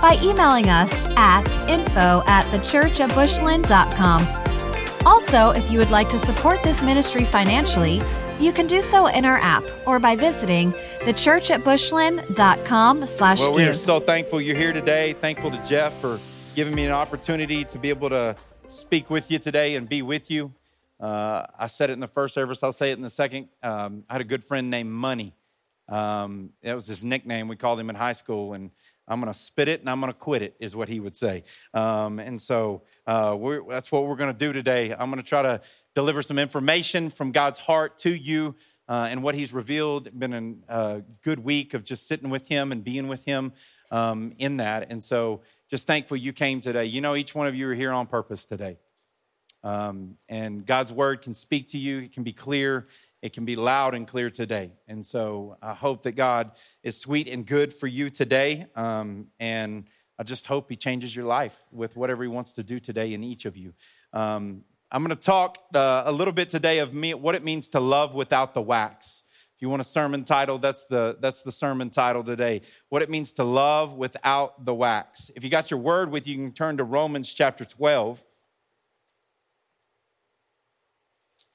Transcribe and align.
by 0.00 0.18
emailing 0.22 0.68
us 0.68 1.06
at 1.16 1.46
info 1.68 2.22
at 2.26 2.44
thechurchatbushland.com. 2.46 5.06
Also, 5.06 5.50
if 5.50 5.70
you 5.70 5.78
would 5.78 5.90
like 5.90 6.08
to 6.10 6.18
support 6.18 6.62
this 6.62 6.82
ministry 6.82 7.24
financially, 7.24 8.02
you 8.38 8.52
can 8.52 8.66
do 8.66 8.80
so 8.80 9.06
in 9.06 9.24
our 9.24 9.38
app 9.38 9.64
or 9.86 9.98
by 9.98 10.16
visiting 10.16 10.72
thechurchatbushland.com 11.00 13.06
slash 13.06 13.40
Well, 13.40 13.54
we 13.54 13.64
are 13.64 13.74
so 13.74 14.00
thankful 14.00 14.40
you're 14.40 14.56
here 14.56 14.72
today. 14.72 15.12
Thankful 15.14 15.50
to 15.50 15.62
Jeff 15.64 15.98
for 16.00 16.18
giving 16.54 16.74
me 16.74 16.86
an 16.86 16.92
opportunity 16.92 17.64
to 17.64 17.78
be 17.78 17.90
able 17.90 18.10
to 18.10 18.36
speak 18.66 19.10
with 19.10 19.30
you 19.30 19.38
today 19.38 19.76
and 19.76 19.88
be 19.88 20.02
with 20.02 20.30
you. 20.30 20.52
Uh, 20.98 21.46
I 21.58 21.66
said 21.66 21.90
it 21.90 21.94
in 21.94 22.00
the 22.00 22.08
first 22.08 22.34
service. 22.34 22.62
I'll 22.62 22.72
say 22.72 22.90
it 22.90 22.98
in 22.98 23.02
the 23.02 23.10
second. 23.10 23.48
Um, 23.62 24.02
I 24.08 24.14
had 24.14 24.20
a 24.20 24.24
good 24.24 24.44
friend 24.44 24.70
named 24.70 24.90
Money. 24.90 25.34
Um, 25.88 26.50
that 26.62 26.74
was 26.74 26.86
his 26.86 27.02
nickname. 27.02 27.48
We 27.48 27.56
called 27.56 27.80
him 27.80 27.90
in 27.90 27.96
high 27.96 28.12
school, 28.12 28.52
and 28.52 28.70
I'm 29.10 29.20
going 29.20 29.32
to 29.32 29.38
spit 29.38 29.68
it 29.68 29.80
and 29.80 29.90
I'm 29.90 30.00
going 30.00 30.12
to 30.12 30.18
quit 30.18 30.40
it, 30.40 30.54
is 30.60 30.76
what 30.76 30.88
he 30.88 31.00
would 31.00 31.16
say. 31.16 31.42
Um, 31.74 32.20
and 32.20 32.40
so 32.40 32.82
uh, 33.06 33.36
that's 33.68 33.90
what 33.90 34.06
we're 34.06 34.16
going 34.16 34.32
to 34.32 34.38
do 34.38 34.52
today. 34.52 34.92
I'm 34.92 35.10
going 35.10 35.22
to 35.22 35.28
try 35.28 35.42
to 35.42 35.60
deliver 35.94 36.22
some 36.22 36.38
information 36.38 37.10
from 37.10 37.32
God's 37.32 37.58
heart 37.58 37.98
to 37.98 38.10
you 38.10 38.54
uh, 38.88 39.08
and 39.10 39.22
what 39.22 39.34
He's 39.34 39.52
revealed. 39.52 40.16
Been 40.18 40.62
a 40.68 40.72
uh, 40.72 41.00
good 41.22 41.40
week 41.40 41.74
of 41.74 41.84
just 41.84 42.06
sitting 42.06 42.30
with 42.30 42.48
Him 42.48 42.72
and 42.72 42.82
being 42.84 43.08
with 43.08 43.24
Him 43.24 43.52
um, 43.90 44.32
in 44.38 44.58
that. 44.58 44.90
And 44.90 45.02
so 45.02 45.42
just 45.68 45.86
thankful 45.86 46.16
you 46.16 46.32
came 46.32 46.60
today. 46.60 46.84
You 46.84 47.00
know, 47.00 47.16
each 47.16 47.34
one 47.34 47.46
of 47.46 47.54
you 47.54 47.68
are 47.68 47.74
here 47.74 47.92
on 47.92 48.06
purpose 48.06 48.44
today. 48.44 48.78
Um, 49.62 50.16
and 50.28 50.64
God's 50.64 50.92
word 50.92 51.20
can 51.20 51.34
speak 51.34 51.68
to 51.68 51.78
you, 51.78 52.00
it 52.00 52.12
can 52.12 52.22
be 52.22 52.32
clear, 52.32 52.86
it 53.22 53.32
can 53.32 53.44
be 53.44 53.56
loud 53.56 53.94
and 53.94 54.06
clear 54.06 54.30
today. 54.30 54.72
And 54.88 55.04
so 55.04 55.56
I 55.62 55.74
hope 55.74 56.02
that 56.04 56.12
God 56.12 56.52
is 56.82 56.98
sweet 56.98 57.28
and 57.28 57.46
good 57.46 57.72
for 57.72 57.86
you 57.86 58.08
today. 58.10 58.66
Um, 58.74 59.28
and 59.38 59.88
I 60.18 60.22
just 60.22 60.46
hope 60.46 60.70
He 60.70 60.76
changes 60.76 61.14
your 61.14 61.26
life 61.26 61.64
with 61.70 61.96
whatever 61.96 62.22
He 62.22 62.28
wants 62.28 62.52
to 62.52 62.62
do 62.62 62.78
today 62.78 63.12
in 63.12 63.22
each 63.22 63.44
of 63.44 63.56
you. 63.56 63.74
Um, 64.12 64.64
I'm 64.90 65.04
going 65.04 65.16
to 65.16 65.22
talk 65.22 65.58
uh, 65.74 66.02
a 66.06 66.12
little 66.12 66.32
bit 66.32 66.48
today 66.48 66.78
of 66.78 66.92
me, 66.92 67.14
what 67.14 67.34
it 67.34 67.44
means 67.44 67.68
to 67.70 67.80
love 67.80 68.14
without 68.14 68.54
the 68.54 68.62
wax. 68.62 69.22
If 69.54 69.62
you 69.62 69.68
want 69.68 69.80
a 69.80 69.84
sermon 69.84 70.24
title, 70.24 70.56
that's 70.58 70.84
the, 70.84 71.18
that's 71.20 71.42
the 71.42 71.52
sermon 71.52 71.90
title 71.90 72.24
today. 72.24 72.62
What 72.88 73.02
it 73.02 73.10
means 73.10 73.34
to 73.34 73.44
love 73.44 73.94
without 73.94 74.64
the 74.64 74.74
wax. 74.74 75.30
If 75.36 75.44
you 75.44 75.50
got 75.50 75.70
your 75.70 75.78
word 75.78 76.10
with 76.10 76.26
you, 76.26 76.36
you 76.36 76.44
can 76.46 76.52
turn 76.52 76.78
to 76.78 76.84
Romans 76.84 77.30
chapter 77.32 77.66
12. 77.66 78.24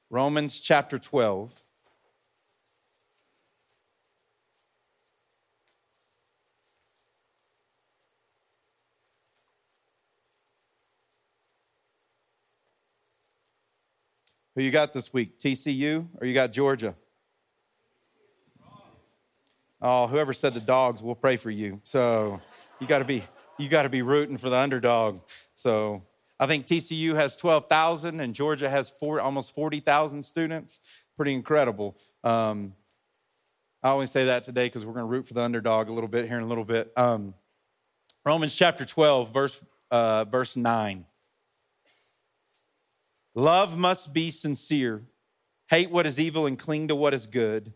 Romans 0.09 0.59
chapter 0.59 0.99
12. 0.99 1.63
Who 14.55 14.61
you 14.61 14.71
got 14.71 14.93
this 14.93 15.11
week? 15.11 15.37
TCU 15.37 16.07
or 16.19 16.25
you 16.25 16.33
got 16.33 16.53
Georgia? 16.53 16.95
Oh, 19.81 20.07
whoever 20.07 20.31
said 20.33 20.53
the 20.53 20.61
dogs, 20.61 21.03
we'll 21.03 21.15
pray 21.15 21.35
for 21.35 21.51
you. 21.51 21.81
So 21.83 22.39
you 22.79 22.87
got 22.87 22.99
to 22.99 23.05
be 23.05 23.23
you 23.57 23.69
got 23.69 23.83
to 23.83 23.89
be 23.89 24.01
rooting 24.01 24.37
for 24.37 24.49
the 24.49 24.57
underdog. 24.57 25.19
So 25.55 26.03
I 26.39 26.47
think 26.47 26.65
TCU 26.65 27.15
has 27.15 27.35
12,000 27.35 28.19
and 28.19 28.33
Georgia 28.33 28.69
has 28.69 28.89
four, 28.89 29.21
almost 29.21 29.55
40,000 29.55 30.23
students. 30.23 30.79
Pretty 31.15 31.33
incredible. 31.33 31.97
Um, 32.23 32.73
I 33.81 33.89
always 33.89 34.11
say 34.11 34.25
that 34.25 34.43
today 34.43 34.65
because 34.65 34.85
we're 34.85 34.93
going 34.93 35.05
to 35.05 35.11
root 35.11 35.27
for 35.27 35.33
the 35.33 35.43
underdog 35.43 35.89
a 35.89 35.93
little 35.93 36.09
bit 36.09 36.27
here 36.27 36.37
in 36.37 36.43
a 36.43 36.47
little 36.47 36.65
bit. 36.65 36.91
Um, 36.97 37.35
Romans 38.25 38.53
chapter 38.53 38.83
12, 38.83 39.33
verse, 39.33 39.63
uh, 39.91 40.25
verse 40.25 40.57
9. 40.57 41.05
Love 43.35 43.77
must 43.77 44.13
be 44.13 44.29
sincere. 44.29 45.03
Hate 45.69 45.91
what 45.91 46.05
is 46.05 46.19
evil 46.19 46.45
and 46.45 46.57
cling 46.57 46.87
to 46.89 46.95
what 46.95 47.13
is 47.13 47.27
good. 47.27 47.73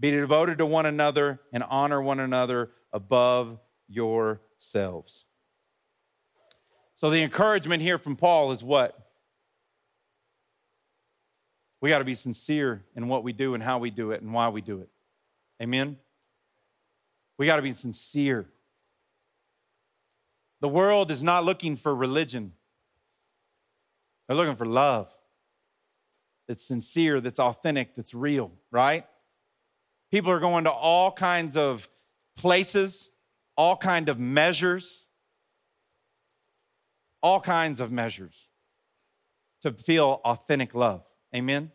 Be 0.00 0.10
devoted 0.10 0.58
to 0.58 0.66
one 0.66 0.86
another 0.86 1.40
and 1.52 1.62
honor 1.68 2.00
one 2.00 2.18
another 2.18 2.70
above 2.92 3.58
yourselves. 3.88 5.26
So, 6.94 7.10
the 7.10 7.22
encouragement 7.22 7.82
here 7.82 7.98
from 7.98 8.16
Paul 8.16 8.52
is 8.52 8.62
what? 8.62 8.98
We 11.80 11.88
got 11.88 11.98
to 11.98 12.04
be 12.04 12.14
sincere 12.14 12.84
in 12.94 13.08
what 13.08 13.24
we 13.24 13.32
do 13.32 13.54
and 13.54 13.62
how 13.62 13.78
we 13.78 13.90
do 13.90 14.12
it 14.12 14.22
and 14.22 14.32
why 14.32 14.48
we 14.48 14.60
do 14.60 14.80
it. 14.80 14.88
Amen? 15.60 15.98
We 17.38 17.46
got 17.46 17.56
to 17.56 17.62
be 17.62 17.72
sincere. 17.72 18.46
The 20.60 20.68
world 20.68 21.10
is 21.10 21.24
not 21.24 21.44
looking 21.44 21.74
for 21.74 21.94
religion, 21.94 22.52
they're 24.28 24.36
looking 24.36 24.56
for 24.56 24.66
love 24.66 25.12
that's 26.48 26.64
sincere, 26.64 27.20
that's 27.20 27.40
authentic, 27.40 27.94
that's 27.94 28.14
real, 28.14 28.52
right? 28.70 29.06
People 30.10 30.30
are 30.32 30.40
going 30.40 30.64
to 30.64 30.70
all 30.70 31.10
kinds 31.10 31.56
of 31.56 31.88
places, 32.36 33.10
all 33.56 33.76
kind 33.76 34.08
of 34.08 34.18
measures 34.18 35.06
all 37.22 37.40
kinds 37.40 37.80
of 37.80 37.90
measures 37.92 38.48
to 39.62 39.72
feel 39.72 40.20
authentic 40.24 40.74
love. 40.74 41.04
Amen. 41.34 41.70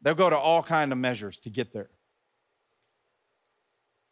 They'll 0.00 0.14
go 0.14 0.30
to 0.30 0.38
all 0.38 0.62
kind 0.62 0.92
of 0.92 0.98
measures 0.98 1.38
to 1.40 1.50
get 1.50 1.72
there. 1.72 1.90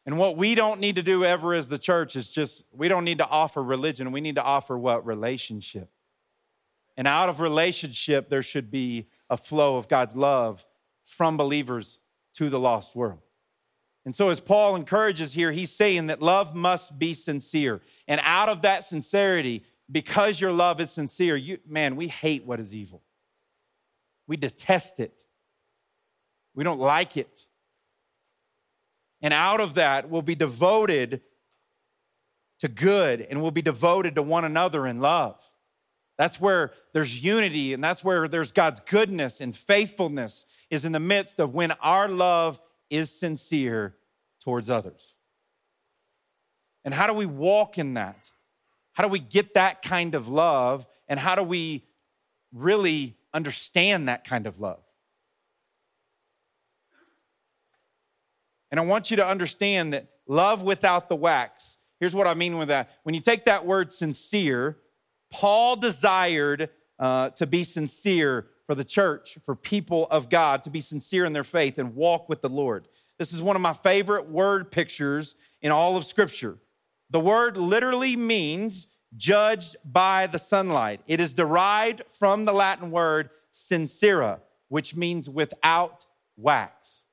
And 0.04 0.18
what 0.18 0.36
we 0.36 0.54
don't 0.54 0.80
need 0.80 0.96
to 0.96 1.02
do 1.02 1.24
ever 1.24 1.52
as 1.52 1.68
the 1.68 1.78
church 1.78 2.14
is 2.14 2.28
just 2.28 2.62
we 2.72 2.88
don't 2.88 3.04
need 3.04 3.18
to 3.18 3.28
offer 3.28 3.62
religion, 3.62 4.12
we 4.12 4.20
need 4.20 4.36
to 4.36 4.42
offer 4.42 4.78
what 4.78 5.04
relationship. 5.04 5.90
And 6.96 7.06
out 7.08 7.28
of 7.28 7.40
relationship 7.40 8.28
there 8.28 8.42
should 8.42 8.70
be 8.70 9.08
a 9.28 9.36
flow 9.36 9.76
of 9.76 9.88
God's 9.88 10.16
love 10.16 10.64
from 11.04 11.36
believers 11.36 12.00
to 12.34 12.48
the 12.48 12.58
lost 12.58 12.94
world. 12.94 13.25
And 14.06 14.14
so, 14.14 14.28
as 14.30 14.40
Paul 14.40 14.76
encourages 14.76 15.32
here, 15.32 15.50
he's 15.50 15.72
saying 15.72 16.06
that 16.06 16.22
love 16.22 16.54
must 16.54 16.96
be 16.96 17.12
sincere. 17.12 17.82
And 18.06 18.20
out 18.22 18.48
of 18.48 18.62
that 18.62 18.84
sincerity, 18.84 19.64
because 19.90 20.40
your 20.40 20.52
love 20.52 20.80
is 20.80 20.92
sincere, 20.92 21.36
you, 21.36 21.58
man, 21.66 21.96
we 21.96 22.06
hate 22.06 22.46
what 22.46 22.60
is 22.60 22.72
evil. 22.72 23.02
We 24.28 24.36
detest 24.36 25.00
it. 25.00 25.24
We 26.54 26.62
don't 26.62 26.78
like 26.78 27.16
it. 27.16 27.46
And 29.20 29.34
out 29.34 29.60
of 29.60 29.74
that, 29.74 30.08
we'll 30.08 30.22
be 30.22 30.36
devoted 30.36 31.20
to 32.60 32.68
good 32.68 33.20
and 33.20 33.42
we'll 33.42 33.50
be 33.50 33.60
devoted 33.60 34.14
to 34.14 34.22
one 34.22 34.44
another 34.44 34.86
in 34.86 35.00
love. 35.00 35.52
That's 36.16 36.40
where 36.40 36.72
there's 36.92 37.22
unity 37.24 37.72
and 37.72 37.82
that's 37.82 38.04
where 38.04 38.28
there's 38.28 38.52
God's 38.52 38.78
goodness 38.80 39.40
and 39.40 39.54
faithfulness 39.54 40.46
is 40.70 40.84
in 40.84 40.92
the 40.92 41.00
midst 41.00 41.40
of 41.40 41.54
when 41.54 41.72
our 41.72 42.08
love 42.08 42.60
is 42.90 43.18
sincere 43.18 43.96
towards 44.40 44.70
others. 44.70 45.14
And 46.84 46.94
how 46.94 47.06
do 47.06 47.12
we 47.12 47.26
walk 47.26 47.78
in 47.78 47.94
that? 47.94 48.30
How 48.92 49.02
do 49.02 49.10
we 49.10 49.18
get 49.18 49.54
that 49.54 49.82
kind 49.82 50.14
of 50.14 50.28
love? 50.28 50.86
And 51.08 51.18
how 51.18 51.34
do 51.34 51.42
we 51.42 51.84
really 52.52 53.16
understand 53.34 54.08
that 54.08 54.24
kind 54.24 54.46
of 54.46 54.60
love? 54.60 54.82
And 58.70 58.80
I 58.80 58.84
want 58.84 59.10
you 59.10 59.16
to 59.18 59.26
understand 59.26 59.92
that 59.92 60.08
love 60.26 60.62
without 60.62 61.08
the 61.08 61.16
wax, 61.16 61.76
here's 62.00 62.14
what 62.14 62.26
I 62.26 62.34
mean 62.34 62.58
with 62.58 62.68
that. 62.68 62.90
When 63.02 63.14
you 63.14 63.20
take 63.20 63.44
that 63.44 63.66
word 63.66 63.92
sincere, 63.92 64.76
Paul 65.30 65.76
desired 65.76 66.70
uh, 66.98 67.30
to 67.30 67.46
be 67.46 67.64
sincere 67.64 68.46
for 68.66 68.74
the 68.74 68.84
church, 68.84 69.38
for 69.44 69.54
people 69.54 70.06
of 70.10 70.28
God, 70.28 70.64
to 70.64 70.70
be 70.70 70.80
sincere 70.80 71.24
in 71.24 71.32
their 71.32 71.44
faith 71.44 71.78
and 71.78 71.94
walk 71.94 72.28
with 72.28 72.40
the 72.40 72.48
Lord. 72.48 72.88
This 73.18 73.32
is 73.32 73.40
one 73.40 73.56
of 73.56 73.62
my 73.62 73.72
favorite 73.72 74.28
word 74.28 74.70
pictures 74.70 75.36
in 75.62 75.72
all 75.72 75.96
of 75.96 76.04
Scripture. 76.04 76.58
The 77.10 77.20
word 77.20 77.56
literally 77.56 78.16
means 78.16 78.88
judged 79.16 79.76
by 79.84 80.26
the 80.26 80.38
sunlight. 80.38 81.00
It 81.06 81.20
is 81.20 81.32
derived 81.32 82.02
from 82.08 82.44
the 82.44 82.52
Latin 82.52 82.90
word 82.90 83.30
sincera, 83.52 84.40
which 84.68 84.96
means 84.96 85.30
without 85.30 86.06
wax. 86.36 87.04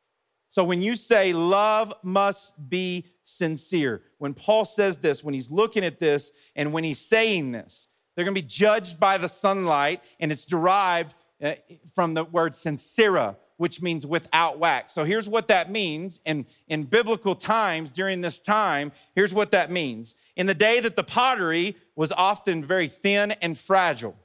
So 0.50 0.64
when 0.64 0.82
you 0.82 0.96
say 0.96 1.34
love 1.34 1.94
must 2.04 2.70
be 2.70 3.06
sincere, 3.24 4.02
when 4.18 4.34
Paul 4.34 4.66
says 4.66 4.98
this, 4.98 5.24
when 5.24 5.34
he's 5.34 5.52
looking 5.52 5.86
at 5.86 6.00
this, 6.00 6.32
and 6.56 6.74
when 6.74 6.84
he's 6.84 7.00
saying 7.00 7.54
this, 7.54 7.88
They're 8.16 8.26
to 8.26 8.32
be 8.32 8.42
judged 8.42 9.00
by 9.00 9.18
the 9.18 9.30
sunlight, 9.30 10.04
and 10.20 10.32
it's 10.32 10.46
derived 10.46 11.16
uh, 11.44 11.56
from 11.94 12.14
the 12.14 12.24
word 12.24 12.54
sincera, 12.54 13.36
which 13.58 13.82
means 13.82 14.06
without 14.06 14.60
wax. 14.60 14.94
So 14.94 15.04
here's 15.04 15.28
what 15.28 15.50
that 15.50 15.70
means. 15.70 16.22
In, 16.26 16.46
in 16.68 16.84
biblical 16.84 17.36
times, 17.36 17.90
during 17.90 18.22
this 18.22 18.40
time, 18.40 18.94
here's 19.14 19.34
what 19.34 19.52
that 19.52 19.70
means. 19.70 20.16
In 20.36 20.48
the 20.48 20.54
day 20.54 20.80
that 20.80 20.96
the 20.96 21.04
pottery 21.04 21.76
was 21.96 22.12
often 22.14 22.64
very 22.64 22.88
thin 22.88 23.32
and 23.32 23.58
fragile, 23.58 24.16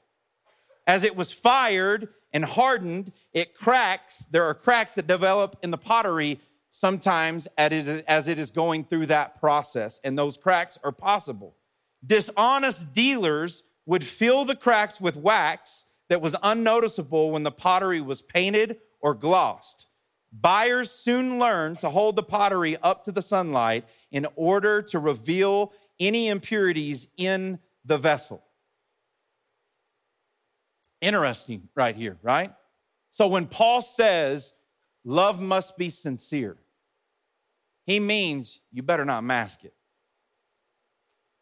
as 0.87 1.05
it 1.05 1.17
was 1.17 1.32
fired 1.32 2.09
and 2.32 2.44
hardened, 2.44 3.12
it 3.32 3.55
cracks. 3.55 4.25
There 4.26 4.44
are 4.44 4.55
cracks 4.55 4.94
that 4.94 5.06
develop 5.06 5.56
in 5.62 5.71
the 5.71 5.79
pottery 5.79 6.41
sometimes 6.71 7.49
as 7.56 8.29
it 8.29 8.38
is 8.38 8.50
going 8.50 8.85
through 8.85 9.06
that 9.06 9.41
process, 9.41 10.00
and 10.05 10.17
those 10.17 10.37
cracks 10.37 10.79
are 10.85 10.93
possible. 10.93 11.56
Dishonest 12.05 12.93
dealers 12.93 13.64
would 13.87 14.05
fill 14.05 14.44
the 14.44 14.55
cracks 14.55 15.00
with 15.00 15.17
wax 15.17 15.87
that 16.09 16.21
was 16.21 16.37
unnoticeable 16.43 17.31
when 17.31 17.43
the 17.43 17.51
pottery 17.51 18.01
was 18.01 18.23
painted 18.23 18.79
or 19.01 19.15
glossed. 19.15 19.87
Buyers 20.33 20.91
soon 20.91 21.39
learned 21.39 21.81
to 21.81 21.91
hold 21.91 22.17
the 22.17 22.23
pottery 22.23 22.77
up 22.83 23.05
to 23.05 23.13
the 23.13 23.23
sunlight 23.23 23.85
in 24.11 24.27
order 24.37 24.83
to 24.83 24.99
reveal 24.99 25.73
any 25.99 26.29
impurities 26.29 27.09
in 27.17 27.59
the 27.85 27.99
vessel. 27.99 28.43
Interesting, 31.01 31.69
right 31.75 31.97
here, 31.97 32.19
right? 32.23 32.53
So 33.11 33.29
when 33.29 33.47
Paul 33.47 33.81
says 33.81 34.53
love 35.05 35.41
must 35.41 35.79
be 35.79 35.89
sincere, 35.89 36.57
he 37.87 38.01
means 38.01 38.61
you 38.71 38.83
better 38.83 39.05
not 39.05 39.25
mask 39.25 39.65
it. 39.65 39.73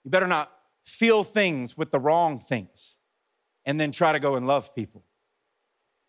You 0.05 0.11
better 0.11 0.29
not 0.29 0.53
feel 0.85 1.25
things 1.25 1.77
with 1.77 1.91
the 1.91 1.99
wrong 1.99 2.39
things 2.39 2.97
and 3.67 3.81
then 3.81 3.91
try 3.91 4.13
to 4.13 4.21
go 4.21 4.37
and 4.37 4.47
love 4.47 4.75
people. 4.75 5.05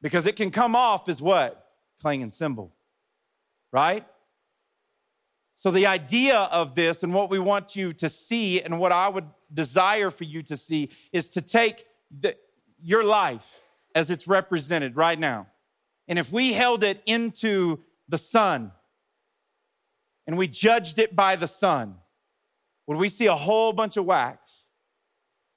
Because 0.01 0.27
it 0.27 0.35
can 0.35 0.51
come 0.51 0.75
off 0.75 1.09
as 1.09 1.21
what? 1.21 1.71
Clanging 1.99 2.31
cymbal, 2.31 2.71
right? 3.73 4.05
So, 5.55 5.71
the 5.71 5.87
idea 5.87 6.37
of 6.37 6.75
this 6.75 7.01
and 7.01 7.15
what 7.15 7.31
we 7.31 7.39
want 7.39 7.75
you 7.75 7.91
to 7.93 8.07
see, 8.07 8.61
and 8.61 8.79
what 8.79 8.91
I 8.91 9.09
would 9.09 9.25
desire 9.51 10.11
for 10.11 10.23
you 10.23 10.43
to 10.43 10.55
see, 10.55 10.89
is 11.11 11.29
to 11.29 11.41
take 11.41 11.85
the, 12.11 12.37
your 12.79 13.03
life 13.03 13.63
as 13.95 14.11
it's 14.11 14.27
represented 14.27 14.95
right 14.95 15.17
now. 15.17 15.47
And 16.07 16.19
if 16.19 16.31
we 16.31 16.53
held 16.53 16.83
it 16.83 17.01
into 17.07 17.79
the 18.07 18.19
sun 18.19 18.71
and 20.27 20.37
we 20.37 20.47
judged 20.47 20.99
it 20.99 21.15
by 21.15 21.35
the 21.35 21.47
sun, 21.47 21.95
would 22.85 22.97
we 22.97 23.09
see 23.09 23.25
a 23.25 23.35
whole 23.35 23.73
bunch 23.73 23.97
of 23.97 24.05
wax 24.05 24.67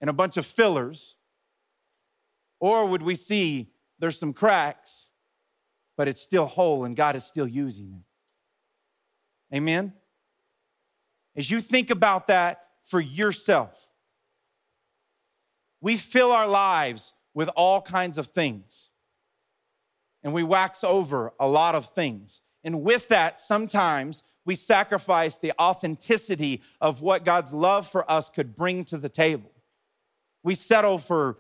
and 0.01 0.09
a 0.09 0.15
bunch 0.15 0.39
of 0.39 0.47
fillers? 0.47 1.17
Or 2.61 2.87
would 2.87 3.03
we 3.03 3.15
see 3.15 3.73
there's 3.99 4.19
some 4.19 4.33
cracks, 4.33 5.11
but 5.97 6.07
it's 6.07 6.21
still 6.21 6.47
whole 6.47 6.85
and 6.85 6.95
God 6.95 7.17
is 7.17 7.25
still 7.25 7.49
using 7.49 7.93
it? 7.93 9.57
Amen? 9.57 9.95
As 11.35 11.51
you 11.51 11.61
think 11.61 11.91
about 11.91 12.27
that 12.29 12.67
for 12.85 13.01
yourself, 13.01 13.91
we 15.81 15.97
fill 15.97 16.31
our 16.31 16.47
lives 16.47 17.15
with 17.35 17.49
all 17.57 17.81
kinds 17.81 18.19
of 18.19 18.27
things 18.29 18.91
and 20.23 20.35
we 20.35 20.43
wax 20.43 20.85
over 20.85 21.33
a 21.41 21.49
lot 21.49 21.75
of 21.75 21.87
things. 21.87 22.43
And 22.63 22.83
with 22.83 23.09
that, 23.09 23.41
sometimes 23.41 24.23
we 24.45 24.55
sacrifice 24.55 25.37
the 25.37 25.53
authenticity 25.61 26.61
of 26.81 27.01
what 27.01 27.25
God's 27.25 27.53
love 27.53 27.87
for 27.87 28.11
us 28.11 28.29
could 28.29 28.55
bring 28.55 28.85
to 28.87 28.99
the 28.99 29.09
table. 29.09 29.51
We 30.43 30.55
settle 30.55 30.99
for 30.99 31.39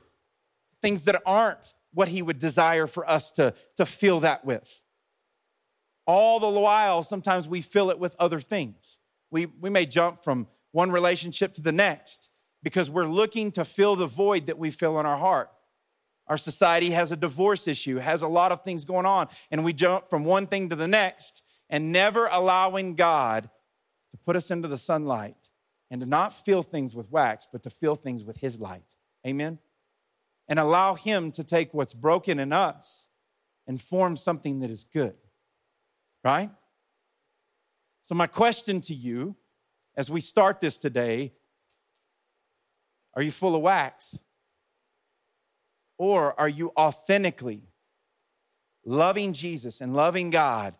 things 0.82 1.04
that 1.04 1.20
aren't 1.26 1.74
what 1.92 2.08
He 2.08 2.22
would 2.22 2.38
desire 2.38 2.86
for 2.86 3.08
us 3.08 3.32
to, 3.32 3.54
to 3.76 3.86
fill 3.86 4.20
that 4.20 4.44
with. 4.44 4.82
All 6.06 6.40
the 6.40 6.60
while, 6.60 7.02
sometimes 7.02 7.48
we 7.48 7.60
fill 7.60 7.90
it 7.90 7.98
with 7.98 8.16
other 8.18 8.40
things. 8.40 8.98
We, 9.30 9.46
we 9.46 9.70
may 9.70 9.86
jump 9.86 10.24
from 10.24 10.48
one 10.72 10.90
relationship 10.90 11.54
to 11.54 11.62
the 11.62 11.72
next 11.72 12.30
because 12.62 12.90
we're 12.90 13.06
looking 13.06 13.52
to 13.52 13.64
fill 13.64 13.96
the 13.96 14.06
void 14.06 14.46
that 14.46 14.58
we 14.58 14.70
feel 14.70 14.98
in 14.98 15.06
our 15.06 15.18
heart. 15.18 15.50
Our 16.26 16.36
society 16.36 16.90
has 16.90 17.10
a 17.10 17.16
divorce 17.16 17.66
issue, 17.66 17.96
has 17.96 18.22
a 18.22 18.28
lot 18.28 18.52
of 18.52 18.62
things 18.62 18.84
going 18.84 19.06
on, 19.06 19.28
and 19.50 19.64
we 19.64 19.72
jump 19.72 20.10
from 20.10 20.24
one 20.24 20.46
thing 20.46 20.68
to 20.68 20.76
the 20.76 20.86
next 20.86 21.42
and 21.68 21.92
never 21.92 22.26
allowing 22.26 22.94
God 22.94 23.50
to 24.12 24.16
put 24.16 24.36
us 24.36 24.50
into 24.50 24.68
the 24.68 24.78
sunlight 24.78 25.50
and 25.90 26.00
to 26.00 26.06
not 26.06 26.32
fill 26.32 26.62
things 26.62 26.94
with 26.94 27.10
wax, 27.10 27.48
but 27.50 27.62
to 27.64 27.70
fill 27.70 27.96
things 27.96 28.24
with 28.24 28.38
His 28.38 28.60
light. 28.60 28.96
Amen? 29.26 29.58
And 30.50 30.58
allow 30.58 30.94
Him 30.94 31.32
to 31.32 31.42
take 31.42 31.72
what's 31.72 31.94
broken 31.94 32.38
in 32.38 32.52
us 32.52 33.08
and 33.66 33.80
form 33.80 34.16
something 34.16 34.60
that 34.60 34.68
is 34.68 34.84
good. 34.84 35.14
Right? 36.22 36.50
So, 38.02 38.14
my 38.14 38.26
question 38.26 38.82
to 38.82 38.94
you 38.94 39.36
as 39.96 40.10
we 40.10 40.20
start 40.20 40.60
this 40.60 40.76
today 40.76 41.32
are 43.14 43.22
you 43.22 43.30
full 43.30 43.54
of 43.54 43.62
wax? 43.62 44.18
Or 45.98 46.38
are 46.38 46.48
you 46.48 46.72
authentically 46.76 47.70
loving 48.84 49.32
Jesus 49.32 49.80
and 49.80 49.94
loving 49.94 50.30
God 50.30 50.74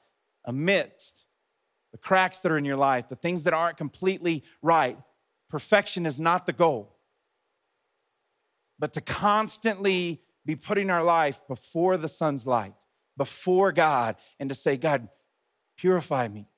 amidst 0.45 1.27
the 1.93 1.99
cracks 1.99 2.41
that 2.41 2.53
are 2.53 2.59
in 2.59 2.65
your 2.65 2.77
life, 2.77 3.09
the 3.09 3.17
things 3.17 3.45
that 3.45 3.53
aren't 3.53 3.77
completely 3.77 4.45
right. 4.63 4.97
Perfection 5.49 6.07
is 6.07 6.21
not 6.21 6.47
the 6.47 6.53
goal, 6.53 6.97
but 8.81 8.95
to 8.95 9.01
constantly 9.01 10.23
be 10.45 10.57
putting 10.57 10.91
our 10.91 11.05
life 11.05 11.41
before 11.47 11.99
the 11.99 12.09
sun's 12.09 12.47
light, 12.47 12.73
before 13.17 13.71
God, 13.71 14.17
and 14.41 14.49
to 14.49 14.55
say, 14.55 14.77
God, 14.77 15.09
purify 15.77 16.27
me. 16.27 16.49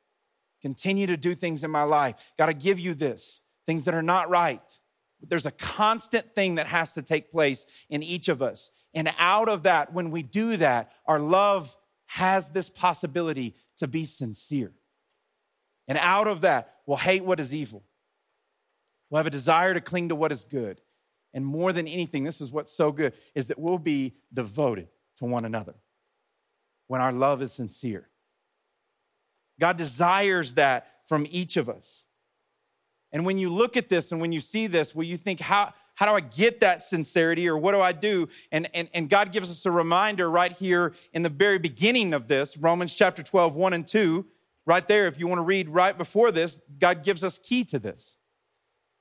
Continue 0.63 1.09
to 1.09 1.17
do 1.17 1.35
things 1.35 1.65
in 1.65 1.71
my 1.71 1.83
life. 1.83 2.33
Got 2.39 2.47
to 2.47 2.55
give 2.55 2.79
you 2.79 2.95
this, 2.95 3.41
things 3.67 3.85
that 3.85 3.95
are 3.95 4.03
not 4.03 4.31
right. 4.31 4.79
There's 5.21 5.47
a 5.47 5.51
constant 5.51 6.35
thing 6.35 6.55
that 6.55 6.69
has 6.69 6.93
to 6.95 7.03
take 7.03 7.33
place 7.33 7.67
in 7.91 8.03
each 8.03 8.29
of 8.29 8.41
us. 8.41 8.71
And 8.95 9.13
out 9.19 9.49
of 9.49 9.65
that, 9.65 9.93
when 9.93 10.11
we 10.11 10.23
do 10.23 10.57
that, 10.57 10.93
our 11.07 11.19
love 11.19 11.77
has 12.07 12.51
this 12.51 12.71
possibility 12.71 13.57
to 13.79 13.89
be 13.89 14.05
sincere. 14.05 14.73
And 15.89 15.99
out 15.99 16.29
of 16.29 16.43
that, 16.43 16.75
we'll 16.87 16.99
hate 16.99 17.25
what 17.25 17.41
is 17.41 17.55
evil. 17.55 17.83
We'll 19.11 19.19
have 19.19 19.27
a 19.27 19.31
desire 19.31 19.75
to 19.75 19.81
cling 19.81 20.09
to 20.11 20.15
what 20.15 20.33
is 20.33 20.45
good. 20.45 20.81
And 21.35 21.47
more 21.47 21.73
than 21.73 21.89
anything, 21.89 22.25
this 22.25 22.41
is 22.41 22.53
what's 22.53 22.73
so 22.73 22.93
good, 22.93 23.15
is 23.35 23.47
that 23.47 23.59
we'll 23.59 23.79
be 23.79 24.15
devoted 24.33 24.89
to 25.17 25.25
one 25.25 25.45
another 25.45 25.75
when 26.89 27.01
our 27.01 27.13
love 27.13 27.41
is 27.41 27.53
sincere. 27.53 28.09
God 29.59 29.77
desires 29.77 30.55
that 30.55 30.87
from 31.07 31.27
each 31.31 31.57
of 31.57 31.69
us. 31.69 32.05
And 33.13 33.27
when 33.27 33.39
you 33.39 33.51
look 33.51 33.77
at 33.77 33.89
this 33.89 34.13
and 34.13 34.21
when 34.21 34.33
you 34.33 34.41
see 34.41 34.67
this, 34.67 34.95
will 34.95 35.05
you 35.05 35.17
think, 35.17 35.41
how, 35.41 35.75
how 35.95 36.07
do 36.07 36.13
I 36.13 36.21
get 36.21 36.61
that 36.61 36.81
sincerity 36.81 37.49
or 37.49 37.57
what 37.57 37.73
do 37.73 37.81
I 37.81 37.93
do? 37.93 38.29
And, 38.51 38.69
and, 38.75 38.89
and 38.95 39.09
God 39.09 39.33
gives 39.33 39.51
us 39.51 39.67
a 39.67 39.71
reminder 39.71 40.31
right 40.31 40.53
here 40.53 40.95
in 41.13 41.23
the 41.23 41.29
very 41.29 41.59
beginning 41.59 42.15
of 42.15 42.29
this, 42.29 42.57
Romans 42.57 42.95
chapter 42.95 43.23
12, 43.23 43.55
1 43.55 43.73
and 43.73 43.87
2. 43.87 44.27
Right 44.65 44.87
there, 44.87 45.07
if 45.07 45.19
you 45.19 45.27
want 45.27 45.41
to 45.41 45.45
read 45.45 45.69
right 45.69 45.97
before 45.97 46.31
this, 46.31 46.61
God 46.79 47.03
gives 47.03 47.25
us 47.25 47.39
key 47.39 47.65
to 47.65 47.79
this. 47.79 48.17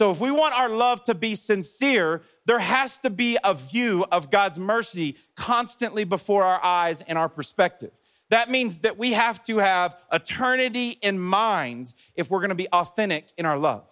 So, 0.00 0.10
if 0.10 0.18
we 0.18 0.30
want 0.30 0.54
our 0.54 0.70
love 0.70 1.04
to 1.04 1.14
be 1.14 1.34
sincere, 1.34 2.22
there 2.46 2.58
has 2.58 2.96
to 3.00 3.10
be 3.10 3.36
a 3.44 3.52
view 3.52 4.06
of 4.10 4.30
God's 4.30 4.58
mercy 4.58 5.18
constantly 5.36 6.04
before 6.04 6.42
our 6.42 6.58
eyes 6.64 7.02
and 7.02 7.18
our 7.18 7.28
perspective. 7.28 7.90
That 8.30 8.48
means 8.48 8.78
that 8.78 8.96
we 8.96 9.12
have 9.12 9.42
to 9.42 9.58
have 9.58 9.94
eternity 10.10 10.96
in 11.02 11.18
mind 11.18 11.92
if 12.14 12.30
we're 12.30 12.38
going 12.38 12.48
to 12.48 12.54
be 12.54 12.68
authentic 12.68 13.28
in 13.36 13.44
our 13.44 13.58
love. 13.58 13.86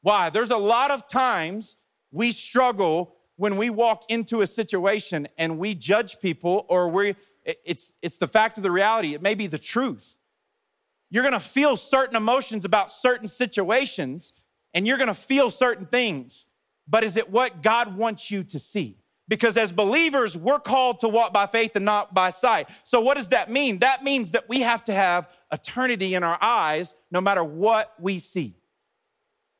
Why? 0.00 0.30
There's 0.30 0.50
a 0.50 0.56
lot 0.56 0.90
of 0.90 1.06
times 1.06 1.76
we 2.10 2.30
struggle 2.30 3.16
when 3.36 3.58
we 3.58 3.68
walk 3.68 4.04
into 4.08 4.40
a 4.40 4.46
situation 4.46 5.28
and 5.36 5.58
we 5.58 5.74
judge 5.74 6.18
people 6.18 6.64
or 6.70 6.88
we 6.88 7.14
it's 7.44 7.92
it's 8.00 8.16
the 8.16 8.28
fact 8.28 8.56
of 8.56 8.62
the 8.62 8.70
reality 8.70 9.12
it 9.12 9.20
may 9.20 9.34
be 9.34 9.46
the 9.46 9.58
truth 9.58 10.16
you're 11.10 11.28
to 11.30 11.40
feel 11.40 11.76
certain 11.76 12.16
emotions 12.16 12.64
about 12.64 12.90
certain 12.90 13.28
situations 13.28 14.32
and 14.74 14.86
you're 14.86 14.96
to 15.08 15.14
feel 15.14 15.50
certain 15.50 15.86
things 15.86 16.46
but 16.86 17.04
is 17.04 17.16
it 17.16 17.30
what 17.30 17.62
god 17.62 17.96
wants 17.96 18.30
you 18.30 18.42
to 18.44 18.58
see 18.58 19.00
Because 19.30 19.56
as 19.56 19.70
believers, 19.70 20.36
we're 20.36 20.58
called 20.58 20.98
to 21.00 21.08
walk 21.08 21.32
by 21.32 21.46
faith 21.46 21.76
and 21.76 21.84
not 21.84 22.12
by 22.12 22.30
sight. 22.30 22.68
So, 22.82 23.00
what 23.00 23.16
does 23.16 23.28
that 23.28 23.48
mean? 23.48 23.78
That 23.78 24.02
means 24.02 24.32
that 24.32 24.48
we 24.48 24.62
have 24.62 24.82
to 24.84 24.92
have 24.92 25.30
eternity 25.52 26.16
in 26.16 26.24
our 26.24 26.36
eyes 26.42 26.96
no 27.12 27.20
matter 27.20 27.44
what 27.44 27.94
we 28.00 28.18
see, 28.18 28.56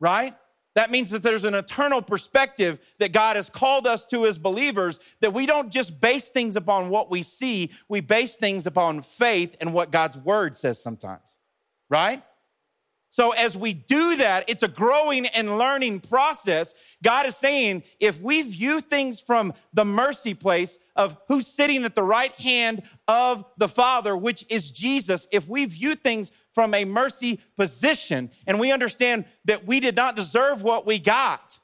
right? 0.00 0.35
That 0.75 0.90
means 0.90 1.11
that 1.11 1.23
there's 1.23 1.45
an 1.45 1.54
eternal 1.54 2.02
perspective 2.02 2.80
that 2.99 3.12
God 3.12 3.37
has 3.37 3.49
called 3.49 3.87
us 3.87 4.04
to 4.07 4.26
as 4.26 4.38
believers, 4.38 4.99
that 5.21 5.33
we 5.33 5.47
don't 5.47 5.71
just 5.71 6.00
base 6.00 6.30
things 6.30 6.57
upon 6.57 6.90
what 6.90 7.09
we 7.09 7.23
see, 7.23 7.71
we 7.88 8.00
base 8.00 8.37
things 8.37 8.66
upon 8.66 9.02
faith 9.02 9.57
and 9.61 9.73
what 9.73 9.92
God's 9.92 10.19
word 10.19 10.57
says 10.57 10.83
sometimes, 10.83 11.38
right? 11.90 12.23
So, 13.12 13.32
as 13.32 13.56
we 13.56 13.73
do 13.73 14.16
that, 14.16 14.49
it's 14.49 14.62
a 14.62 14.68
growing 14.68 15.26
and 15.26 15.59
learning 15.59 16.00
process. 16.00 16.73
God 17.02 17.26
is 17.26 17.37
saying 17.37 17.82
if 17.99 18.20
we 18.20 18.42
view 18.42 18.80
things 18.80 19.20
from 19.20 19.52
the 19.75 19.85
mercy 19.85 20.32
place 20.32 20.78
of 20.94 21.16
who's 21.26 21.49
sitting 21.49 21.85
at 21.85 21.97
the 21.97 22.04
right 22.04 22.32
hand 22.40 22.85
of 23.09 23.44
the 23.59 23.66
Father, 23.66 24.16
which 24.16 24.44
is 24.49 24.70
Jesus, 24.70 25.26
if 25.32 25.49
we 25.49 25.64
view 25.64 25.97
things 25.97 26.30
from 26.54 26.73
a 26.73 26.85
mercy 26.85 27.40
position 27.56 28.30
and 28.47 28.61
we 28.61 28.70
understand 28.70 29.25
that 29.44 29.66
we 29.66 29.80
did 29.80 29.97
not 29.97 30.14
deserve 30.14 30.62
what 30.62 30.87
we 30.87 31.00
got, 31.00 31.59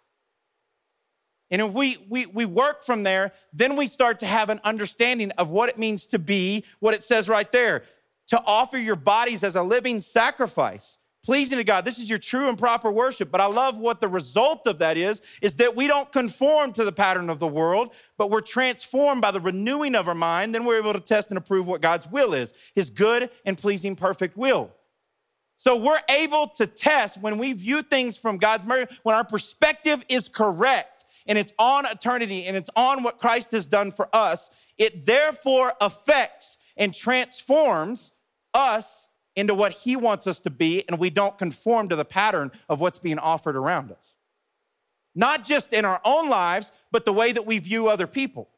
and 1.48 1.62
if 1.62 1.72
we, 1.72 1.96
we, 2.08 2.26
we 2.26 2.44
work 2.44 2.82
from 2.82 3.04
there, 3.04 3.32
then 3.52 3.76
we 3.76 3.86
start 3.86 4.18
to 4.18 4.26
have 4.26 4.50
an 4.50 4.60
understanding 4.64 5.30
of 5.32 5.48
what 5.48 5.68
it 5.68 5.78
means 5.78 6.08
to 6.08 6.18
be 6.18 6.64
what 6.80 6.92
it 6.92 7.04
says 7.04 7.28
right 7.28 7.50
there 7.52 7.84
to 8.28 8.42
offer 8.44 8.78
your 8.78 8.96
bodies 8.96 9.44
as 9.44 9.56
a 9.56 9.62
living 9.62 10.00
sacrifice 10.00 10.98
pleasing 11.26 11.58
to 11.58 11.64
God. 11.64 11.84
This 11.84 11.98
is 11.98 12.08
your 12.08 12.20
true 12.20 12.48
and 12.48 12.56
proper 12.56 12.90
worship. 12.90 13.32
But 13.32 13.40
I 13.40 13.46
love 13.46 13.78
what 13.78 14.00
the 14.00 14.06
result 14.06 14.68
of 14.68 14.78
that 14.78 14.96
is, 14.96 15.20
is 15.42 15.54
that 15.54 15.74
we 15.74 15.88
don't 15.88 16.10
conform 16.12 16.72
to 16.74 16.84
the 16.84 16.92
pattern 16.92 17.28
of 17.28 17.40
the 17.40 17.48
world, 17.48 17.92
but 18.16 18.30
we're 18.30 18.40
transformed 18.40 19.20
by 19.22 19.32
the 19.32 19.40
renewing 19.40 19.96
of 19.96 20.06
our 20.06 20.14
mind. 20.14 20.54
Then 20.54 20.64
we're 20.64 20.78
able 20.78 20.92
to 20.92 21.00
test 21.00 21.30
and 21.30 21.36
approve 21.36 21.66
what 21.66 21.80
God's 21.80 22.08
will 22.08 22.32
is, 22.32 22.54
his 22.76 22.90
good 22.90 23.28
and 23.44 23.58
pleasing 23.58 23.96
perfect 23.96 24.36
will. 24.36 24.70
So 25.56 25.74
we're 25.74 26.02
able 26.08 26.46
to 26.48 26.66
test 26.66 27.20
when 27.20 27.38
we 27.38 27.54
view 27.54 27.82
things 27.82 28.16
from 28.16 28.36
God's 28.38 28.64
mercy, 28.64 28.94
when 29.02 29.16
our 29.16 29.24
perspective 29.24 30.04
is 30.08 30.28
correct 30.28 31.06
and 31.26 31.36
it's 31.36 31.52
on 31.58 31.86
eternity 31.86 32.44
and 32.44 32.56
it's 32.56 32.70
on 32.76 33.02
what 33.02 33.18
Christ 33.18 33.50
has 33.50 33.66
done 33.66 33.90
for 33.90 34.08
us, 34.14 34.48
it 34.78 35.06
therefore 35.06 35.72
affects 35.80 36.58
and 36.76 36.94
transforms 36.94 38.12
us 38.56 39.08
into 39.36 39.54
what 39.54 39.72
He 39.72 39.94
wants 39.94 40.26
us 40.26 40.40
to 40.40 40.50
be, 40.50 40.82
and 40.88 40.98
we 40.98 41.10
don't 41.10 41.38
conform 41.38 41.90
to 41.90 41.96
the 41.96 42.04
pattern 42.04 42.50
of 42.68 42.80
what's 42.80 42.98
being 42.98 43.18
offered 43.18 43.54
around 43.54 43.92
us. 43.92 44.16
Not 45.14 45.44
just 45.44 45.72
in 45.72 45.84
our 45.84 46.00
own 46.04 46.28
lives, 46.28 46.72
but 46.90 47.04
the 47.04 47.12
way 47.12 47.32
that 47.32 47.46
we 47.46 47.58
view 47.58 47.88
other 47.88 48.06
people, 48.06 48.48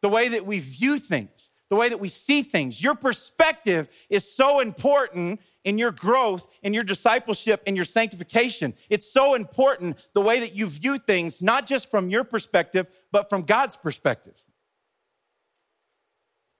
the 0.00 0.08
way 0.08 0.28
that 0.28 0.46
we 0.46 0.58
view 0.58 0.98
things, 0.98 1.50
the 1.70 1.76
way 1.76 1.88
that 1.88 2.00
we 2.00 2.08
see 2.08 2.42
things. 2.42 2.82
Your 2.82 2.94
perspective 2.94 3.88
is 4.10 4.30
so 4.30 4.60
important 4.60 5.40
in 5.64 5.78
your 5.78 5.90
growth, 5.90 6.46
in 6.62 6.74
your 6.74 6.82
discipleship, 6.82 7.62
in 7.64 7.74
your 7.74 7.86
sanctification. 7.86 8.74
It's 8.90 9.10
so 9.10 9.32
important 9.32 10.06
the 10.12 10.20
way 10.20 10.40
that 10.40 10.54
you 10.54 10.66
view 10.66 10.98
things, 10.98 11.40
not 11.40 11.66
just 11.66 11.90
from 11.90 12.10
your 12.10 12.24
perspective, 12.24 12.90
but 13.10 13.30
from 13.30 13.42
God's 13.42 13.78
perspective. 13.78 14.44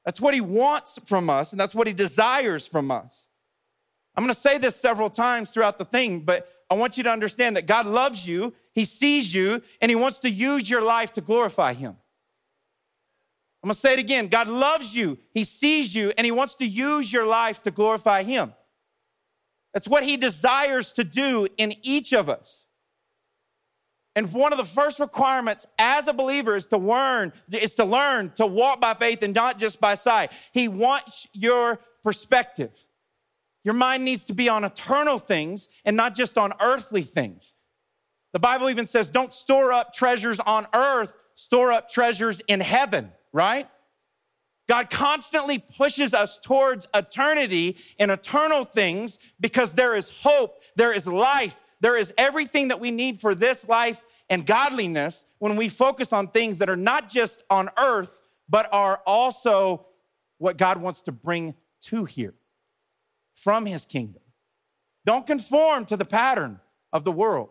That's 0.04 0.20
what 0.20 0.34
he 0.34 0.40
wants 0.40 0.98
from 1.04 1.30
us, 1.30 1.52
and 1.52 1.60
that's 1.60 1.74
what 1.74 1.86
he 1.86 1.92
desires 1.92 2.66
from 2.66 2.90
us. 2.90 3.28
I'm 4.16 4.24
gonna 4.24 4.34
say 4.34 4.58
this 4.58 4.76
several 4.76 5.10
times 5.10 5.50
throughout 5.50 5.78
the 5.78 5.84
thing, 5.84 6.20
but 6.20 6.48
I 6.70 6.74
want 6.74 6.96
you 6.96 7.04
to 7.04 7.10
understand 7.10 7.56
that 7.56 7.66
God 7.66 7.86
loves 7.86 8.26
you, 8.26 8.54
he 8.72 8.84
sees 8.84 9.34
you, 9.34 9.62
and 9.80 9.90
he 9.90 9.94
wants 9.96 10.18
to 10.20 10.30
use 10.30 10.68
your 10.68 10.82
life 10.82 11.12
to 11.14 11.20
glorify 11.20 11.72
him. 11.72 11.96
I'm 13.62 13.68
gonna 13.68 13.74
say 13.74 13.94
it 13.94 14.00
again 14.00 14.28
God 14.28 14.48
loves 14.48 14.94
you, 14.94 15.18
he 15.32 15.44
sees 15.44 15.94
you, 15.94 16.12
and 16.18 16.24
he 16.24 16.32
wants 16.32 16.56
to 16.56 16.66
use 16.66 17.12
your 17.12 17.26
life 17.26 17.62
to 17.62 17.70
glorify 17.70 18.22
him. 18.22 18.52
That's 19.72 19.88
what 19.88 20.02
he 20.02 20.16
desires 20.16 20.92
to 20.94 21.04
do 21.04 21.46
in 21.56 21.74
each 21.82 22.12
of 22.12 22.28
us. 22.28 22.66
And 24.14 24.30
one 24.32 24.52
of 24.52 24.58
the 24.58 24.64
first 24.64 25.00
requirements 25.00 25.66
as 25.78 26.06
a 26.06 26.12
believer 26.12 26.54
is 26.54 26.66
to 26.66 26.76
learn, 26.76 27.32
is 27.50 27.74
to 27.76 27.84
learn 27.84 28.30
to 28.32 28.46
walk 28.46 28.80
by 28.80 28.94
faith 28.94 29.22
and 29.22 29.34
not 29.34 29.58
just 29.58 29.80
by 29.80 29.94
sight. 29.94 30.32
He 30.52 30.68
wants 30.68 31.26
your 31.32 31.80
perspective. 32.02 32.84
Your 33.64 33.74
mind 33.74 34.04
needs 34.04 34.24
to 34.26 34.34
be 34.34 34.48
on 34.48 34.64
eternal 34.64 35.18
things 35.18 35.68
and 35.84 35.96
not 35.96 36.14
just 36.14 36.36
on 36.36 36.52
earthly 36.60 37.02
things. 37.02 37.54
The 38.32 38.38
Bible 38.38 38.68
even 38.70 38.86
says, 38.86 39.08
don't 39.08 39.32
store 39.32 39.72
up 39.72 39.92
treasures 39.92 40.40
on 40.40 40.66
earth, 40.74 41.16
store 41.34 41.72
up 41.72 41.88
treasures 41.88 42.40
in 42.48 42.60
heaven, 42.60 43.12
right? 43.32 43.68
God 44.68 44.90
constantly 44.90 45.58
pushes 45.58 46.14
us 46.14 46.38
towards 46.38 46.88
eternity 46.94 47.76
and 47.98 48.10
eternal 48.10 48.64
things 48.64 49.18
because 49.40 49.74
there 49.74 49.94
is 49.94 50.08
hope, 50.22 50.62
there 50.76 50.92
is 50.92 51.06
life, 51.06 51.60
there 51.82 51.96
is 51.96 52.14
everything 52.16 52.68
that 52.68 52.78
we 52.78 52.92
need 52.92 53.20
for 53.20 53.34
this 53.34 53.68
life 53.68 54.04
and 54.30 54.46
godliness 54.46 55.26
when 55.40 55.56
we 55.56 55.68
focus 55.68 56.12
on 56.12 56.28
things 56.28 56.58
that 56.58 56.70
are 56.70 56.76
not 56.76 57.08
just 57.08 57.42
on 57.50 57.70
earth, 57.76 58.20
but 58.48 58.72
are 58.72 59.02
also 59.04 59.86
what 60.38 60.56
God 60.56 60.80
wants 60.80 61.02
to 61.02 61.12
bring 61.12 61.54
to 61.82 62.04
here 62.04 62.34
from 63.34 63.66
his 63.66 63.84
kingdom. 63.84 64.22
Don't 65.04 65.26
conform 65.26 65.84
to 65.86 65.96
the 65.96 66.04
pattern 66.04 66.60
of 66.92 67.02
the 67.02 67.10
world. 67.10 67.48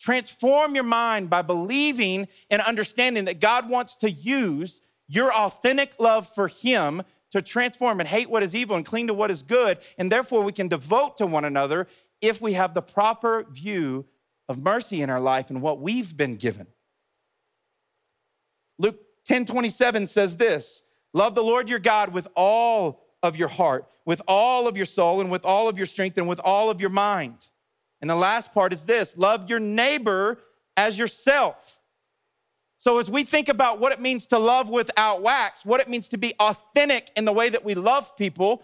Transform 0.00 0.74
your 0.74 0.82
mind 0.82 1.30
by 1.30 1.42
believing 1.42 2.26
and 2.50 2.60
understanding 2.60 3.26
that 3.26 3.38
God 3.38 3.70
wants 3.70 3.94
to 3.96 4.10
use 4.10 4.80
your 5.06 5.32
authentic 5.32 5.94
love 6.00 6.26
for 6.26 6.48
him 6.48 7.04
to 7.34 7.42
transform 7.42 7.98
and 7.98 8.08
hate 8.08 8.30
what 8.30 8.44
is 8.44 8.54
evil 8.54 8.76
and 8.76 8.86
cling 8.86 9.08
to 9.08 9.14
what 9.14 9.28
is 9.28 9.42
good. 9.42 9.78
And 9.98 10.10
therefore, 10.10 10.42
we 10.44 10.52
can 10.52 10.68
devote 10.68 11.16
to 11.16 11.26
one 11.26 11.44
another 11.44 11.88
if 12.26 12.40
we 12.40 12.54
have 12.54 12.74
the 12.74 12.82
proper 12.82 13.44
view 13.50 14.06
of 14.48 14.58
mercy 14.58 15.02
in 15.02 15.10
our 15.10 15.20
life 15.20 15.50
and 15.50 15.62
what 15.62 15.80
we've 15.80 16.16
been 16.16 16.36
given. 16.36 16.66
Luke 18.78 19.00
10 19.24 19.46
27 19.46 20.06
says 20.06 20.36
this 20.36 20.82
Love 21.12 21.34
the 21.34 21.42
Lord 21.42 21.70
your 21.70 21.78
God 21.78 22.12
with 22.12 22.28
all 22.36 23.04
of 23.22 23.36
your 23.36 23.48
heart, 23.48 23.86
with 24.04 24.20
all 24.28 24.66
of 24.68 24.76
your 24.76 24.86
soul, 24.86 25.20
and 25.20 25.30
with 25.30 25.44
all 25.44 25.68
of 25.68 25.76
your 25.76 25.86
strength, 25.86 26.18
and 26.18 26.28
with 26.28 26.40
all 26.44 26.70
of 26.70 26.80
your 26.80 26.90
mind. 26.90 27.50
And 28.00 28.10
the 28.10 28.16
last 28.16 28.52
part 28.52 28.72
is 28.72 28.84
this 28.84 29.16
love 29.16 29.48
your 29.48 29.60
neighbor 29.60 30.38
as 30.76 30.98
yourself. 30.98 31.80
So, 32.78 32.98
as 32.98 33.10
we 33.10 33.24
think 33.24 33.48
about 33.48 33.80
what 33.80 33.92
it 33.92 34.00
means 34.00 34.26
to 34.26 34.38
love 34.38 34.68
without 34.68 35.22
wax, 35.22 35.64
what 35.64 35.80
it 35.80 35.88
means 35.88 36.08
to 36.10 36.18
be 36.18 36.34
authentic 36.38 37.08
in 37.16 37.24
the 37.24 37.32
way 37.32 37.48
that 37.48 37.64
we 37.64 37.74
love 37.74 38.14
people 38.16 38.62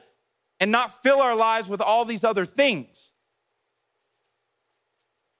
and 0.58 0.70
not 0.70 1.02
fill 1.02 1.22
our 1.22 1.34
lives 1.34 1.70
with 1.70 1.80
all 1.80 2.04
these 2.04 2.22
other 2.22 2.44
things, 2.44 3.09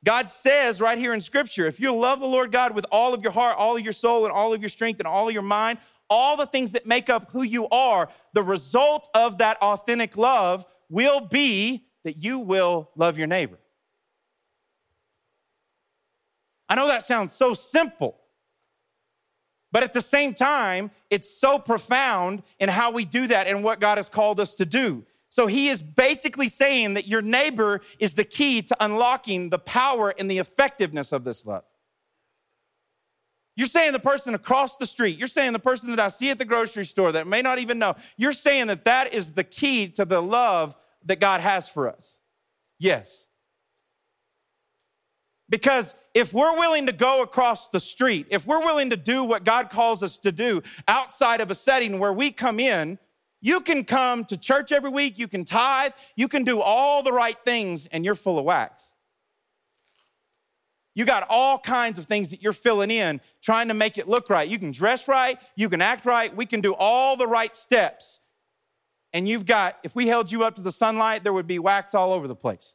God 0.04 0.30
says 0.30 0.80
right 0.80 0.98
here 0.98 1.12
in 1.12 1.20
scripture, 1.20 1.66
if 1.66 1.78
you 1.78 1.94
love 1.94 2.20
the 2.20 2.26
Lord 2.26 2.52
God 2.52 2.74
with 2.74 2.86
all 2.90 3.12
of 3.12 3.22
your 3.22 3.32
heart, 3.32 3.56
all 3.58 3.76
of 3.76 3.82
your 3.82 3.92
soul, 3.92 4.24
and 4.24 4.32
all 4.32 4.54
of 4.54 4.62
your 4.62 4.70
strength, 4.70 4.98
and 4.98 5.06
all 5.06 5.28
of 5.28 5.34
your 5.34 5.42
mind, 5.42 5.78
all 6.08 6.36
the 6.36 6.46
things 6.46 6.72
that 6.72 6.86
make 6.86 7.10
up 7.10 7.30
who 7.32 7.42
you 7.42 7.68
are, 7.68 8.08
the 8.32 8.42
result 8.42 9.08
of 9.14 9.38
that 9.38 9.58
authentic 9.58 10.16
love 10.16 10.66
will 10.88 11.20
be 11.20 11.84
that 12.04 12.22
you 12.22 12.38
will 12.38 12.90
love 12.96 13.18
your 13.18 13.26
neighbor. 13.26 13.58
I 16.68 16.76
know 16.76 16.86
that 16.86 17.02
sounds 17.02 17.32
so 17.32 17.52
simple, 17.52 18.16
but 19.72 19.82
at 19.82 19.92
the 19.92 20.00
same 20.00 20.34
time, 20.34 20.90
it's 21.10 21.30
so 21.30 21.58
profound 21.58 22.42
in 22.58 22.68
how 22.68 22.90
we 22.90 23.04
do 23.04 23.26
that 23.26 23.46
and 23.46 23.62
what 23.62 23.80
God 23.80 23.98
has 23.98 24.08
called 24.08 24.40
us 24.40 24.54
to 24.54 24.64
do. 24.64 25.04
So 25.30 25.46
he 25.46 25.68
is 25.68 25.80
basically 25.80 26.48
saying 26.48 26.94
that 26.94 27.06
your 27.06 27.22
neighbor 27.22 27.80
is 28.00 28.14
the 28.14 28.24
key 28.24 28.62
to 28.62 28.76
unlocking 28.80 29.50
the 29.50 29.60
power 29.60 30.12
and 30.18 30.28
the 30.28 30.38
effectiveness 30.38 31.12
of 31.12 31.24
this 31.24 31.46
love. 31.46 31.62
You're 33.56 33.68
saying 33.68 33.92
the 33.92 34.00
person 34.00 34.34
across 34.34 34.76
the 34.76 34.86
street, 34.86 35.18
you're 35.18 35.28
saying 35.28 35.52
the 35.52 35.58
person 35.58 35.90
that 35.90 36.00
I 36.00 36.08
see 36.08 36.30
at 36.30 36.38
the 36.38 36.44
grocery 36.44 36.84
store 36.84 37.12
that 37.12 37.26
may 37.26 37.42
not 37.42 37.60
even 37.60 37.78
know, 37.78 37.94
you're 38.16 38.32
saying 38.32 38.66
that 38.66 38.84
that 38.84 39.14
is 39.14 39.32
the 39.32 39.44
key 39.44 39.88
to 39.90 40.04
the 40.04 40.20
love 40.20 40.76
that 41.04 41.20
God 41.20 41.40
has 41.40 41.68
for 41.68 41.88
us. 41.88 42.18
Yes. 42.78 43.26
Because 45.48 45.94
if 46.12 46.32
we're 46.32 46.56
willing 46.56 46.86
to 46.86 46.92
go 46.92 47.22
across 47.22 47.68
the 47.68 47.80
street, 47.80 48.26
if 48.30 48.46
we're 48.46 48.64
willing 48.64 48.90
to 48.90 48.96
do 48.96 49.22
what 49.22 49.44
God 49.44 49.70
calls 49.70 50.02
us 50.02 50.18
to 50.18 50.32
do 50.32 50.62
outside 50.88 51.40
of 51.40 51.50
a 51.50 51.54
setting 51.54 51.98
where 51.98 52.12
we 52.12 52.32
come 52.32 52.58
in 52.58 52.98
you 53.40 53.60
can 53.60 53.84
come 53.84 54.24
to 54.26 54.36
church 54.36 54.72
every 54.72 54.90
week, 54.90 55.18
you 55.18 55.28
can 55.28 55.44
tithe, 55.44 55.92
you 56.16 56.28
can 56.28 56.44
do 56.44 56.60
all 56.60 57.02
the 57.02 57.12
right 57.12 57.36
things, 57.44 57.86
and 57.86 58.04
you're 58.04 58.14
full 58.14 58.38
of 58.38 58.44
wax. 58.44 58.92
You 60.94 61.04
got 61.04 61.26
all 61.30 61.58
kinds 61.58 61.98
of 61.98 62.06
things 62.06 62.30
that 62.30 62.42
you're 62.42 62.52
filling 62.52 62.90
in, 62.90 63.20
trying 63.42 63.68
to 63.68 63.74
make 63.74 63.96
it 63.96 64.08
look 64.08 64.28
right. 64.28 64.48
You 64.48 64.58
can 64.58 64.72
dress 64.72 65.08
right, 65.08 65.40
you 65.56 65.68
can 65.68 65.80
act 65.80 66.04
right, 66.04 66.34
we 66.34 66.46
can 66.46 66.60
do 66.60 66.74
all 66.74 67.16
the 67.16 67.26
right 67.26 67.54
steps. 67.54 68.20
And 69.12 69.28
you've 69.28 69.46
got, 69.46 69.78
if 69.82 69.96
we 69.96 70.06
held 70.06 70.30
you 70.30 70.44
up 70.44 70.56
to 70.56 70.62
the 70.62 70.72
sunlight, 70.72 71.24
there 71.24 71.32
would 71.32 71.46
be 71.46 71.58
wax 71.58 71.94
all 71.94 72.12
over 72.12 72.28
the 72.28 72.36
place. 72.36 72.74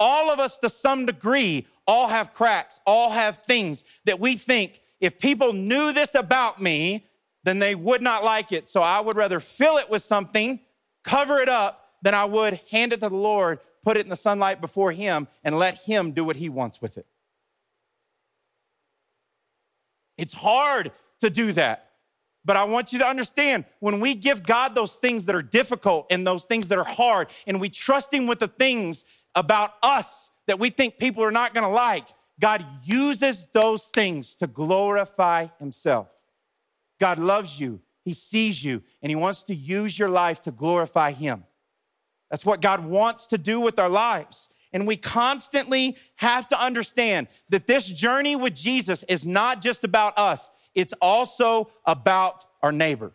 All 0.00 0.30
of 0.30 0.38
us, 0.38 0.58
to 0.58 0.70
some 0.70 1.06
degree, 1.06 1.66
all 1.86 2.08
have 2.08 2.32
cracks, 2.32 2.80
all 2.86 3.10
have 3.10 3.38
things 3.38 3.84
that 4.04 4.20
we 4.20 4.36
think 4.36 4.80
if 5.00 5.18
people 5.18 5.52
knew 5.52 5.92
this 5.92 6.14
about 6.14 6.60
me, 6.60 7.07
then 7.48 7.58
they 7.58 7.74
would 7.74 8.02
not 8.02 8.22
like 8.22 8.52
it. 8.52 8.68
So 8.68 8.82
I 8.82 9.00
would 9.00 9.16
rather 9.16 9.40
fill 9.40 9.78
it 9.78 9.88
with 9.90 10.02
something, 10.02 10.60
cover 11.02 11.38
it 11.38 11.48
up, 11.48 11.86
than 12.02 12.14
I 12.14 12.26
would 12.26 12.60
hand 12.70 12.92
it 12.92 13.00
to 13.00 13.08
the 13.08 13.16
Lord, 13.16 13.58
put 13.82 13.96
it 13.96 14.00
in 14.00 14.10
the 14.10 14.16
sunlight 14.16 14.60
before 14.60 14.92
Him, 14.92 15.26
and 15.42 15.58
let 15.58 15.80
Him 15.84 16.12
do 16.12 16.24
what 16.24 16.36
He 16.36 16.48
wants 16.48 16.80
with 16.80 16.98
it. 16.98 17.06
It's 20.16 20.34
hard 20.34 20.92
to 21.20 21.30
do 21.30 21.52
that. 21.52 21.86
But 22.44 22.56
I 22.56 22.64
want 22.64 22.92
you 22.92 22.98
to 23.00 23.06
understand 23.06 23.64
when 23.80 24.00
we 24.00 24.14
give 24.14 24.42
God 24.42 24.74
those 24.74 24.96
things 24.96 25.24
that 25.26 25.34
are 25.34 25.42
difficult 25.42 26.06
and 26.10 26.26
those 26.26 26.44
things 26.44 26.68
that 26.68 26.78
are 26.78 26.84
hard, 26.84 27.28
and 27.46 27.60
we 27.60 27.68
trust 27.68 28.12
Him 28.12 28.26
with 28.26 28.38
the 28.38 28.48
things 28.48 29.04
about 29.34 29.74
us 29.82 30.30
that 30.46 30.58
we 30.58 30.70
think 30.70 30.98
people 30.98 31.24
are 31.24 31.30
not 31.30 31.52
gonna 31.54 31.70
like, 31.70 32.08
God 32.40 32.64
uses 32.84 33.46
those 33.46 33.88
things 33.88 34.36
to 34.36 34.46
glorify 34.46 35.48
Himself. 35.58 36.17
God 36.98 37.18
loves 37.18 37.58
you, 37.58 37.80
He 38.04 38.12
sees 38.12 38.62
you, 38.64 38.82
and 39.02 39.10
He 39.10 39.16
wants 39.16 39.42
to 39.44 39.54
use 39.54 39.98
your 39.98 40.08
life 40.08 40.42
to 40.42 40.50
glorify 40.50 41.12
Him. 41.12 41.44
That's 42.30 42.44
what 42.44 42.60
God 42.60 42.84
wants 42.84 43.26
to 43.28 43.38
do 43.38 43.60
with 43.60 43.78
our 43.78 43.88
lives. 43.88 44.48
And 44.72 44.86
we 44.86 44.96
constantly 44.96 45.96
have 46.16 46.46
to 46.48 46.62
understand 46.62 47.28
that 47.48 47.66
this 47.66 47.86
journey 47.86 48.36
with 48.36 48.54
Jesus 48.54 49.02
is 49.04 49.26
not 49.26 49.62
just 49.62 49.84
about 49.84 50.18
us, 50.18 50.50
it's 50.74 50.92
also 51.00 51.70
about 51.86 52.44
our 52.62 52.72
neighbor. 52.72 53.12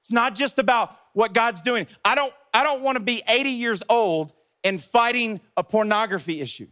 It's 0.00 0.12
not 0.12 0.34
just 0.34 0.58
about 0.58 0.96
what 1.12 1.34
God's 1.34 1.60
doing. 1.60 1.86
I 2.04 2.14
don't, 2.14 2.32
I 2.54 2.64
don't 2.64 2.82
want 2.82 2.96
to 2.96 3.04
be 3.04 3.22
80 3.28 3.50
years 3.50 3.82
old 3.88 4.32
and 4.64 4.82
fighting 4.82 5.40
a 5.56 5.62
pornography 5.62 6.40
issue. 6.40 6.68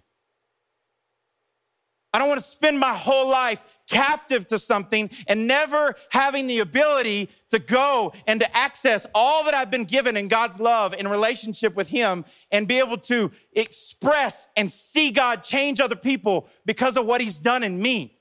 I 2.17 2.19
don't 2.19 2.29
want 2.29 2.41
to 2.41 2.47
spend 2.47 2.81
my 2.81 2.95
whole 2.95 3.29
life 3.29 3.79
captive 3.91 4.47
to 4.47 4.59
something 4.59 5.11
and 5.27 5.47
never 5.47 5.95
having 6.09 6.47
the 6.47 6.61
ability 6.61 7.29
to 7.51 7.59
go 7.59 8.15
and 8.27 8.41
to 8.41 8.57
access 8.57 9.07
all 9.15 9.45
that 9.45 9.53
I've 9.53 9.71
been 9.71 9.85
given 9.85 10.17
in 10.17 10.29
God's 10.29 10.59
love 10.59 10.95
in 10.95 11.09
relationship 11.09 11.77
with 11.77 11.91
Him 11.91 12.25
and 12.51 12.67
be 12.67 12.79
able 12.79 12.97
to 12.97 13.33
express 13.53 14.49
and 14.57 14.73
see 14.73 15.11
God 15.11 15.45
change 15.45 15.79
other 15.79 15.95
people 15.95 16.49
because 16.65 16.97
of 16.97 17.05
what 17.05 17.21
He's 17.21 17.39
done 17.39 17.63
in 17.63 17.83
me. 17.83 18.17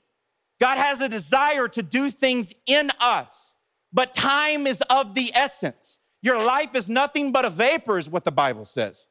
God 0.60 0.76
has 0.76 1.00
a 1.00 1.08
desire 1.08 1.66
to 1.68 1.82
do 1.82 2.10
things 2.10 2.54
in 2.66 2.90
us, 3.00 3.56
but 3.94 4.12
time 4.12 4.66
is 4.66 4.82
of 4.90 5.14
the 5.14 5.32
essence. 5.34 6.00
Your 6.20 6.44
life 6.44 6.74
is 6.74 6.90
nothing 6.90 7.32
but 7.32 7.46
a 7.46 7.50
vapor, 7.50 7.96
is 7.96 8.10
what 8.10 8.24
the 8.24 8.30
Bible 8.30 8.66
says. 8.66 9.08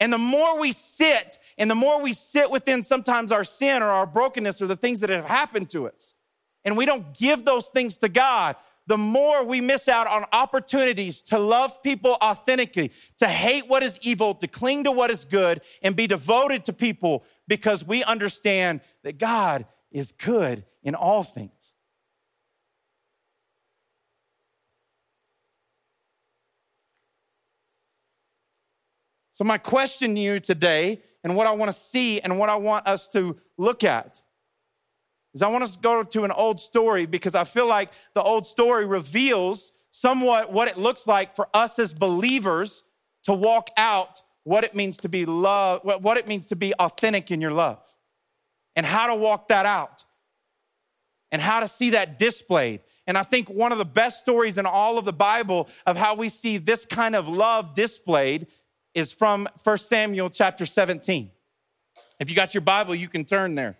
And 0.00 0.12
the 0.12 0.18
more 0.18 0.58
we 0.60 0.72
sit, 0.72 1.38
and 1.56 1.70
the 1.70 1.74
more 1.74 2.02
we 2.02 2.12
sit 2.12 2.50
within 2.50 2.82
sometimes 2.82 3.30
our 3.30 3.44
sin 3.44 3.82
or 3.82 3.86
our 3.86 4.06
brokenness 4.06 4.60
or 4.60 4.66
the 4.66 4.76
things 4.76 5.00
that 5.00 5.10
have 5.10 5.24
happened 5.24 5.70
to 5.70 5.86
us, 5.86 6.14
and 6.64 6.76
we 6.76 6.86
don't 6.86 7.16
give 7.16 7.44
those 7.44 7.70
things 7.70 7.98
to 7.98 8.08
God, 8.08 8.56
the 8.86 8.98
more 8.98 9.44
we 9.44 9.60
miss 9.60 9.88
out 9.88 10.06
on 10.06 10.24
opportunities 10.32 11.22
to 11.22 11.38
love 11.38 11.82
people 11.82 12.18
authentically, 12.22 12.92
to 13.18 13.26
hate 13.26 13.68
what 13.68 13.82
is 13.82 13.98
evil, 14.02 14.34
to 14.34 14.46
cling 14.46 14.84
to 14.84 14.92
what 14.92 15.10
is 15.10 15.24
good, 15.24 15.62
and 15.82 15.96
be 15.96 16.06
devoted 16.06 16.64
to 16.66 16.72
people 16.72 17.24
because 17.48 17.86
we 17.86 18.04
understand 18.04 18.80
that 19.02 19.18
God 19.18 19.64
is 19.90 20.12
good 20.12 20.64
in 20.82 20.94
all 20.94 21.22
things. 21.22 21.50
So, 29.34 29.42
my 29.42 29.58
question 29.58 30.14
to 30.14 30.20
you 30.20 30.38
today, 30.38 31.02
and 31.24 31.34
what 31.34 31.48
I 31.48 31.50
want 31.50 31.68
to 31.68 31.76
see 31.76 32.20
and 32.20 32.38
what 32.38 32.48
I 32.48 32.54
want 32.54 32.86
us 32.86 33.08
to 33.08 33.36
look 33.58 33.82
at, 33.82 34.22
is 35.34 35.42
I 35.42 35.48
want 35.48 35.64
us 35.64 35.74
to 35.74 35.82
go 35.82 36.04
to 36.04 36.24
an 36.24 36.30
old 36.30 36.60
story 36.60 37.04
because 37.04 37.34
I 37.34 37.42
feel 37.42 37.66
like 37.66 37.92
the 38.14 38.22
old 38.22 38.46
story 38.46 38.86
reveals 38.86 39.72
somewhat 39.90 40.52
what 40.52 40.68
it 40.68 40.78
looks 40.78 41.08
like 41.08 41.34
for 41.34 41.48
us 41.52 41.80
as 41.80 41.92
believers 41.92 42.84
to 43.24 43.34
walk 43.34 43.70
out 43.76 44.22
what 44.44 44.62
it 44.62 44.72
means 44.72 44.98
to 44.98 45.08
be 45.08 45.26
love, 45.26 45.80
what 45.82 46.16
it 46.16 46.28
means 46.28 46.46
to 46.48 46.56
be 46.56 46.72
authentic 46.74 47.32
in 47.32 47.40
your 47.40 47.50
love, 47.50 47.82
and 48.76 48.86
how 48.86 49.08
to 49.08 49.16
walk 49.16 49.48
that 49.48 49.66
out, 49.66 50.04
and 51.32 51.42
how 51.42 51.58
to 51.58 51.66
see 51.66 51.90
that 51.90 52.20
displayed. 52.20 52.82
And 53.08 53.18
I 53.18 53.24
think 53.24 53.50
one 53.50 53.72
of 53.72 53.78
the 53.78 53.84
best 53.84 54.20
stories 54.20 54.58
in 54.58 54.66
all 54.66 54.96
of 54.96 55.04
the 55.04 55.12
Bible 55.12 55.68
of 55.86 55.96
how 55.96 56.14
we 56.14 56.28
see 56.28 56.56
this 56.56 56.86
kind 56.86 57.16
of 57.16 57.26
love 57.26 57.74
displayed 57.74 58.46
is 58.94 59.12
from 59.12 59.48
1 59.62 59.78
Samuel 59.78 60.30
chapter 60.30 60.64
17. 60.64 61.30
If 62.20 62.30
you 62.30 62.36
got 62.36 62.54
your 62.54 62.60
Bible, 62.60 62.94
you 62.94 63.08
can 63.08 63.24
turn 63.24 63.54
there. 63.54 63.76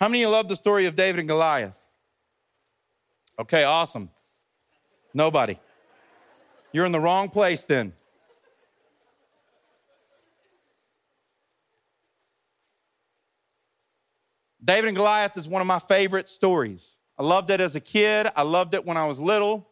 How 0.00 0.08
many 0.08 0.24
of 0.24 0.28
you 0.28 0.32
love 0.32 0.48
the 0.48 0.56
story 0.56 0.86
of 0.86 0.96
David 0.96 1.20
and 1.20 1.28
Goliath? 1.28 1.78
Okay, 3.38 3.62
awesome. 3.62 4.10
Nobody. 5.14 5.58
You're 6.72 6.86
in 6.86 6.92
the 6.92 7.00
wrong 7.00 7.28
place 7.28 7.64
then. 7.64 7.92
David 14.64 14.88
and 14.88 14.96
Goliath 14.96 15.36
is 15.36 15.48
one 15.48 15.60
of 15.60 15.66
my 15.66 15.78
favorite 15.78 16.28
stories. 16.28 16.96
I 17.18 17.22
loved 17.22 17.50
it 17.50 17.60
as 17.60 17.74
a 17.74 17.80
kid. 17.80 18.28
I 18.34 18.42
loved 18.42 18.74
it 18.74 18.84
when 18.84 18.96
I 18.96 19.06
was 19.06 19.20
little. 19.20 19.68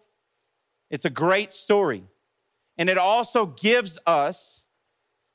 It's 0.91 1.05
a 1.05 1.11
great 1.11 1.53
story. 1.53 2.05
And 2.77 2.89
it 2.89 2.99
also 2.99 3.47
gives 3.47 3.99
us 4.07 4.65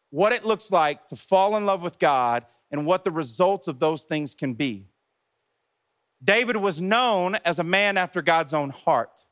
what 0.10 0.32
it 0.32 0.46
looks 0.46 0.72
like 0.72 1.08
to 1.08 1.16
fall 1.16 1.56
in 1.56 1.66
love 1.66 1.82
with 1.82 2.00
God 2.00 2.46
and 2.72 2.86
what 2.86 3.04
the 3.04 3.12
results 3.12 3.68
of 3.68 3.80
those 3.80 4.04
things 4.04 4.34
can 4.34 4.54
be. 4.54 4.88
David 6.24 6.58
was 6.58 6.82
known 6.82 7.36
as 7.46 7.60
a 7.60 7.64
man 7.64 7.98
after 7.98 8.22
God's 8.22 8.54
own 8.54 8.72
heart. 8.72 9.26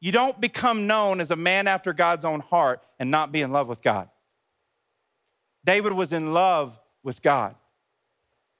You 0.00 0.12
don't 0.12 0.40
become 0.40 0.86
known 0.86 1.20
as 1.20 1.30
a 1.30 1.36
man 1.36 1.66
after 1.66 1.92
God's 1.92 2.24
own 2.24 2.40
heart 2.40 2.82
and 2.98 3.10
not 3.10 3.32
be 3.32 3.42
in 3.42 3.52
love 3.52 3.68
with 3.68 3.82
God. 3.82 4.08
David 5.64 5.92
was 5.92 6.12
in 6.12 6.32
love 6.32 6.80
with 7.02 7.22
God. 7.22 7.54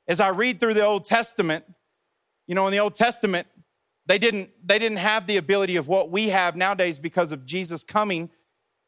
As 0.06 0.20
I 0.20 0.28
read 0.28 0.60
through 0.60 0.74
the 0.74 0.84
Old 0.84 1.04
Testament, 1.04 1.64
you 2.46 2.54
know, 2.54 2.66
in 2.66 2.72
the 2.72 2.80
Old 2.80 2.94
Testament, 2.94 3.46
they 4.10 4.18
didn't, 4.18 4.50
they 4.66 4.80
didn't 4.80 4.98
have 4.98 5.28
the 5.28 5.36
ability 5.36 5.76
of 5.76 5.86
what 5.86 6.10
we 6.10 6.30
have 6.30 6.56
nowadays 6.56 6.98
because 6.98 7.30
of 7.30 7.46
Jesus 7.46 7.84
coming. 7.84 8.28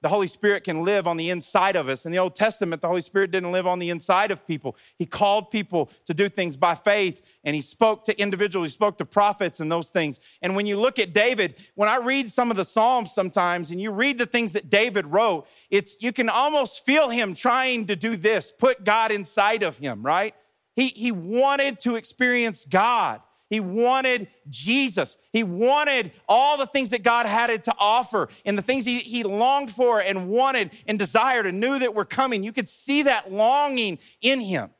The 0.01 0.09
Holy 0.09 0.27
Spirit 0.27 0.65
can 0.65 0.83
live 0.83 1.07
on 1.07 1.17
the 1.17 1.31
inside 1.31 1.77
of 1.77 1.89
us. 1.89 2.05
In 2.05 2.11
the 2.11 2.19
Old 2.19 2.35
Testament, 2.35 2.83
the 2.83 2.89
Holy 2.89 3.03
Spirit 3.03 3.31
didn't 3.31 3.53
live 3.53 3.65
on 3.65 3.79
the 3.79 3.91
inside 3.91 4.33
of 4.33 4.45
people. 4.45 4.77
He 4.99 5.07
called 5.07 5.53
people 5.53 5.93
to 6.07 6.13
do 6.13 6.29
things 6.29 6.57
by 6.57 6.75
faith 6.75 7.39
and 7.45 7.55
he 7.55 7.61
spoke 7.61 8.03
to 8.07 8.21
individuals, 8.21 8.71
he 8.71 8.73
spoke 8.73 8.99
to 8.99 9.05
prophets 9.05 9.61
and 9.61 9.71
those 9.71 9.91
things. 9.91 10.19
And 10.43 10.57
when 10.57 10.67
you 10.67 10.77
look 10.77 10.99
at 10.99 11.13
David, 11.13 11.57
when 11.77 11.89
I 11.89 11.99
read 11.99 12.33
some 12.33 12.51
of 12.51 12.57
the 12.57 12.65
Psalms 12.65 13.13
sometimes 13.13 13.71
and 13.71 13.81
you 13.81 13.93
read 13.93 14.19
the 14.19 14.27
things 14.27 14.51
that 14.53 14.71
David 14.71 15.07
wrote, 15.07 15.47
it's 15.71 15.95
you 16.01 16.13
can 16.13 16.31
almost 16.31 16.85
feel 16.85 17.11
him 17.11 17.35
trying 17.35 17.87
to 17.87 17.95
do 17.95 18.17
this, 18.17 18.51
put 18.51 18.83
God 18.83 19.13
inside 19.13 19.63
of 19.63 19.79
him, 19.79 20.03
right? 20.03 20.35
He, 20.75 20.89
he 20.89 21.13
wanted 21.13 21.79
to 21.81 21.95
experience 21.95 22.65
God. 22.65 23.21
He 23.53 23.61
wanted 23.61 24.29
Jesus. 24.49 25.19
He 25.31 25.45
wanted 25.45 26.13
all 26.27 26.57
the 26.57 26.65
things 26.65 26.89
that 26.89 27.03
God 27.03 27.27
had 27.27 27.63
to 27.65 27.75
offer 27.79 28.31
and 28.47 28.57
the 28.57 28.63
things 28.63 28.87
he, 28.87 29.01
he 29.01 29.25
longed 29.25 29.71
for 29.71 30.01
and 30.01 30.31
wanted 30.31 30.71
and 30.87 30.99
desired 30.99 31.47
and 31.47 31.61
knew 31.61 31.79
that 31.79 31.95
were 31.95 32.07
coming. 32.07 32.45
You 32.45 32.55
could 32.55 32.67
see 32.67 33.03
that 33.03 33.31
longing 33.31 33.99
in 34.23 34.41
him, 34.41 34.71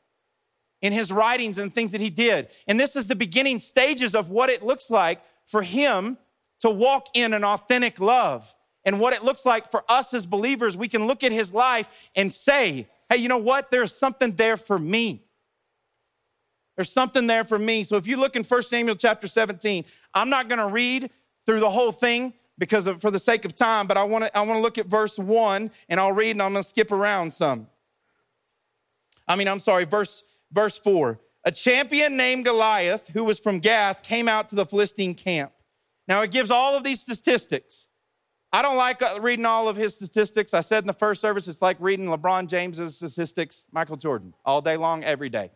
in 0.81 0.91
his 0.91 1.11
writings 1.11 1.59
and 1.59 1.71
things 1.71 1.91
that 1.91 2.01
he 2.01 2.09
did. 2.09 2.47
And 2.67 2.79
this 2.79 2.95
is 2.95 3.05
the 3.05 3.15
beginning 3.15 3.59
stages 3.59 4.15
of 4.15 4.31
what 4.31 4.49
it 4.49 4.65
looks 4.65 4.89
like 4.89 5.21
for 5.45 5.61
him 5.61 6.17
to 6.61 6.71
walk 6.71 7.09
in 7.13 7.33
an 7.33 7.43
authentic 7.43 7.99
love. 7.99 8.55
And 8.85 8.99
what 8.99 9.13
it 9.13 9.23
looks 9.23 9.45
like 9.45 9.69
for 9.69 9.83
us 9.87 10.15
as 10.15 10.25
believers, 10.25 10.75
we 10.75 10.87
can 10.87 11.05
look 11.05 11.23
at 11.23 11.31
his 11.31 11.53
life 11.53 12.09
and 12.15 12.33
say, 12.33 12.87
hey, 13.07 13.17
you 13.17 13.29
know 13.29 13.37
what? 13.37 13.69
There's 13.69 13.93
something 13.93 14.31
there 14.31 14.57
for 14.57 14.79
me. 14.79 15.27
There's 16.75 16.91
something 16.91 17.27
there 17.27 17.43
for 17.43 17.59
me. 17.59 17.83
So 17.83 17.97
if 17.97 18.07
you 18.07 18.17
look 18.17 18.35
in 18.35 18.43
1 18.43 18.61
Samuel 18.63 18.95
chapter 18.95 19.27
17, 19.27 19.85
I'm 20.13 20.29
not 20.29 20.49
going 20.49 20.59
to 20.59 20.67
read 20.67 21.09
through 21.45 21.59
the 21.59 21.69
whole 21.69 21.91
thing 21.91 22.33
because 22.57 22.87
of, 22.87 23.01
for 23.01 23.11
the 23.11 23.19
sake 23.19 23.45
of 23.45 23.55
time, 23.55 23.87
but 23.87 23.97
I 23.97 24.03
want 24.03 24.25
to 24.25 24.37
I 24.37 24.41
want 24.41 24.57
to 24.57 24.61
look 24.61 24.77
at 24.77 24.85
verse 24.85 25.17
1 25.17 25.71
and 25.89 25.99
I'll 25.99 26.11
read 26.11 26.31
and 26.31 26.41
I'm 26.41 26.53
going 26.53 26.63
to 26.63 26.69
skip 26.69 26.91
around 26.91 27.33
some. 27.33 27.67
I 29.27 29.35
mean, 29.35 29.47
I'm 29.47 29.59
sorry, 29.59 29.85
verse 29.85 30.23
verse 30.51 30.77
4. 30.79 31.19
A 31.45 31.51
champion 31.51 32.15
named 32.15 32.45
Goliath 32.45 33.09
who 33.09 33.25
was 33.25 33.39
from 33.39 33.59
Gath 33.59 34.03
came 34.03 34.27
out 34.27 34.49
to 34.49 34.55
the 34.55 34.65
Philistine 34.65 35.15
camp. 35.15 35.51
Now 36.07 36.21
it 36.21 36.31
gives 36.31 36.51
all 36.51 36.77
of 36.77 36.83
these 36.83 37.01
statistics. 37.01 37.87
I 38.51 38.61
don't 38.61 38.77
like 38.77 39.01
uh, 39.01 39.17
reading 39.19 39.47
all 39.47 39.67
of 39.67 39.75
his 39.75 39.95
statistics. 39.95 40.53
I 40.53 40.61
said 40.61 40.83
in 40.83 40.87
the 40.87 40.93
first 40.93 41.21
service, 41.21 41.47
it's 41.47 41.61
like 41.61 41.75
reading 41.79 42.05
LeBron 42.05 42.47
James's 42.47 42.97
statistics, 42.97 43.65
Michael 43.71 43.97
Jordan, 43.97 44.35
all 44.45 44.61
day 44.61 44.77
long, 44.77 45.03
every 45.03 45.29
day. 45.29 45.49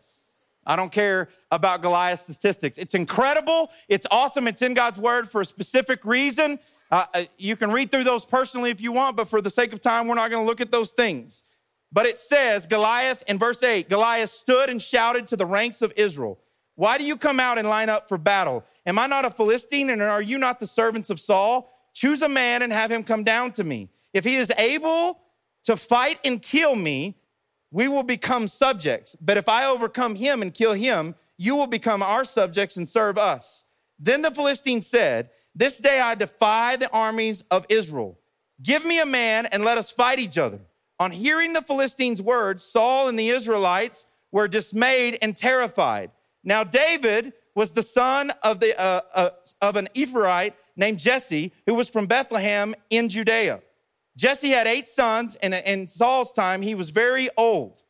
I 0.68 0.76
don't 0.76 0.92
care 0.92 1.30
about 1.50 1.82
Goliath's 1.82 2.22
statistics. 2.22 2.76
It's 2.76 2.94
incredible. 2.94 3.70
It's 3.88 4.06
awesome. 4.10 4.46
It's 4.46 4.62
in 4.62 4.74
God's 4.74 5.00
word 5.00 5.28
for 5.28 5.40
a 5.40 5.44
specific 5.44 6.04
reason. 6.04 6.60
Uh, 6.90 7.06
uh 7.14 7.24
you 7.38 7.56
can 7.56 7.72
read 7.72 7.90
through 7.90 8.04
those 8.04 8.24
personally 8.24 8.70
if 8.70 8.80
you 8.80 8.92
want, 8.92 9.16
but 9.16 9.28
for 9.28 9.40
the 9.40 9.50
sake 9.50 9.72
of 9.72 9.80
time, 9.80 10.06
we're 10.06 10.14
not 10.14 10.30
going 10.30 10.42
to 10.42 10.46
look 10.46 10.60
at 10.60 10.70
those 10.70 10.92
things. 10.92 11.44
But 11.90 12.06
it 12.06 12.20
says, 12.20 12.66
Goliath 12.66 13.24
in 13.26 13.38
verse 13.38 13.62
8 13.62 13.88
Goliath 13.88 14.30
stood 14.30 14.68
and 14.68 14.80
shouted 14.80 15.26
to 15.28 15.36
the 15.36 15.46
ranks 15.46 15.80
of 15.80 15.92
Israel, 15.96 16.38
Why 16.74 16.98
do 16.98 17.04
you 17.04 17.16
come 17.16 17.40
out 17.40 17.58
and 17.58 17.68
line 17.68 17.88
up 17.88 18.08
for 18.08 18.18
battle? 18.18 18.62
Am 18.86 18.98
I 18.98 19.06
not 19.06 19.24
a 19.24 19.30
Philistine, 19.30 19.90
and 19.90 20.02
are 20.02 20.22
you 20.22 20.38
not 20.38 20.60
the 20.60 20.66
servants 20.66 21.10
of 21.10 21.18
Saul? 21.18 21.70
Choose 21.94 22.22
a 22.22 22.28
man 22.28 22.62
and 22.62 22.72
have 22.72 22.92
him 22.92 23.04
come 23.04 23.24
down 23.24 23.52
to 23.52 23.64
me. 23.64 23.88
If 24.12 24.24
he 24.24 24.36
is 24.36 24.52
able 24.56 25.20
to 25.64 25.76
fight 25.76 26.20
and 26.24 26.40
kill 26.40 26.76
me, 26.76 27.17
we 27.70 27.88
will 27.88 28.02
become 28.02 28.48
subjects. 28.48 29.16
But 29.20 29.36
if 29.36 29.48
I 29.48 29.66
overcome 29.66 30.14
him 30.14 30.42
and 30.42 30.54
kill 30.54 30.72
him, 30.72 31.14
you 31.36 31.54
will 31.54 31.66
become 31.66 32.02
our 32.02 32.24
subjects 32.24 32.76
and 32.76 32.88
serve 32.88 33.18
us. 33.18 33.64
Then 33.98 34.22
the 34.22 34.30
Philistine 34.30 34.82
said, 34.82 35.30
This 35.54 35.78
day 35.78 36.00
I 36.00 36.14
defy 36.14 36.76
the 36.76 36.90
armies 36.90 37.44
of 37.50 37.66
Israel. 37.68 38.18
Give 38.62 38.84
me 38.84 39.00
a 39.00 39.06
man 39.06 39.46
and 39.46 39.64
let 39.64 39.78
us 39.78 39.90
fight 39.90 40.18
each 40.18 40.38
other. 40.38 40.60
On 41.00 41.12
hearing 41.12 41.52
the 41.52 41.62
Philistines' 41.62 42.20
words, 42.20 42.64
Saul 42.64 43.08
and 43.08 43.18
the 43.18 43.28
Israelites 43.28 44.06
were 44.32 44.48
dismayed 44.48 45.18
and 45.22 45.36
terrified. 45.36 46.10
Now, 46.42 46.64
David 46.64 47.32
was 47.54 47.72
the 47.72 47.82
son 47.82 48.32
of, 48.42 48.60
the, 48.60 48.78
uh, 48.80 49.00
uh, 49.14 49.30
of 49.60 49.76
an 49.76 49.88
Ephraite 49.94 50.54
named 50.76 50.98
Jesse, 50.98 51.52
who 51.66 51.74
was 51.74 51.88
from 51.88 52.06
Bethlehem 52.06 52.74
in 52.90 53.08
Judea. 53.08 53.60
Jesse 54.18 54.50
had 54.50 54.66
eight 54.66 54.88
sons, 54.88 55.36
and 55.36 55.54
in 55.54 55.86
Saul's 55.86 56.32
time, 56.32 56.60
he 56.60 56.74
was 56.74 56.90
very 56.90 57.30
old. 57.36 57.84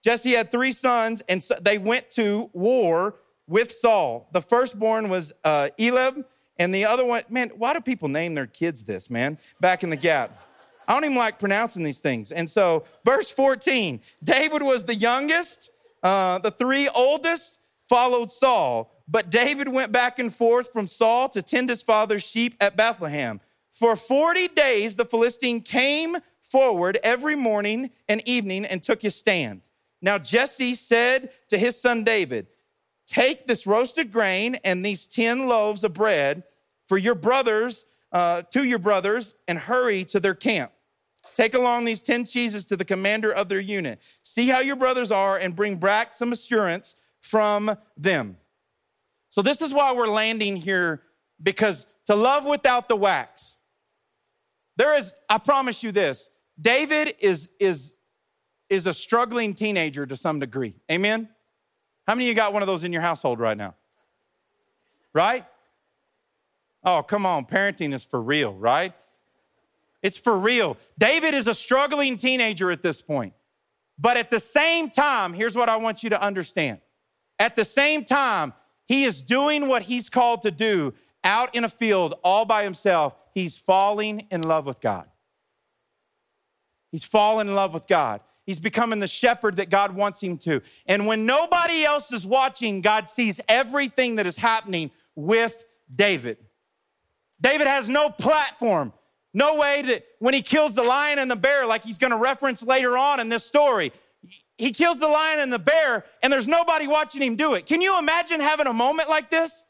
Jesse 0.00 0.30
had 0.30 0.52
three 0.52 0.70
sons, 0.70 1.22
and 1.28 1.42
so 1.42 1.56
they 1.60 1.76
went 1.76 2.08
to 2.10 2.50
war 2.52 3.16
with 3.48 3.72
Saul. 3.72 4.28
The 4.32 4.42
firstborn 4.42 5.08
was 5.08 5.32
uh, 5.44 5.70
and 5.76 6.72
the 6.72 6.84
other 6.84 7.04
one, 7.04 7.24
man, 7.28 7.50
why 7.56 7.74
do 7.74 7.80
people 7.80 8.08
name 8.08 8.36
their 8.36 8.46
kids 8.46 8.84
this, 8.84 9.10
man? 9.10 9.38
Back 9.60 9.82
in 9.82 9.90
the 9.90 9.96
gap. 9.96 10.38
I 10.86 10.94
don't 10.94 11.04
even 11.04 11.16
like 11.16 11.40
pronouncing 11.40 11.82
these 11.82 11.98
things. 11.98 12.30
And 12.30 12.48
so, 12.48 12.84
verse 13.04 13.32
14 13.32 14.00
David 14.22 14.62
was 14.62 14.84
the 14.84 14.94
youngest, 14.94 15.70
uh, 16.04 16.38
the 16.38 16.52
three 16.52 16.88
oldest 16.88 17.58
followed 17.88 18.30
Saul, 18.30 18.94
but 19.08 19.30
David 19.30 19.66
went 19.66 19.90
back 19.90 20.20
and 20.20 20.32
forth 20.32 20.72
from 20.72 20.86
Saul 20.86 21.28
to 21.30 21.42
tend 21.42 21.70
his 21.70 21.82
father's 21.82 22.22
sheep 22.22 22.54
at 22.60 22.76
Bethlehem. 22.76 23.40
For 23.70 23.96
40 23.96 24.48
days, 24.48 24.96
the 24.96 25.04
Philistine 25.04 25.60
came 25.60 26.16
forward 26.42 26.98
every 27.02 27.36
morning 27.36 27.90
and 28.08 28.22
evening 28.26 28.64
and 28.64 28.82
took 28.82 29.02
his 29.02 29.14
stand. 29.14 29.62
Now, 30.02 30.18
Jesse 30.18 30.74
said 30.74 31.30
to 31.48 31.58
his 31.58 31.80
son 31.80 32.04
David, 32.04 32.48
Take 33.06 33.46
this 33.46 33.66
roasted 33.66 34.12
grain 34.12 34.56
and 34.64 34.84
these 34.84 35.06
10 35.06 35.48
loaves 35.48 35.82
of 35.84 35.94
bread 35.94 36.44
for 36.88 36.96
your 36.96 37.14
brothers, 37.14 37.84
uh, 38.12 38.42
to 38.50 38.64
your 38.64 38.78
brothers, 38.78 39.34
and 39.48 39.58
hurry 39.58 40.04
to 40.06 40.20
their 40.20 40.34
camp. 40.34 40.72
Take 41.34 41.54
along 41.54 41.84
these 41.84 42.02
10 42.02 42.24
cheeses 42.24 42.64
to 42.66 42.76
the 42.76 42.84
commander 42.84 43.32
of 43.32 43.48
their 43.48 43.60
unit. 43.60 44.00
See 44.22 44.48
how 44.48 44.60
your 44.60 44.76
brothers 44.76 45.12
are 45.12 45.36
and 45.36 45.54
bring 45.54 45.76
back 45.76 46.12
some 46.12 46.32
assurance 46.32 46.96
from 47.20 47.76
them. 47.96 48.36
So, 49.28 49.42
this 49.42 49.62
is 49.62 49.72
why 49.72 49.92
we're 49.92 50.08
landing 50.08 50.56
here 50.56 51.02
because 51.42 51.86
to 52.06 52.14
love 52.14 52.44
without 52.44 52.88
the 52.88 52.96
wax, 52.96 53.56
there 54.80 54.96
is, 54.96 55.12
I 55.28 55.36
promise 55.36 55.82
you 55.82 55.92
this, 55.92 56.30
David 56.58 57.12
is, 57.18 57.50
is, 57.60 57.94
is 58.70 58.86
a 58.86 58.94
struggling 58.94 59.52
teenager 59.52 60.06
to 60.06 60.16
some 60.16 60.38
degree. 60.38 60.74
Amen? 60.90 61.28
How 62.06 62.14
many 62.14 62.24
of 62.24 62.28
you 62.28 62.34
got 62.34 62.54
one 62.54 62.62
of 62.62 62.66
those 62.66 62.82
in 62.82 62.90
your 62.90 63.02
household 63.02 63.40
right 63.40 63.58
now? 63.58 63.74
Right? 65.12 65.44
Oh, 66.82 67.02
come 67.02 67.26
on. 67.26 67.44
Parenting 67.44 67.92
is 67.92 68.06
for 68.06 68.22
real, 68.22 68.54
right? 68.54 68.94
It's 70.02 70.16
for 70.16 70.38
real. 70.38 70.78
David 70.98 71.34
is 71.34 71.46
a 71.46 71.52
struggling 71.52 72.16
teenager 72.16 72.70
at 72.70 72.80
this 72.80 73.02
point. 73.02 73.34
But 73.98 74.16
at 74.16 74.30
the 74.30 74.40
same 74.40 74.88
time, 74.88 75.34
here's 75.34 75.54
what 75.54 75.68
I 75.68 75.76
want 75.76 76.02
you 76.02 76.08
to 76.08 76.22
understand. 76.22 76.78
At 77.38 77.54
the 77.54 77.66
same 77.66 78.06
time, 78.06 78.54
he 78.86 79.04
is 79.04 79.20
doing 79.20 79.68
what 79.68 79.82
he's 79.82 80.08
called 80.08 80.40
to 80.40 80.50
do 80.50 80.94
out 81.22 81.54
in 81.54 81.64
a 81.64 81.68
field 81.68 82.14
all 82.24 82.46
by 82.46 82.64
himself 82.64 83.14
he's 83.34 83.58
falling 83.58 84.26
in 84.30 84.42
love 84.42 84.66
with 84.66 84.80
God. 84.80 85.06
He's 86.90 87.04
fallen 87.04 87.48
in 87.48 87.54
love 87.54 87.72
with 87.72 87.86
God. 87.86 88.20
He's 88.46 88.60
becoming 88.60 88.98
the 88.98 89.06
shepherd 89.06 89.56
that 89.56 89.70
God 89.70 89.94
wants 89.94 90.20
him 90.22 90.36
to. 90.38 90.60
And 90.86 91.06
when 91.06 91.24
nobody 91.24 91.84
else 91.84 92.12
is 92.12 92.26
watching, 92.26 92.80
God 92.80 93.08
sees 93.08 93.40
everything 93.48 94.16
that 94.16 94.26
is 94.26 94.36
happening 94.36 94.90
with 95.14 95.64
David. 95.94 96.38
David 97.40 97.66
has 97.66 97.88
no 97.88 98.10
platform, 98.10 98.92
no 99.32 99.56
way 99.56 99.82
that 99.82 100.04
when 100.18 100.34
he 100.34 100.42
kills 100.42 100.74
the 100.74 100.82
lion 100.82 101.18
and 101.18 101.30
the 101.30 101.36
bear, 101.36 101.64
like 101.64 101.84
he's 101.84 101.98
going 101.98 102.10
to 102.10 102.16
reference 102.16 102.62
later 102.62 102.98
on 102.98 103.20
in 103.20 103.28
this 103.28 103.44
story, 103.44 103.92
he 104.58 104.72
kills 104.72 104.98
the 104.98 105.08
lion 105.08 105.38
and 105.38 105.52
the 105.52 105.58
bear, 105.58 106.04
and 106.22 106.32
there's 106.32 106.48
nobody 106.48 106.86
watching 106.86 107.22
him 107.22 107.36
do 107.36 107.54
it. 107.54 107.66
Can 107.66 107.80
you 107.80 107.98
imagine 107.98 108.40
having 108.40 108.66
a 108.66 108.72
moment 108.72 109.08
like 109.08 109.30
this? 109.30 109.64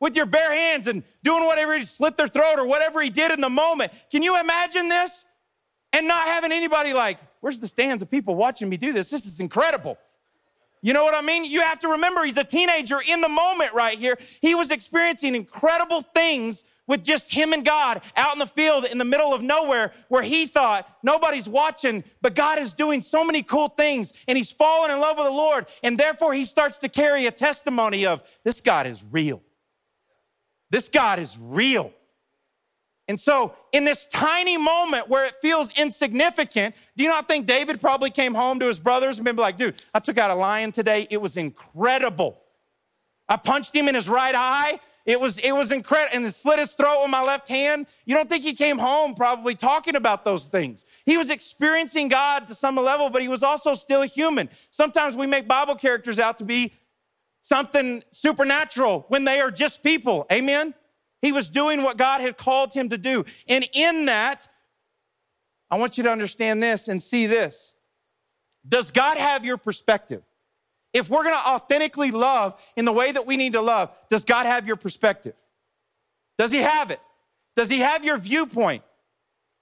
With 0.00 0.16
your 0.16 0.26
bare 0.26 0.52
hands 0.52 0.86
and 0.86 1.02
doing 1.22 1.44
whatever 1.44 1.76
he 1.76 1.84
slit 1.84 2.16
their 2.16 2.28
throat 2.28 2.58
or 2.58 2.66
whatever 2.66 3.00
he 3.00 3.10
did 3.10 3.32
in 3.32 3.40
the 3.40 3.50
moment. 3.50 3.92
Can 4.10 4.22
you 4.22 4.38
imagine 4.38 4.88
this? 4.88 5.24
And 5.92 6.06
not 6.06 6.26
having 6.26 6.52
anybody 6.52 6.92
like, 6.92 7.18
where's 7.40 7.58
the 7.58 7.68
stands 7.68 8.02
of 8.02 8.10
people 8.10 8.34
watching 8.34 8.68
me 8.68 8.76
do 8.76 8.92
this? 8.92 9.08
This 9.08 9.24
is 9.24 9.40
incredible. 9.40 9.96
You 10.82 10.92
know 10.92 11.04
what 11.04 11.14
I 11.14 11.22
mean? 11.22 11.44
You 11.44 11.62
have 11.62 11.78
to 11.80 11.88
remember 11.88 12.22
he's 12.24 12.36
a 12.36 12.44
teenager 12.44 12.98
in 13.08 13.20
the 13.20 13.28
moment 13.28 13.72
right 13.72 13.98
here. 13.98 14.18
He 14.42 14.54
was 14.54 14.70
experiencing 14.70 15.34
incredible 15.34 16.02
things 16.02 16.64
with 16.86 17.02
just 17.02 17.32
him 17.32 17.52
and 17.52 17.64
God 17.64 18.02
out 18.16 18.34
in 18.34 18.38
the 18.38 18.46
field 18.46 18.84
in 18.84 18.98
the 18.98 19.04
middle 19.04 19.34
of 19.34 19.42
nowhere 19.42 19.92
where 20.08 20.22
he 20.22 20.46
thought 20.46 20.88
nobody's 21.02 21.48
watching, 21.48 22.04
but 22.22 22.34
God 22.34 22.58
is 22.58 22.72
doing 22.72 23.02
so 23.02 23.24
many 23.24 23.42
cool 23.42 23.68
things 23.68 24.12
and 24.28 24.36
he's 24.36 24.52
fallen 24.52 24.90
in 24.90 25.00
love 25.00 25.16
with 25.16 25.26
the 25.26 25.32
Lord. 25.32 25.66
And 25.82 25.98
therefore 25.98 26.34
he 26.34 26.44
starts 26.44 26.78
to 26.78 26.88
carry 26.88 27.26
a 27.26 27.32
testimony 27.32 28.06
of 28.06 28.22
this 28.44 28.60
God 28.60 28.86
is 28.86 29.04
real. 29.10 29.42
This 30.70 30.88
God 30.88 31.18
is 31.18 31.38
real. 31.40 31.92
And 33.08 33.20
so, 33.20 33.54
in 33.72 33.84
this 33.84 34.06
tiny 34.06 34.58
moment 34.58 35.08
where 35.08 35.24
it 35.26 35.34
feels 35.40 35.78
insignificant, 35.78 36.74
do 36.96 37.04
you 37.04 37.08
not 37.08 37.28
think 37.28 37.46
David 37.46 37.80
probably 37.80 38.10
came 38.10 38.34
home 38.34 38.58
to 38.58 38.66
his 38.66 38.80
brothers 38.80 39.18
and 39.18 39.24
been 39.24 39.36
like, 39.36 39.56
dude, 39.56 39.80
I 39.94 40.00
took 40.00 40.18
out 40.18 40.32
a 40.32 40.34
lion 40.34 40.72
today. 40.72 41.06
It 41.08 41.20
was 41.20 41.36
incredible. 41.36 42.40
I 43.28 43.36
punched 43.36 43.74
him 43.74 43.88
in 43.88 43.94
his 43.94 44.08
right 44.08 44.34
eye. 44.34 44.80
It 45.04 45.20
was, 45.20 45.38
it 45.38 45.52
was 45.52 45.70
incredible. 45.70 46.16
And 46.16 46.34
slit 46.34 46.58
his 46.58 46.72
throat 46.72 47.02
with 47.02 47.10
my 47.12 47.22
left 47.22 47.48
hand. 47.48 47.86
You 48.06 48.16
don't 48.16 48.28
think 48.28 48.42
he 48.42 48.54
came 48.54 48.76
home 48.76 49.14
probably 49.14 49.54
talking 49.54 49.94
about 49.94 50.24
those 50.24 50.48
things. 50.48 50.84
He 51.04 51.16
was 51.16 51.30
experiencing 51.30 52.08
God 52.08 52.48
to 52.48 52.56
some 52.56 52.74
level, 52.74 53.08
but 53.08 53.22
he 53.22 53.28
was 53.28 53.44
also 53.44 53.74
still 53.74 54.02
human. 54.02 54.48
Sometimes 54.70 55.16
we 55.16 55.28
make 55.28 55.46
Bible 55.46 55.76
characters 55.76 56.18
out 56.18 56.38
to 56.38 56.44
be 56.44 56.72
something 57.46 58.02
supernatural 58.10 59.04
when 59.06 59.22
they 59.22 59.38
are 59.38 59.52
just 59.52 59.84
people. 59.84 60.26
Amen? 60.32 60.74
He 61.22 61.30
was 61.30 61.48
doing 61.48 61.84
what 61.84 61.96
God 61.96 62.20
had 62.20 62.36
called 62.36 62.74
him 62.74 62.88
to 62.88 62.98
do. 62.98 63.24
And 63.48 63.64
in 63.72 64.06
that, 64.06 64.48
I 65.70 65.78
want 65.78 65.96
you 65.96 66.02
to 66.04 66.10
understand 66.10 66.60
this 66.60 66.88
and 66.88 67.00
see 67.00 67.26
this. 67.26 67.72
Does 68.68 68.90
God 68.90 69.16
have 69.16 69.44
your 69.44 69.58
perspective? 69.58 70.24
If 70.92 71.08
we're 71.08 71.22
gonna 71.22 71.36
authentically 71.36 72.10
love 72.10 72.60
in 72.76 72.84
the 72.84 72.92
way 72.92 73.12
that 73.12 73.26
we 73.26 73.36
need 73.36 73.52
to 73.52 73.60
love, 73.60 73.96
does 74.10 74.24
God 74.24 74.46
have 74.46 74.66
your 74.66 74.76
perspective? 74.76 75.34
Does 76.38 76.50
He 76.50 76.58
have 76.58 76.90
it? 76.90 77.00
Does 77.54 77.70
He 77.70 77.78
have 77.78 78.04
your 78.04 78.18
viewpoint? 78.18 78.82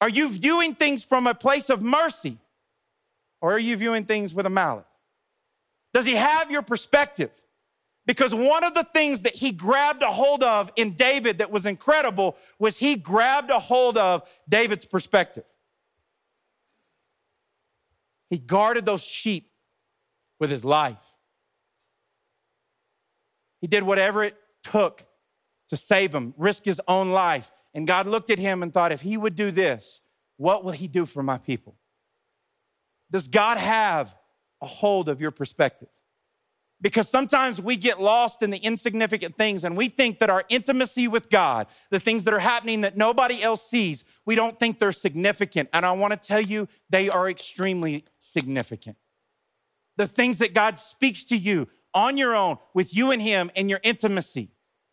Are 0.01 0.09
you 0.09 0.31
viewing 0.31 0.75
things 0.75 1.05
from 1.05 1.27
a 1.27 1.35
place 1.35 1.69
of 1.69 1.83
mercy? 1.83 2.39
Or 3.43 3.53
are 3.53 3.59
you 3.59 3.77
viewing 3.77 4.07
things 4.07 4.33
with 4.33 4.47
a 4.47 4.51
mallet? 4.51 4.87
Does 5.93 6.07
He 6.07 6.15
have 6.15 6.51
your 6.51 6.63
perspective? 6.63 7.31
Because 8.07 8.35
one 8.35 8.65
of 8.65 8.75
the 8.75 8.85
things 8.85 9.23
that 9.23 9.35
he 9.35 9.51
grabbed 9.51 10.03
a 10.03 10.11
hold 10.11 10.43
of 10.43 10.71
in 10.77 10.93
David 10.95 11.39
that 11.39 11.51
was 11.51 11.65
incredible 11.65 12.37
was 12.59 12.79
he 12.79 12.97
grabbed 12.97 13.51
a 13.51 13.59
hold 13.59 13.97
of 13.97 14.29
David's 14.49 14.85
perspective. 14.85 15.45
He 18.29 18.39
guarded 18.39 18.85
those 18.85 19.03
sheep 19.03 19.51
with 20.39 20.51
his 20.51 20.65
life. 20.65 21.15
He 23.61 23.67
did 23.67 23.85
whatever 23.85 24.23
it 24.23 24.37
took 24.63 25.07
to 25.69 25.77
save 25.77 26.13
them, 26.13 26.35
risk 26.37 26.65
his 26.65 26.83
own 26.87 27.13
life. 27.13 27.51
And 27.73 27.87
God 27.87 28.07
looked 28.07 28.29
at 28.29 28.39
him 28.39 28.63
and 28.63 28.73
thought, 28.73 28.93
if 28.93 29.01
he 29.01 29.17
would 29.17 29.35
do 29.35 29.51
this, 29.51 30.03
what 30.37 30.65
will 30.65 30.73
he 30.73 30.89
do 30.89 31.07
for 31.07 31.23
my 31.23 31.39
people? 31.39 31.77
Does 33.11 33.29
God 33.29 33.57
have 33.57 34.17
a 34.61 34.67
hold 34.67 35.09
of 35.09 35.21
your 35.21 35.31
perspective? 35.31 35.89
Because 36.85 37.09
sometimes 37.09 37.63
we 37.63 37.79
get 37.79 38.01
lost 38.01 38.43
in 38.43 38.51
the 38.51 38.59
insignificant 38.59 39.39
things 39.39 39.65
and 39.65 39.75
we 39.75 39.89
think 39.89 40.19
that 40.19 40.29
our 40.29 40.45
intimacy 40.51 41.09
with 41.09 41.31
God, 41.31 41.67
the 41.91 41.99
things 41.99 42.25
that 42.25 42.35
are 42.35 42.39
happening 42.39 42.83
that 42.83 42.95
nobody 42.97 43.43
else 43.43 43.67
sees, 43.69 44.05
we 44.27 44.35
don't 44.35 44.61
think 44.61 44.79
they're 44.79 44.93
significant. 44.93 45.71
And 45.73 45.87
I 45.87 45.93
want 45.93 46.13
to 46.13 46.19
tell 46.19 46.43
you, 46.43 46.69
they 46.91 47.09
are 47.09 47.29
extremely 47.31 48.05
significant. 48.19 48.99
the 49.97 50.07
things 50.07 50.39
that 50.39 50.55
God 50.55 50.79
speaks 50.79 51.25
to 51.25 51.37
you 51.37 51.69
on 51.93 52.17
your 52.17 52.35
own 52.35 52.59
with 52.75 52.95
you 52.95 53.11
and 53.11 53.23
Him 53.23 53.51
in 53.55 53.69
your 53.69 53.81
intimacy. 53.83 54.51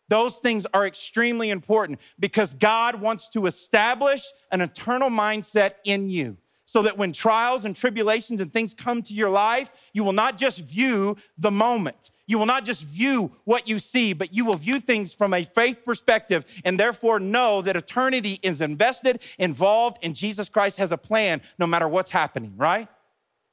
Those 0.08 0.38
things 0.38 0.66
are 0.74 0.86
extremely 0.86 1.50
important 1.50 2.00
because 2.18 2.54
God 2.54 3.00
wants 3.00 3.28
to 3.30 3.46
establish 3.46 4.24
an 4.50 4.60
eternal 4.60 5.10
mindset 5.10 5.74
in 5.84 6.10
you 6.10 6.38
so 6.64 6.82
that 6.82 6.96
when 6.96 7.12
trials 7.12 7.64
and 7.64 7.74
tribulations 7.76 8.40
and 8.40 8.52
things 8.52 8.74
come 8.74 9.02
to 9.02 9.14
your 9.14 9.28
life, 9.28 9.90
you 9.92 10.04
will 10.04 10.12
not 10.12 10.38
just 10.38 10.60
view 10.60 11.16
the 11.36 11.50
moment. 11.50 12.10
You 12.26 12.38
will 12.38 12.46
not 12.46 12.64
just 12.64 12.84
view 12.84 13.32
what 13.44 13.68
you 13.68 13.78
see, 13.78 14.12
but 14.12 14.32
you 14.32 14.44
will 14.44 14.54
view 14.54 14.80
things 14.80 15.12
from 15.12 15.34
a 15.34 15.44
faith 15.44 15.84
perspective 15.84 16.44
and 16.64 16.78
therefore 16.78 17.20
know 17.20 17.60
that 17.62 17.76
eternity 17.76 18.38
is 18.42 18.60
invested, 18.60 19.22
involved, 19.38 19.98
and 20.02 20.14
Jesus 20.14 20.48
Christ 20.48 20.78
has 20.78 20.92
a 20.92 20.98
plan 20.98 21.42
no 21.58 21.66
matter 21.66 21.88
what's 21.88 22.10
happening, 22.10 22.54
right? 22.56 22.88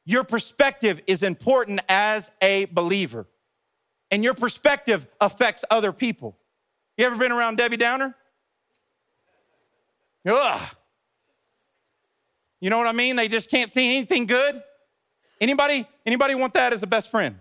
Your 0.06 0.24
perspective 0.24 1.02
is 1.06 1.24
important 1.24 1.82
as 1.90 2.32
a 2.42 2.66
believer, 2.66 3.28
and 4.10 4.24
your 4.24 4.34
perspective 4.34 5.06
affects 5.22 5.66
other 5.70 5.92
people. 5.92 6.38
You 6.98 7.06
ever 7.06 7.16
been 7.16 7.32
around 7.32 7.58
Debbie 7.58 7.78
Downer? 7.78 8.16
Ugh. 10.28 10.76
You 12.62 12.70
know 12.70 12.78
what 12.78 12.88
I 12.88 12.92
mean? 12.92 13.16
They 13.16 13.28
just 13.28 13.50
can't 13.50 13.72
see 13.72 13.96
anything 13.96 14.26
good. 14.26 14.62
Anybody, 15.40 15.86
anybody 16.06 16.36
want 16.36 16.54
that 16.54 16.74
as 16.74 16.84
a 16.84 16.88
best 16.88 17.10
friend? 17.12 17.40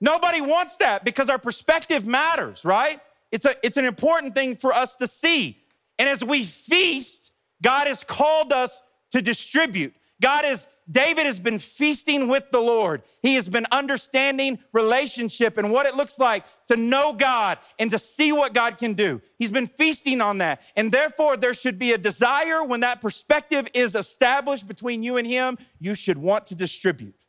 Nobody 0.00 0.40
wants 0.40 0.76
that 0.78 1.04
because 1.04 1.30
our 1.30 1.38
perspective 1.38 2.06
matters, 2.06 2.64
right? 2.64 3.00
It's, 3.30 3.46
a, 3.46 3.54
it's 3.62 3.76
an 3.76 3.84
important 3.84 4.34
thing 4.34 4.56
for 4.56 4.72
us 4.72 4.96
to 4.96 5.06
see. 5.06 5.58
And 5.98 6.08
as 6.08 6.22
we 6.24 6.44
feast, 6.44 7.32
God 7.62 7.86
has 7.86 8.04
called 8.04 8.52
us 8.52 8.82
to 9.12 9.22
distribute. 9.22 9.94
God 10.20 10.44
is 10.44 10.68
David 10.92 11.24
has 11.24 11.40
been 11.40 11.58
feasting 11.58 12.28
with 12.28 12.50
the 12.50 12.60
Lord. 12.60 13.02
He 13.22 13.34
has 13.34 13.48
been 13.48 13.66
understanding 13.72 14.58
relationship 14.72 15.56
and 15.56 15.72
what 15.72 15.86
it 15.86 15.96
looks 15.96 16.18
like 16.18 16.44
to 16.66 16.76
know 16.76 17.14
God 17.14 17.58
and 17.78 17.90
to 17.90 17.98
see 17.98 18.30
what 18.30 18.52
God 18.52 18.76
can 18.76 18.92
do. 18.92 19.22
He's 19.38 19.50
been 19.50 19.66
feasting 19.66 20.20
on 20.20 20.38
that. 20.38 20.60
And 20.76 20.92
therefore, 20.92 21.36
there 21.36 21.54
should 21.54 21.78
be 21.78 21.92
a 21.92 21.98
desire 21.98 22.62
when 22.62 22.80
that 22.80 23.00
perspective 23.00 23.66
is 23.72 23.94
established 23.94 24.68
between 24.68 25.02
you 25.02 25.16
and 25.16 25.26
Him, 25.26 25.56
you 25.80 25.94
should 25.94 26.18
want 26.18 26.46
to 26.46 26.54
distribute. 26.54 27.24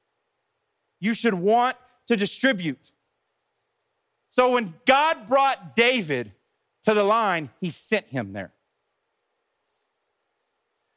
You 0.99 1.13
should 1.13 1.33
want 1.33 1.77
to 2.07 2.15
distribute. 2.15 2.91
So 4.29 4.51
when 4.51 4.73
God 4.85 5.27
brought 5.27 5.75
David 5.75 6.33
to 6.83 6.93
the 6.93 7.03
line, 7.03 7.49
He 7.61 7.69
sent 7.69 8.07
him 8.07 8.33
there. 8.33 8.51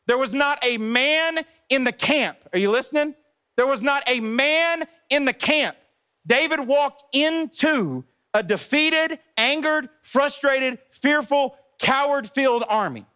There 0.07 0.19
was 0.19 0.35
not 0.35 0.65
a 0.65 0.79
man 0.79 1.41
in 1.69 1.85
the 1.85 1.93
camp. 1.93 2.39
Are 2.53 2.59
you 2.59 2.71
listening? 2.71 3.15
There 3.57 3.67
was 3.67 3.83
not 3.83 4.03
a 4.09 4.21
man 4.21 4.85
in 5.11 5.25
the 5.25 5.33
camp. 5.33 5.77
David 6.27 6.61
walked 6.61 7.05
into 7.13 8.05
a 8.35 8.43
defeated, 8.43 9.19
angered, 9.37 9.89
frustrated, 10.03 10.79
fearful, 10.91 11.57
coward 11.81 12.29
filled 12.29 12.65
army. 12.69 13.07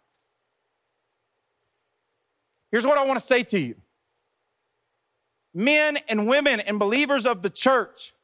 Here's 2.70 2.86
what 2.86 2.98
I 2.98 3.04
want 3.04 3.18
to 3.18 3.24
say 3.24 3.42
to 3.44 3.58
you 3.58 3.76
men 5.52 5.98
and 6.08 6.26
women 6.26 6.60
and 6.60 6.78
believers 6.78 7.26
of 7.26 7.42
the 7.42 7.50
church, 7.50 8.14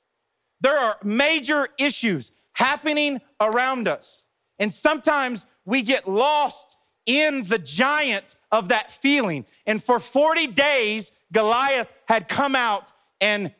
there 0.60 0.78
are 0.78 0.96
major 1.02 1.68
issues 1.78 2.32
happening 2.52 3.20
around 3.40 3.88
us. 3.88 4.24
And 4.58 4.72
sometimes 4.72 5.46
we 5.64 5.82
get 5.82 6.08
lost 6.08 6.76
in 7.06 7.44
the 7.44 7.58
giant 7.58 8.36
of 8.52 8.68
that 8.68 8.90
feeling. 8.90 9.46
And 9.66 9.82
for 9.82 9.98
40 9.98 10.48
days, 10.48 11.12
Goliath 11.32 11.92
had 12.08 12.28
come 12.28 12.54
out 12.54 12.92
and 13.20 13.54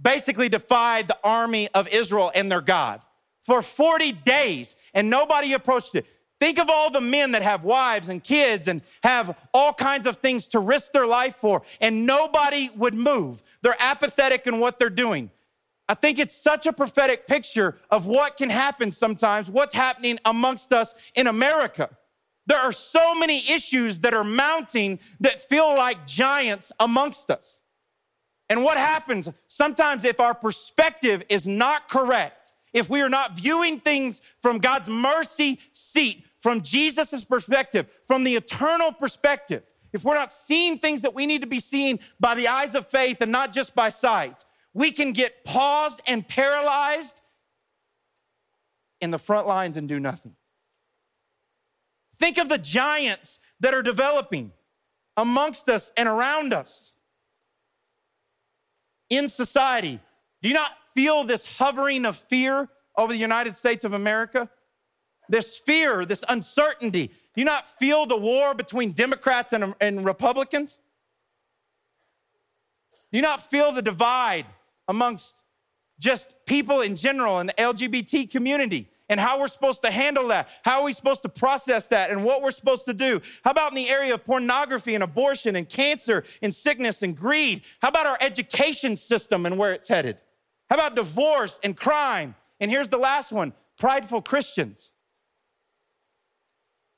basically 0.00 0.48
defied 0.48 1.08
the 1.08 1.18
army 1.24 1.68
of 1.74 1.88
Israel 1.88 2.30
and 2.34 2.50
their 2.50 2.60
God. 2.60 3.00
For 3.42 3.60
40 3.62 4.12
days, 4.12 4.76
and 4.94 5.10
nobody 5.10 5.52
approached 5.52 5.94
it. 5.94 6.06
Think 6.40 6.58
of 6.58 6.68
all 6.68 6.90
the 6.90 7.00
men 7.00 7.32
that 7.32 7.42
have 7.42 7.64
wives 7.64 8.08
and 8.08 8.22
kids 8.22 8.68
and 8.68 8.82
have 9.02 9.36
all 9.52 9.72
kinds 9.72 10.06
of 10.06 10.16
things 10.16 10.48
to 10.48 10.58
risk 10.58 10.92
their 10.92 11.06
life 11.06 11.36
for, 11.36 11.62
and 11.80 12.06
nobody 12.06 12.70
would 12.76 12.94
move. 12.94 13.42
They're 13.62 13.76
apathetic 13.78 14.46
in 14.46 14.60
what 14.60 14.78
they're 14.78 14.90
doing. 14.90 15.30
I 15.88 15.94
think 15.94 16.18
it's 16.18 16.34
such 16.34 16.66
a 16.66 16.72
prophetic 16.72 17.26
picture 17.26 17.78
of 17.90 18.06
what 18.06 18.36
can 18.36 18.50
happen 18.50 18.90
sometimes, 18.90 19.50
what's 19.50 19.74
happening 19.74 20.18
amongst 20.24 20.72
us 20.72 20.94
in 21.14 21.26
America. 21.26 21.90
There 22.46 22.58
are 22.58 22.72
so 22.72 23.14
many 23.14 23.38
issues 23.38 24.00
that 24.00 24.14
are 24.14 24.24
mounting 24.24 25.00
that 25.20 25.40
feel 25.40 25.74
like 25.76 26.06
giants 26.06 26.72
amongst 26.78 27.30
us. 27.30 27.60
And 28.48 28.62
what 28.62 28.76
happens 28.76 29.30
sometimes 29.48 30.04
if 30.04 30.20
our 30.20 30.34
perspective 30.34 31.22
is 31.28 31.48
not 31.48 31.88
correct, 31.88 32.52
if 32.72 32.90
we 32.90 33.00
are 33.00 33.08
not 33.08 33.36
viewing 33.36 33.80
things 33.80 34.20
from 34.42 34.58
God's 34.58 34.88
mercy 34.90 35.60
seat, 35.72 36.26
from 36.40 36.60
Jesus' 36.60 37.24
perspective, 37.24 37.86
from 38.06 38.24
the 38.24 38.36
eternal 38.36 38.92
perspective, 38.92 39.62
if 39.94 40.04
we're 40.04 40.14
not 40.14 40.32
seeing 40.32 40.78
things 40.78 41.02
that 41.02 41.14
we 41.14 41.24
need 41.24 41.40
to 41.40 41.46
be 41.46 41.60
seeing 41.60 42.00
by 42.20 42.34
the 42.34 42.48
eyes 42.48 42.74
of 42.74 42.86
faith 42.86 43.20
and 43.20 43.32
not 43.32 43.52
just 43.52 43.74
by 43.74 43.88
sight, 43.88 44.44
we 44.74 44.90
can 44.90 45.12
get 45.12 45.44
paused 45.44 46.02
and 46.06 46.26
paralyzed 46.26 47.22
in 49.00 49.12
the 49.12 49.18
front 49.18 49.46
lines 49.46 49.76
and 49.76 49.88
do 49.88 50.00
nothing. 50.00 50.34
Think 52.24 52.38
of 52.38 52.48
the 52.48 52.56
giants 52.56 53.38
that 53.60 53.74
are 53.74 53.82
developing 53.82 54.52
amongst 55.14 55.68
us 55.68 55.92
and 55.94 56.08
around 56.08 56.54
us 56.54 56.94
in 59.10 59.28
society. 59.28 60.00
Do 60.40 60.48
you 60.48 60.54
not 60.54 60.70
feel 60.94 61.24
this 61.24 61.44
hovering 61.44 62.06
of 62.06 62.16
fear 62.16 62.70
over 62.96 63.12
the 63.12 63.18
United 63.18 63.54
States 63.56 63.84
of 63.84 63.92
America? 63.92 64.48
This 65.28 65.58
fear, 65.58 66.06
this 66.06 66.24
uncertainty. 66.26 67.08
Do 67.08 67.42
you 67.42 67.44
not 67.44 67.66
feel 67.66 68.06
the 68.06 68.16
war 68.16 68.54
between 68.54 68.92
Democrats 68.92 69.52
and, 69.52 69.74
and 69.78 70.06
Republicans? 70.06 70.78
Do 73.12 73.18
you 73.18 73.22
not 73.22 73.42
feel 73.50 73.70
the 73.70 73.82
divide 73.82 74.46
amongst 74.88 75.42
just 76.00 76.34
people 76.46 76.80
in 76.80 76.96
general 76.96 77.38
and 77.38 77.50
the 77.50 77.54
LGBT 77.54 78.30
community? 78.30 78.88
And 79.08 79.20
how 79.20 79.38
we're 79.38 79.48
supposed 79.48 79.82
to 79.82 79.90
handle 79.90 80.28
that. 80.28 80.48
How 80.64 80.80
are 80.80 80.84
we 80.84 80.92
supposed 80.92 81.22
to 81.22 81.28
process 81.28 81.88
that 81.88 82.10
and 82.10 82.24
what 82.24 82.42
we're 82.42 82.50
supposed 82.50 82.86
to 82.86 82.94
do? 82.94 83.20
How 83.44 83.50
about 83.50 83.70
in 83.70 83.76
the 83.76 83.88
area 83.88 84.14
of 84.14 84.24
pornography 84.24 84.94
and 84.94 85.04
abortion 85.04 85.56
and 85.56 85.68
cancer 85.68 86.24
and 86.42 86.54
sickness 86.54 87.02
and 87.02 87.16
greed? 87.16 87.62
How 87.80 87.88
about 87.88 88.06
our 88.06 88.18
education 88.20 88.96
system 88.96 89.46
and 89.46 89.58
where 89.58 89.72
it's 89.72 89.88
headed? 89.88 90.18
How 90.70 90.76
about 90.76 90.96
divorce 90.96 91.60
and 91.62 91.76
crime? 91.76 92.34
And 92.60 92.70
here's 92.70 92.88
the 92.88 92.98
last 92.98 93.32
one 93.32 93.52
prideful 93.78 94.22
Christians. 94.22 94.92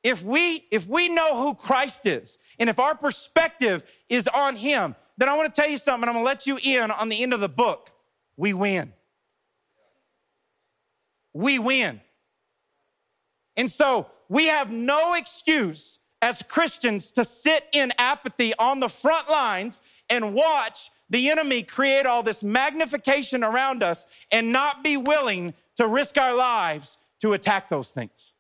If 0.03 0.23
we, 0.23 0.65
if 0.71 0.87
we 0.87 1.09
know 1.09 1.43
who 1.43 1.55
Christ 1.55 2.07
is 2.07 2.39
and 2.61 2.71
if 2.71 2.79
our 2.79 2.95
perspective 2.95 3.85
is 4.09 4.29
on 4.29 4.55
him, 4.55 4.95
then 5.19 5.29
I 5.29 5.37
want 5.37 5.53
to 5.53 5.61
tell 5.61 5.69
you 5.69 5.79
something. 5.79 6.09
I'm 6.09 6.15
going 6.15 6.25
to 6.25 6.27
let 6.27 6.47
you 6.47 6.59
in 6.63 6.91
on 6.93 7.09
the 7.09 7.23
end 7.23 7.33
of 7.33 7.41
the 7.41 7.49
book. 7.49 7.91
We 8.37 8.53
win 8.53 8.93
we 11.37 11.59
win. 11.59 12.01
And 13.57 13.71
so 13.71 14.07
we 14.29 14.47
have 14.47 14.71
no 14.71 15.15
excuse 15.15 15.99
as 16.23 16.43
Christians 16.43 17.13
to 17.13 17.25
sit 17.25 17.67
in 17.73 17.93
apathy 17.99 18.55
on 18.59 18.81
the 18.81 18.89
front 18.89 19.29
lines 19.29 19.81
and 20.09 20.35
watch 20.35 20.91
the 21.09 21.31
enemy 21.31 21.63
create 21.63 22.07
all 22.07 22.23
this 22.23 22.43
magnification 22.43 23.45
around 23.45 23.83
us 23.83 24.07
and 24.33 24.51
not 24.51 24.83
be 24.83 24.97
willing 24.97 25.55
to 25.77 25.87
risk 25.87 26.19
our 26.19 26.35
lives 26.35 26.99
to 27.21 27.33
attack 27.35 27.69
those 27.69 27.91
things. 27.91 28.33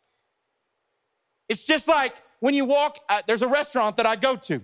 It's 1.49 1.67
just 1.67 1.87
like 1.87 2.17
when 2.41 2.55
you 2.55 2.65
walk, 2.65 2.99
uh, 3.09 3.23
there's 3.27 3.43
a 3.43 3.49
restaurant 3.49 3.99
that 3.99 4.07
I 4.07 4.17
go 4.17 4.37
to. 4.37 4.55
I'm 4.55 4.63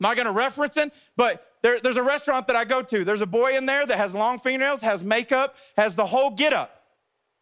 not 0.00 0.16
gonna 0.16 0.32
reference 0.32 0.76
it, 0.76 0.92
but 1.16 1.46
there, 1.62 1.78
there's 1.78 1.98
a 1.98 2.02
restaurant 2.02 2.46
that 2.46 2.56
I 2.56 2.64
go 2.64 2.82
to. 2.82 3.04
There's 3.04 3.20
a 3.20 3.26
boy 3.26 3.56
in 3.56 3.66
there 3.66 3.86
that 3.86 3.98
has 3.98 4.14
long 4.14 4.38
fingernails, 4.38 4.80
has 4.80 5.04
makeup, 5.04 5.56
has 5.76 5.94
the 5.94 6.06
whole 6.06 6.30
get 6.30 6.52
up 6.52 6.79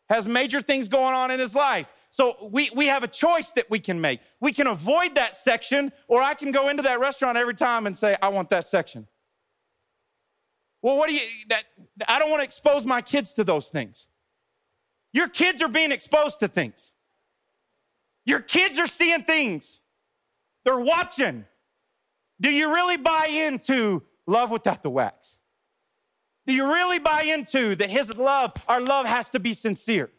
has 0.09 0.27
major 0.27 0.61
things 0.61 0.89
going 0.89 1.15
on 1.15 1.31
in 1.31 1.39
his 1.39 1.55
life. 1.55 1.93
So 2.11 2.35
we, 2.51 2.71
we 2.75 2.87
have 2.87 3.03
a 3.03 3.09
choice 3.09 3.53
that 3.53 3.69
we 3.71 3.79
can 3.79 4.01
make. 4.01 4.21
We 4.41 4.53
can 4.53 4.67
avoid 4.67 5.15
that 5.17 5.37
section, 5.37 5.93
or 6.07 6.23
I 6.23 6.35
can 6.35 6.51
go 6.51 6.69
into 6.69 6.83
that 6.85 7.01
restaurant 7.01 7.39
every 7.39 7.55
time 7.55 7.87
and 7.87 7.97
say, 7.97 8.17
I 8.23 8.29
want 8.29 8.51
that 8.51 8.67
section. 8.67 9.07
Well, 10.83 10.97
what 10.97 11.09
do 11.09 11.15
you, 11.15 11.21
that, 11.49 11.65
I 12.09 12.19
don't 12.19 12.31
want 12.31 12.41
to 12.41 12.45
expose 12.45 12.87
my 12.87 13.03
kids 13.03 13.35
to 13.35 13.45
those 13.45 13.69
things. 13.69 14.07
Your 15.13 15.29
kids 15.29 15.63
are 15.63 15.69
being 15.69 15.91
exposed 15.91 16.41
to 16.41 16.49
things. 16.49 16.93
Your 18.25 18.41
kids 18.41 18.79
are 18.79 18.87
seeing 18.87 19.23
things. 19.23 19.81
They're 20.65 20.79
watching. 20.79 21.47
Do 22.41 22.51
you 22.51 22.73
really 22.75 22.99
buy 22.99 23.27
into 23.27 24.03
love 24.27 24.51
without 24.51 24.83
the 24.83 24.91
wax? 24.91 25.38
Do 26.49 26.55
you 26.55 26.67
really 26.67 26.99
buy 26.99 27.23
into 27.23 27.77
that 27.77 27.91
his 27.91 28.19
love, 28.19 28.53
our 28.67 28.81
love 28.81 29.07
has 29.07 29.31
to 29.31 29.39
be 29.39 29.53
sincere? 29.53 30.11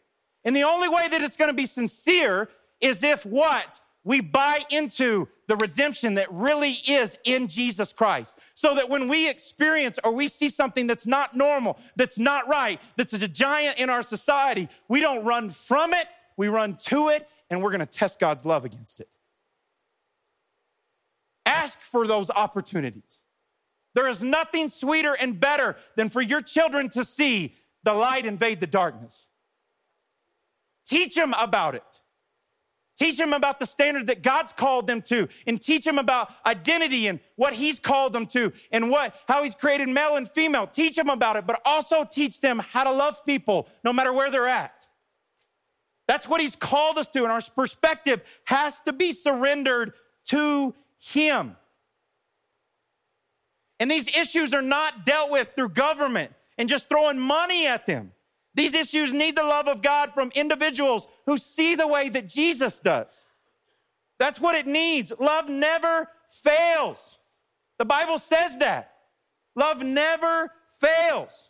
And 0.44 0.56
the 0.56 0.62
only 0.62 0.88
way 0.88 1.08
that 1.08 1.20
it's 1.20 1.36
going 1.36 1.50
to 1.50 1.54
be 1.54 1.66
sincere 1.66 2.48
is 2.80 3.04
if 3.04 3.26
what? 3.26 3.82
we 4.04 4.20
buy 4.20 4.60
into 4.70 5.28
the 5.46 5.56
redemption 5.56 6.14
that 6.14 6.26
really 6.30 6.74
is 6.88 7.18
in 7.24 7.48
Jesus 7.48 7.92
Christ. 7.92 8.38
So 8.54 8.74
that 8.74 8.88
when 8.88 9.08
we 9.08 9.28
experience 9.28 9.98
or 10.02 10.12
we 10.12 10.28
see 10.28 10.48
something 10.48 10.86
that's 10.86 11.06
not 11.06 11.36
normal, 11.36 11.78
that's 11.96 12.18
not 12.18 12.48
right, 12.48 12.80
that's 12.96 13.12
a 13.12 13.28
giant 13.28 13.78
in 13.78 13.90
our 13.90 14.02
society, 14.02 14.68
we 14.88 15.00
don't 15.00 15.24
run 15.24 15.50
from 15.50 15.92
it, 15.92 16.06
we 16.36 16.48
run 16.48 16.76
to 16.84 17.08
it, 17.08 17.28
and 17.50 17.62
we're 17.62 17.72
gonna 17.72 17.86
test 17.86 18.20
God's 18.20 18.44
love 18.46 18.64
against 18.64 19.00
it. 19.00 19.08
Ask 21.44 21.80
for 21.80 22.06
those 22.06 22.30
opportunities. 22.30 23.22
There 23.94 24.08
is 24.08 24.22
nothing 24.22 24.68
sweeter 24.68 25.16
and 25.20 25.38
better 25.38 25.76
than 25.96 26.08
for 26.08 26.20
your 26.20 26.40
children 26.40 26.88
to 26.90 27.04
see 27.04 27.54
the 27.82 27.94
light 27.94 28.26
invade 28.26 28.60
the 28.60 28.66
darkness. 28.66 29.26
Teach 30.86 31.14
them 31.14 31.34
about 31.34 31.74
it. 31.74 32.00
Teach 33.00 33.16
them 33.16 33.32
about 33.32 33.58
the 33.58 33.64
standard 33.64 34.08
that 34.08 34.22
God's 34.22 34.52
called 34.52 34.86
them 34.86 35.00
to 35.02 35.26
and 35.46 35.58
teach 35.58 35.86
them 35.86 35.98
about 35.98 36.34
identity 36.44 37.06
and 37.06 37.18
what 37.36 37.54
he's 37.54 37.80
called 37.80 38.12
them 38.12 38.26
to 38.26 38.52
and 38.70 38.90
what 38.90 39.16
how 39.26 39.42
he's 39.42 39.54
created 39.54 39.88
male 39.88 40.16
and 40.16 40.28
female. 40.28 40.66
Teach 40.66 40.96
them 40.96 41.08
about 41.08 41.36
it, 41.36 41.46
but 41.46 41.62
also 41.64 42.04
teach 42.04 42.42
them 42.42 42.58
how 42.58 42.84
to 42.84 42.92
love 42.92 43.24
people 43.24 43.68
no 43.82 43.92
matter 43.92 44.12
where 44.12 44.30
they're 44.30 44.48
at. 44.48 44.86
That's 46.08 46.28
what 46.28 46.42
he's 46.42 46.56
called 46.56 46.98
us 46.98 47.08
to 47.10 47.22
and 47.22 47.32
our 47.32 47.40
perspective 47.56 48.22
has 48.44 48.82
to 48.82 48.92
be 48.92 49.12
surrendered 49.12 49.94
to 50.26 50.74
him. 50.98 51.56
And 53.80 53.90
these 53.90 54.14
issues 54.16 54.54
are 54.54 54.62
not 54.62 55.04
dealt 55.04 55.30
with 55.30 55.54
through 55.56 55.70
government 55.70 56.32
and 56.58 56.68
just 56.68 56.88
throwing 56.88 57.18
money 57.18 57.66
at 57.66 57.86
them. 57.86 58.12
These 58.54 58.74
issues 58.74 59.14
need 59.14 59.36
the 59.36 59.42
love 59.42 59.66
of 59.68 59.80
God 59.80 60.12
from 60.12 60.30
individuals 60.34 61.08
who 61.24 61.38
see 61.38 61.74
the 61.74 61.88
way 61.88 62.10
that 62.10 62.28
Jesus 62.28 62.78
does. 62.78 63.26
That's 64.18 64.40
what 64.40 64.54
it 64.54 64.66
needs. 64.66 65.12
Love 65.18 65.48
never 65.48 66.08
fails. 66.28 67.18
The 67.78 67.86
Bible 67.86 68.18
says 68.18 68.58
that. 68.58 68.92
Love 69.56 69.82
never 69.82 70.52
fails. 70.78 71.48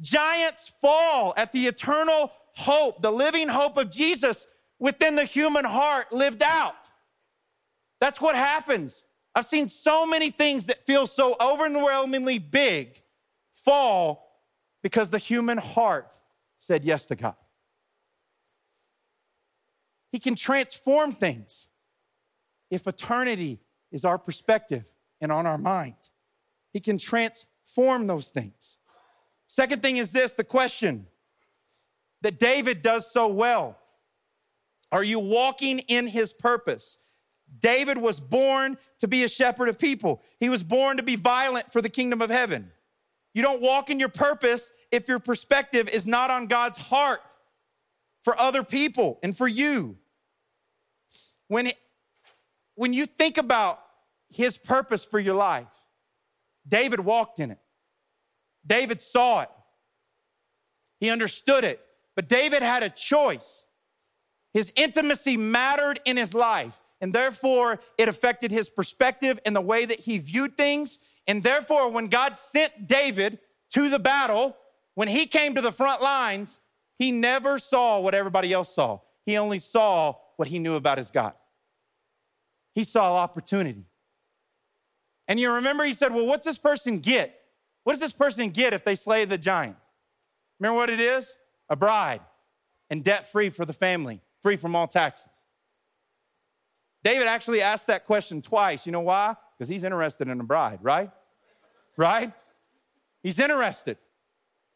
Giants 0.00 0.72
fall 0.80 1.34
at 1.36 1.52
the 1.52 1.66
eternal 1.66 2.30
hope, 2.54 3.02
the 3.02 3.10
living 3.10 3.48
hope 3.48 3.76
of 3.76 3.90
Jesus 3.90 4.46
within 4.78 5.16
the 5.16 5.24
human 5.24 5.64
heart 5.64 6.12
lived 6.12 6.42
out. 6.42 6.74
That's 8.00 8.20
what 8.20 8.36
happens. 8.36 9.02
I've 9.36 9.46
seen 9.46 9.68
so 9.68 10.06
many 10.06 10.30
things 10.30 10.64
that 10.64 10.86
feel 10.86 11.06
so 11.06 11.36
overwhelmingly 11.38 12.38
big 12.38 13.02
fall 13.52 14.26
because 14.82 15.10
the 15.10 15.18
human 15.18 15.58
heart 15.58 16.18
said 16.56 16.86
yes 16.86 17.04
to 17.06 17.16
God. 17.16 17.34
He 20.10 20.18
can 20.18 20.36
transform 20.36 21.12
things 21.12 21.68
if 22.70 22.86
eternity 22.86 23.60
is 23.92 24.06
our 24.06 24.16
perspective 24.16 24.94
and 25.20 25.30
on 25.30 25.46
our 25.46 25.58
mind. 25.58 25.96
He 26.72 26.80
can 26.80 26.96
transform 26.96 28.06
those 28.06 28.28
things. 28.28 28.78
Second 29.46 29.82
thing 29.82 29.98
is 29.98 30.12
this 30.12 30.32
the 30.32 30.44
question 30.44 31.08
that 32.22 32.38
David 32.38 32.80
does 32.80 33.12
so 33.12 33.28
well 33.28 33.76
Are 34.90 35.04
you 35.04 35.18
walking 35.18 35.80
in 35.80 36.06
his 36.06 36.32
purpose? 36.32 36.96
David 37.58 37.98
was 37.98 38.20
born 38.20 38.76
to 38.98 39.08
be 39.08 39.24
a 39.24 39.28
shepherd 39.28 39.68
of 39.68 39.78
people, 39.78 40.22
he 40.38 40.48
was 40.48 40.62
born 40.62 40.96
to 40.96 41.02
be 41.02 41.16
violent 41.16 41.72
for 41.72 41.80
the 41.80 41.88
kingdom 41.88 42.20
of 42.22 42.30
heaven. 42.30 42.70
You 43.34 43.42
don't 43.42 43.60
walk 43.60 43.90
in 43.90 44.00
your 44.00 44.08
purpose 44.08 44.72
if 44.90 45.08
your 45.08 45.18
perspective 45.18 45.90
is 45.90 46.06
not 46.06 46.30
on 46.30 46.46
God's 46.46 46.78
heart 46.78 47.20
for 48.24 48.38
other 48.40 48.62
people 48.62 49.18
and 49.22 49.36
for 49.36 49.46
you. 49.46 49.98
When, 51.48 51.66
it, 51.66 51.74
when 52.76 52.94
you 52.94 53.04
think 53.04 53.36
about 53.36 53.78
his 54.30 54.56
purpose 54.56 55.04
for 55.04 55.18
your 55.18 55.34
life, 55.34 55.84
David 56.66 57.00
walked 57.00 57.38
in 57.38 57.50
it. 57.50 57.58
David 58.66 59.00
saw 59.00 59.42
it. 59.42 59.50
He 60.98 61.10
understood 61.10 61.62
it. 61.62 61.80
But 62.14 62.28
David 62.28 62.62
had 62.62 62.82
a 62.82 62.88
choice. 62.88 63.66
His 64.52 64.72
intimacy 64.74 65.36
mattered 65.36 66.00
in 66.06 66.16
his 66.16 66.34
life, 66.34 66.80
and 67.00 67.12
therefore 67.12 67.80
it 67.98 68.08
affected 68.08 68.50
his 68.50 68.68
perspective 68.70 69.38
and 69.44 69.54
the 69.54 69.60
way 69.60 69.84
that 69.84 70.00
he 70.00 70.18
viewed 70.18 70.56
things 70.56 70.98
and 71.26 71.42
therefore, 71.42 71.90
when 71.90 72.06
God 72.06 72.38
sent 72.38 72.86
David 72.86 73.38
to 73.70 73.88
the 73.88 73.98
battle, 73.98 74.56
when 74.94 75.08
he 75.08 75.26
came 75.26 75.54
to 75.56 75.60
the 75.60 75.72
front 75.72 76.00
lines, 76.00 76.60
he 76.98 77.10
never 77.10 77.58
saw 77.58 78.00
what 78.00 78.14
everybody 78.14 78.52
else 78.52 78.74
saw. 78.74 79.00
He 79.24 79.36
only 79.36 79.58
saw 79.58 80.14
what 80.36 80.48
he 80.48 80.58
knew 80.58 80.74
about 80.74 80.98
his 80.98 81.10
God. 81.10 81.32
He 82.74 82.84
saw 82.84 83.16
opportunity. 83.16 83.84
And 85.26 85.40
you 85.40 85.52
remember 85.52 85.84
he 85.84 85.92
said, 85.92 86.14
Well, 86.14 86.26
what's 86.26 86.44
this 86.44 86.58
person 86.58 87.00
get? 87.00 87.36
What 87.82 87.94
does 87.94 88.00
this 88.00 88.12
person 88.12 88.50
get 88.50 88.72
if 88.72 88.84
they 88.84 88.94
slay 88.94 89.24
the 89.24 89.38
giant? 89.38 89.76
Remember 90.60 90.76
what 90.76 90.90
it 90.90 91.00
is? 91.00 91.36
A 91.68 91.76
bride 91.76 92.20
and 92.88 93.02
debt 93.02 93.30
free 93.30 93.48
for 93.48 93.64
the 93.64 93.72
family, 93.72 94.20
free 94.40 94.56
from 94.56 94.76
all 94.76 94.86
taxes. 94.86 95.35
David 97.06 97.28
actually 97.28 97.62
asked 97.62 97.86
that 97.86 98.04
question 98.04 98.42
twice. 98.42 98.84
You 98.84 98.90
know 98.90 98.98
why? 98.98 99.36
Because 99.56 99.68
he's 99.68 99.84
interested 99.84 100.26
in 100.26 100.40
a 100.40 100.42
bride, 100.42 100.80
right? 100.82 101.12
Right? 101.96 102.32
He's 103.22 103.38
interested. 103.38 103.96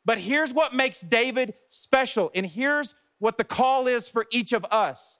But 0.04 0.18
here's 0.18 0.54
what 0.54 0.72
makes 0.72 1.00
David 1.00 1.54
special, 1.70 2.30
and 2.32 2.46
here's 2.46 2.94
what 3.18 3.36
the 3.36 3.42
call 3.42 3.88
is 3.88 4.08
for 4.08 4.26
each 4.30 4.52
of 4.52 4.64
us. 4.70 5.18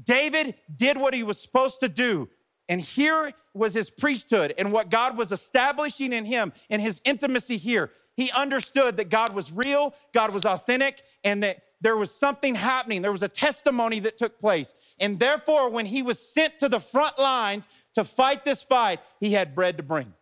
David 0.00 0.54
did 0.76 0.96
what 0.98 1.14
he 1.14 1.24
was 1.24 1.40
supposed 1.40 1.80
to 1.80 1.88
do, 1.88 2.28
and 2.68 2.80
here 2.80 3.32
was 3.52 3.74
his 3.74 3.90
priesthood 3.90 4.54
and 4.56 4.72
what 4.72 4.88
God 4.88 5.18
was 5.18 5.32
establishing 5.32 6.12
in 6.12 6.24
him 6.24 6.52
and 6.70 6.80
his 6.80 7.00
intimacy 7.04 7.56
here. 7.56 7.90
He 8.16 8.30
understood 8.30 8.98
that 8.98 9.08
God 9.10 9.34
was 9.34 9.50
real, 9.50 9.96
God 10.14 10.32
was 10.32 10.46
authentic, 10.46 11.02
and 11.24 11.42
that 11.42 11.58
there 11.80 11.96
was 11.96 12.10
something 12.10 12.54
happening. 12.54 13.02
There 13.02 13.12
was 13.12 13.22
a 13.22 13.28
testimony 13.28 13.98
that 14.00 14.16
took 14.16 14.40
place. 14.40 14.74
And 14.98 15.18
therefore, 15.18 15.70
when 15.70 15.86
he 15.86 16.02
was 16.02 16.18
sent 16.18 16.58
to 16.60 16.68
the 16.68 16.80
front 16.80 17.18
lines 17.18 17.68
to 17.94 18.04
fight 18.04 18.44
this 18.44 18.62
fight, 18.62 19.00
he 19.20 19.32
had 19.32 19.54
bread 19.54 19.76
to 19.76 19.82
bring. 19.82 20.14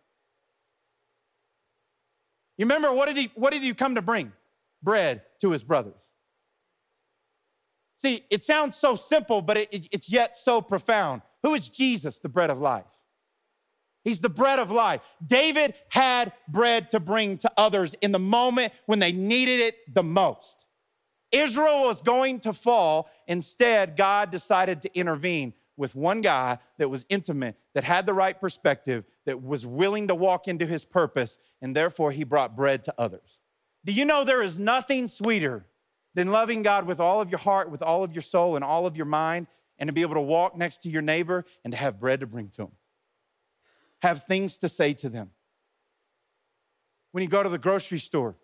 You 2.57 2.65
remember 2.65 2.93
what 2.93 3.07
did 3.07 3.17
he 3.17 3.31
what 3.35 3.51
did 3.51 3.61
he 3.61 3.73
come 3.73 3.95
to 3.95 4.01
bring? 4.01 4.31
Bread 4.81 5.23
to 5.41 5.51
his 5.51 5.63
brothers. 5.63 6.07
See, 7.97 8.23
it 8.29 8.43
sounds 8.43 8.75
so 8.75 8.95
simple, 8.95 9.41
but 9.41 9.57
it, 9.57 9.73
it, 9.73 9.87
it's 9.91 10.11
yet 10.11 10.35
so 10.35 10.61
profound. 10.61 11.21
Who 11.43 11.53
is 11.53 11.69
Jesus, 11.69 12.19
the 12.19 12.29
bread 12.29 12.49
of 12.49 12.59
life? 12.59 12.85
He's 14.03 14.21
the 14.21 14.29
bread 14.29 14.59
of 14.59 14.69
life. 14.69 15.15
David 15.25 15.73
had 15.89 16.33
bread 16.47 16.91
to 16.91 16.99
bring 16.99 17.37
to 17.37 17.51
others 17.57 17.95
in 17.95 18.11
the 18.11 18.19
moment 18.19 18.73
when 18.85 18.99
they 18.99 19.11
needed 19.11 19.59
it 19.61 19.93
the 19.93 20.03
most. 20.03 20.65
Israel 21.35 21.81
was 21.83 22.01
going 22.01 22.39
to 22.41 22.53
fall. 22.53 23.09
Instead, 23.27 23.95
God 23.95 24.31
decided 24.31 24.81
to 24.83 24.97
intervene 24.97 25.53
with 25.77 25.93
one 25.93 26.21
guy 26.21 26.59
that 26.77 26.89
was 26.89 27.05
intimate, 27.09 27.57
that 27.73 27.83
had 27.83 28.05
the 28.05 28.13
right 28.13 28.39
perspective, 28.39 29.03
that 29.25 29.43
was 29.43 29.67
willing 29.67 30.07
to 30.07 30.15
walk 30.15 30.47
into 30.47 30.65
his 30.65 30.85
purpose, 30.85 31.37
and 31.61 31.75
therefore 31.75 32.11
he 32.11 32.23
brought 32.23 32.55
bread 32.55 32.83
to 32.85 32.93
others. 32.97 33.39
Do 33.83 33.91
you 33.91 34.05
know 34.05 34.23
there 34.23 34.41
is 34.41 34.57
nothing 34.57 35.09
sweeter 35.09 35.65
than 36.13 36.31
loving 36.31 36.61
God 36.61 36.87
with 36.87 37.01
all 37.01 37.19
of 37.19 37.29
your 37.29 37.39
heart, 37.39 37.69
with 37.69 37.81
all 37.81 38.05
of 38.05 38.13
your 38.13 38.21
soul, 38.21 38.55
and 38.55 38.63
all 38.63 38.87
of 38.87 38.95
your 38.95 39.05
mind, 39.05 39.47
and 39.77 39.89
to 39.89 39.93
be 39.93 40.01
able 40.01 40.15
to 40.15 40.21
walk 40.21 40.55
next 40.55 40.83
to 40.83 40.89
your 40.89 41.01
neighbor 41.01 41.43
and 41.65 41.73
to 41.73 41.77
have 41.77 41.99
bread 41.99 42.21
to 42.21 42.27
bring 42.27 42.47
to 42.51 42.57
them? 42.57 42.71
Have 44.01 44.23
things 44.23 44.57
to 44.59 44.69
say 44.69 44.93
to 44.93 45.09
them. 45.09 45.31
When 47.11 47.21
you 47.21 47.27
go 47.29 47.43
to 47.43 47.49
the 47.49 47.57
grocery 47.57 47.99
store, 47.99 48.37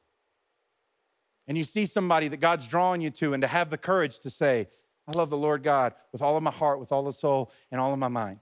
and 1.48 1.58
you 1.58 1.64
see 1.64 1.86
somebody 1.86 2.28
that 2.28 2.40
God's 2.40 2.68
drawing 2.68 3.02
you 3.02 3.10
to, 3.12 3.34
and 3.34 3.42
to 3.42 3.48
have 3.48 3.70
the 3.70 3.78
courage 3.78 4.20
to 4.20 4.30
say, 4.30 4.68
I 5.08 5.12
love 5.14 5.30
the 5.30 5.38
Lord 5.38 5.64
God 5.64 5.94
with 6.12 6.22
all 6.22 6.38
of 6.38 6.44
my 6.44 6.52
heart, 6.52 6.80
with 6.80 6.92
all 6.92 7.04
the 7.04 7.14
soul, 7.14 7.52
and 7.72 7.82
all 7.82 7.92
of 7.92 8.00
my 8.00 8.08
mind. 8.08 8.40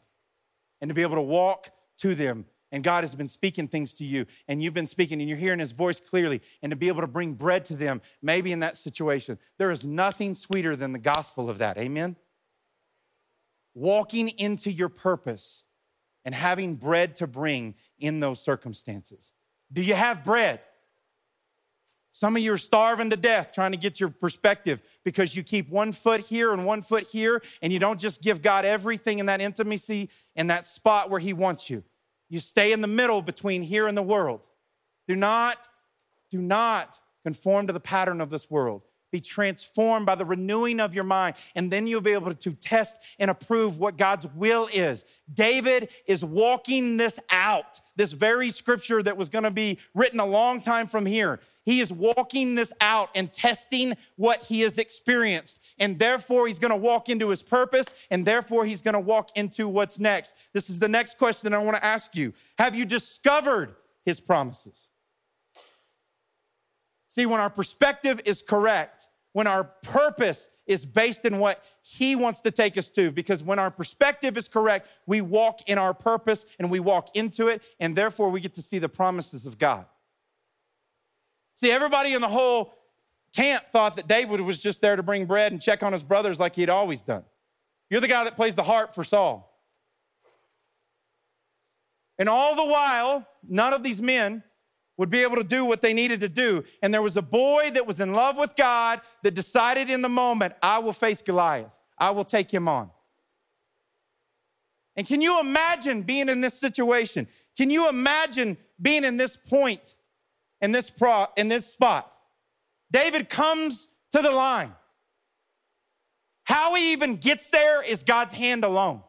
And 0.82 0.90
to 0.90 0.96
be 0.96 1.02
able 1.02 1.16
to 1.16 1.22
walk 1.22 1.72
to 2.00 2.16
them, 2.16 2.46
and 2.72 2.84
God 2.84 3.04
has 3.04 3.16
been 3.16 3.28
speaking 3.28 3.68
things 3.68 3.94
to 3.96 4.06
you, 4.06 4.26
and 4.48 4.62
you've 4.62 4.74
been 4.74 4.86
speaking, 4.86 5.20
and 5.20 5.28
you're 5.28 5.38
hearing 5.38 5.60
His 5.60 5.72
voice 5.72 6.00
clearly, 6.00 6.42
and 6.62 6.70
to 6.72 6.76
be 6.76 6.88
able 6.88 7.02
to 7.02 7.08
bring 7.08 7.34
bread 7.34 7.66
to 7.66 7.76
them, 7.76 8.02
maybe 8.22 8.52
in 8.52 8.60
that 8.60 8.78
situation. 8.78 9.40
There 9.58 9.72
is 9.72 9.86
nothing 9.86 10.36
sweeter 10.36 10.76
than 10.76 10.92
the 10.92 11.00
gospel 11.00 11.50
of 11.50 11.58
that. 11.58 11.78
Amen? 11.78 12.16
Walking 13.74 14.30
into 14.30 14.72
your 14.72 14.90
purpose 14.90 15.64
and 16.26 16.36
having 16.36 16.76
bread 16.76 17.16
to 17.18 17.28
bring 17.28 17.76
in 17.98 18.20
those 18.20 18.40
circumstances. 18.40 19.32
Do 19.72 19.82
you 19.82 19.96
have 19.96 20.24
bread? 20.24 20.62
Some 22.20 22.36
of 22.36 22.42
you 22.42 22.52
are 22.52 22.58
starving 22.58 23.12
to 23.12 23.16
death 23.16 23.54
trying 23.54 23.72
to 23.72 23.78
get 23.78 24.02
your 24.02 24.10
perspective 24.10 24.82
because 25.06 25.38
you 25.38 25.42
keep 25.42 25.70
one 25.70 25.94
foot 25.94 26.20
here 26.20 26.52
and 26.52 26.66
one 26.66 26.82
foot 26.82 27.08
here, 27.08 27.42
and 27.62 27.72
you 27.72 27.80
don't 27.80 27.98
just 27.98 28.22
give 28.22 28.42
God 28.42 28.66
everything 28.66 29.20
in 29.20 29.28
that 29.28 29.40
intimacy 29.40 30.10
in 30.36 30.48
that 30.48 30.66
spot 30.66 31.10
where 31.10 31.22
He 31.22 31.32
wants 31.32 31.70
you. 31.70 31.82
You 32.28 32.42
stay 32.42 32.74
in 32.74 32.82
the 32.82 32.90
middle 32.90 33.22
between 33.22 33.62
here 33.62 33.88
and 33.88 33.98
the 33.98 34.02
world. 34.04 34.42
Do 35.08 35.16
not, 35.16 35.66
do 36.30 36.42
not 36.42 37.00
conform 37.24 37.68
to 37.68 37.74
the 37.74 37.80
pattern 37.80 38.20
of 38.20 38.30
this 38.30 38.52
world, 38.52 38.82
be 39.14 39.22
transformed 39.22 40.06
by 40.06 40.16
the 40.16 40.26
renewing 40.26 40.82
of 40.82 40.94
your 40.94 41.06
mind, 41.06 41.38
and 41.56 41.72
then 41.72 41.88
you'll 41.88 42.02
be 42.02 42.12
able 42.12 42.34
to 42.34 42.52
test 42.52 42.98
and 43.18 43.32
approve 43.32 43.80
what 43.80 43.96
God's 43.96 44.28
will 44.36 44.68
is. 44.74 45.06
David 45.34 45.90
is 46.06 46.26
walking 46.26 46.98
this 46.98 47.18
out, 47.30 47.80
this 47.96 48.12
very 48.12 48.50
scripture 48.50 49.02
that 49.04 49.16
was 49.16 49.30
gonna 49.30 49.52
be 49.52 49.78
written 49.96 50.20
a 50.20 50.26
long 50.26 50.62
time 50.62 50.86
from 50.86 51.06
here. 51.06 51.40
He 51.70 51.82
is 51.82 51.94
walking 51.94 52.56
this 52.56 52.74
out 52.82 53.12
and 53.14 53.32
testing 53.32 53.94
what 54.16 54.46
he 54.46 54.62
has 54.62 54.80
experienced. 54.80 55.64
And 55.78 56.00
therefore, 56.00 56.48
he's 56.48 56.58
gonna 56.58 56.76
walk 56.76 57.10
into 57.10 57.30
his 57.30 57.44
purpose, 57.44 57.94
and 58.10 58.26
therefore, 58.26 58.66
he's 58.66 58.82
gonna 58.82 59.00
walk 59.00 59.30
into 59.38 59.68
what's 59.68 60.00
next. 60.00 60.34
This 60.52 60.72
is 60.72 60.80
the 60.80 60.88
next 60.88 61.20
question 61.20 61.54
I 61.54 61.60
wanna 61.60 61.80
ask 61.84 62.16
you 62.16 62.34
Have 62.58 62.74
you 62.74 62.86
discovered 62.86 63.76
his 64.04 64.20
promises? 64.20 64.88
See, 67.08 67.28
when 67.28 67.40
our 67.40 67.52
perspective 67.52 68.20
is 68.26 68.42
correct, 68.42 69.08
when 69.34 69.46
our 69.46 69.64
purpose 69.64 70.50
is 70.66 70.88
based 70.88 71.24
in 71.24 71.38
what 71.38 71.64
He 71.84 72.16
wants 72.16 72.42
to 72.42 72.50
take 72.50 72.80
us 72.80 72.90
to, 72.90 73.12
because 73.12 73.44
when 73.44 73.60
our 73.60 73.70
perspective 73.70 74.38
is 74.38 74.48
correct, 74.48 74.88
we 75.06 75.22
walk 75.22 75.70
in 75.70 75.78
our 75.78 75.94
purpose 75.94 76.48
and 76.58 76.72
we 76.72 76.80
walk 76.80 77.16
into 77.16 77.48
it, 77.48 77.64
and 77.80 77.96
therefore 77.96 78.32
we 78.32 78.40
get 78.40 78.56
to 78.56 78.64
see 78.64 78.80
the 78.80 78.90
promises 78.90 79.46
of 79.46 79.60
God. 79.60 79.86
See, 81.60 81.72
everybody 81.72 82.14
in 82.14 82.22
the 82.22 82.30
whole 82.30 82.74
camp 83.36 83.66
thought 83.74 83.98
that 83.98 84.08
David 84.08 84.40
was 84.40 84.64
just 84.64 84.80
there 84.80 84.96
to 84.96 85.04
bring 85.04 85.26
bread 85.26 85.52
and 85.52 85.62
check 85.62 85.84
on 85.84 85.92
his 85.92 86.04
brothers 86.04 86.40
like 86.40 86.56
he 86.56 86.62
had 86.62 86.70
always 86.70 87.02
done. 87.02 87.26
You're 87.90 88.00
the 88.00 88.08
guy 88.08 88.24
that 88.24 88.38
plays 88.38 88.56
the 88.56 88.64
harp 88.64 88.96
for 88.96 89.04
Saul. 89.04 89.62
And 92.18 92.30
all 92.30 92.56
the 92.56 92.64
while, 92.64 93.28
none 93.46 93.74
of 93.74 93.84
these 93.84 94.02
men 94.02 94.42
would 94.96 95.10
be 95.10 95.20
able 95.20 95.36
to 95.36 95.44
do 95.44 95.66
what 95.66 95.82
they 95.82 95.94
needed 95.94 96.22
to 96.22 96.30
do. 96.30 96.64
And 96.82 96.94
there 96.94 97.02
was 97.02 97.18
a 97.18 97.22
boy 97.22 97.72
that 97.74 97.86
was 97.86 98.00
in 98.00 98.14
love 98.14 98.38
with 98.38 98.56
God 98.56 99.02
that 99.24 99.34
decided 99.34 99.90
in 99.90 100.02
the 100.02 100.08
moment, 100.08 100.54
I 100.64 100.80
will 100.80 100.94
face 100.94 101.22
Goliath, 101.22 101.78
I 101.98 102.12
will 102.12 102.24
take 102.24 102.50
him 102.54 102.70
on. 102.70 102.90
And 104.96 105.06
can 105.06 105.22
you 105.22 105.42
imagine 105.42 106.04
being 106.04 106.30
in 106.30 106.40
this 106.40 106.58
situation? 106.58 107.28
Can 107.58 107.70
you 107.70 107.90
imagine 107.90 108.56
being 108.82 109.04
in 109.04 109.18
this 109.18 109.36
point, 109.36 109.98
in 110.62 110.72
this, 110.72 110.90
pro, 110.90 111.28
in 111.38 111.48
this 111.48 111.66
spot? 111.66 112.12
David 112.92 113.30
comes 113.30 113.88
to 114.12 114.22
the 114.22 114.32
line. 114.32 114.74
How 116.44 116.74
he 116.76 116.94
even 116.94 117.18
gets 117.18 117.50
there 117.52 117.84
is 117.84 118.04
God's 118.04 118.34
hand 118.34 118.64
alone. 118.64 119.04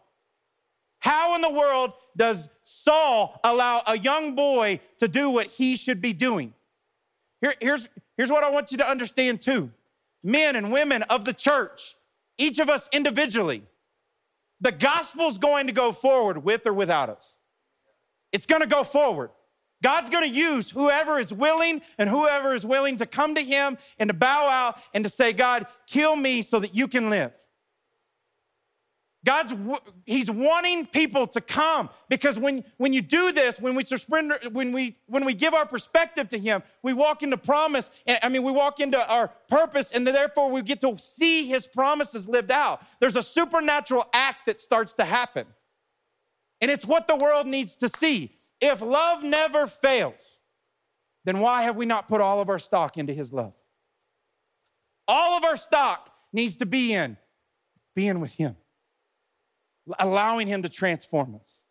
How 0.99 1.35
in 1.35 1.41
the 1.41 1.51
world 1.51 1.93
does 2.17 2.51
Saul 2.63 3.41
allow 3.43 3.83
a 3.87 3.99
young 3.99 4.35
boy 4.35 4.81
to 4.99 5.09
do 5.09 5.31
what 5.31 5.47
he 5.47 5.77
should 5.77 6.03
be 6.03 6.13
doing? 6.13 6.53
Here, 7.41 7.55
here's, 7.61 7.89
here's 8.19 8.31
what 8.31 8.45
I 8.45 8.51
want 8.51 8.71
you 8.71 8.79
to 8.79 8.89
understand 8.89 9.41
too 9.41 9.71
men 10.23 10.55
and 10.55 10.71
women 10.71 11.03
of 11.05 11.25
the 11.25 11.33
church, 11.33 11.97
each 12.37 12.59
of 12.59 12.69
us 12.69 12.91
individually, 12.93 13.63
the 14.61 14.73
gospel's 14.73 15.39
going 15.39 15.67
to 15.67 15.73
go 15.73 15.93
forward 15.93 16.45
with 16.45 16.67
or 16.67 16.75
without 16.75 17.09
us. 17.09 17.37
It's 18.33 18.45
going 18.45 18.61
to 18.61 18.69
go 18.69 18.85
forward. 18.85 19.31
God's 19.83 20.11
going 20.11 20.29
to 20.29 20.35
use 20.35 20.71
whoever 20.71 21.19
is 21.19 21.33
willing 21.33 21.81
and 21.99 22.09
whoever 22.09 22.55
is 22.55 22.67
willing 22.67 22.99
to 22.99 23.07
come 23.07 23.35
to 23.35 23.43
Him 23.43 23.79
and 23.99 24.11
to 24.11 24.15
bow 24.15 24.49
out 24.49 24.79
and 24.93 25.05
to 25.05 25.11
say, 25.11 25.33
God, 25.33 25.67
kill 25.87 26.17
me 26.17 26.43
so 26.43 26.61
that 26.61 26.75
you 26.75 26.87
can 26.87 27.09
live. 27.09 27.33
God's 29.25 29.55
He's 30.07 30.31
wanting 30.31 30.87
people 30.87 31.27
to 31.29 31.41
come 31.41 31.91
because 32.09 32.39
when, 32.39 32.65
when 32.79 32.93
you 32.93 33.03
do 33.03 33.33
this, 33.33 33.61
when 33.61 33.75
we 33.75 33.85
surrender, 33.85 34.37
when 34.53 34.73
we 34.73 34.97
when 35.07 35.25
we 35.25 35.35
give 35.35 35.53
our 35.53 35.67
perspective 35.67 36.29
to 36.31 36.39
Him, 36.39 36.63
we 36.83 36.93
walk 36.93 37.23
into 37.23 37.37
promise. 37.37 37.91
I 38.23 38.29
mean, 38.29 38.43
we 38.43 38.53
walk 38.53 38.81
into 38.81 38.99
our 39.11 39.29
purpose, 39.49 39.93
and 39.93 40.07
therefore 40.07 40.51
we 40.51 40.63
get 40.63 40.81
to 40.83 40.97
see 40.99 41.49
His 41.49 41.67
promises 41.67 42.29
lived 42.29 42.51
out. 42.51 42.83
There's 42.99 43.17
a 43.17 43.23
supernatural 43.23 44.07
act 44.15 44.47
that 44.47 44.61
starts 44.61 44.95
to 44.95 45.05
happen, 45.05 45.47
and 46.63 46.71
it's 46.71 46.87
what 46.87 47.07
the 47.07 47.17
world 47.17 47.47
needs 47.47 47.77
to 47.77 47.89
see. 47.89 48.37
If 48.61 48.83
love 48.83 49.23
never 49.23 49.67
fails, 49.67 50.39
then 51.25 51.41
why 51.41 51.63
have 51.63 51.77
we 51.77 51.87
not 51.87 52.09
put 52.09 52.21
all 52.21 52.41
of 52.41 52.49
our 52.49 52.59
stock 52.59 52.97
into 52.97 53.13
His 53.13 53.33
love? 53.33 53.55
All 55.09 55.37
of 55.37 55.45
our 55.45 55.57
stock 55.57 56.13
needs 56.33 56.57
to 56.59 56.67
be 56.67 56.93
in 56.93 57.17
being 57.95 58.21
with 58.21 58.35
Him 58.35 58.57
allowing 59.99 60.47
Him 60.47 60.63
to 60.63 60.69
transform 60.69 61.35
us, 61.35 61.63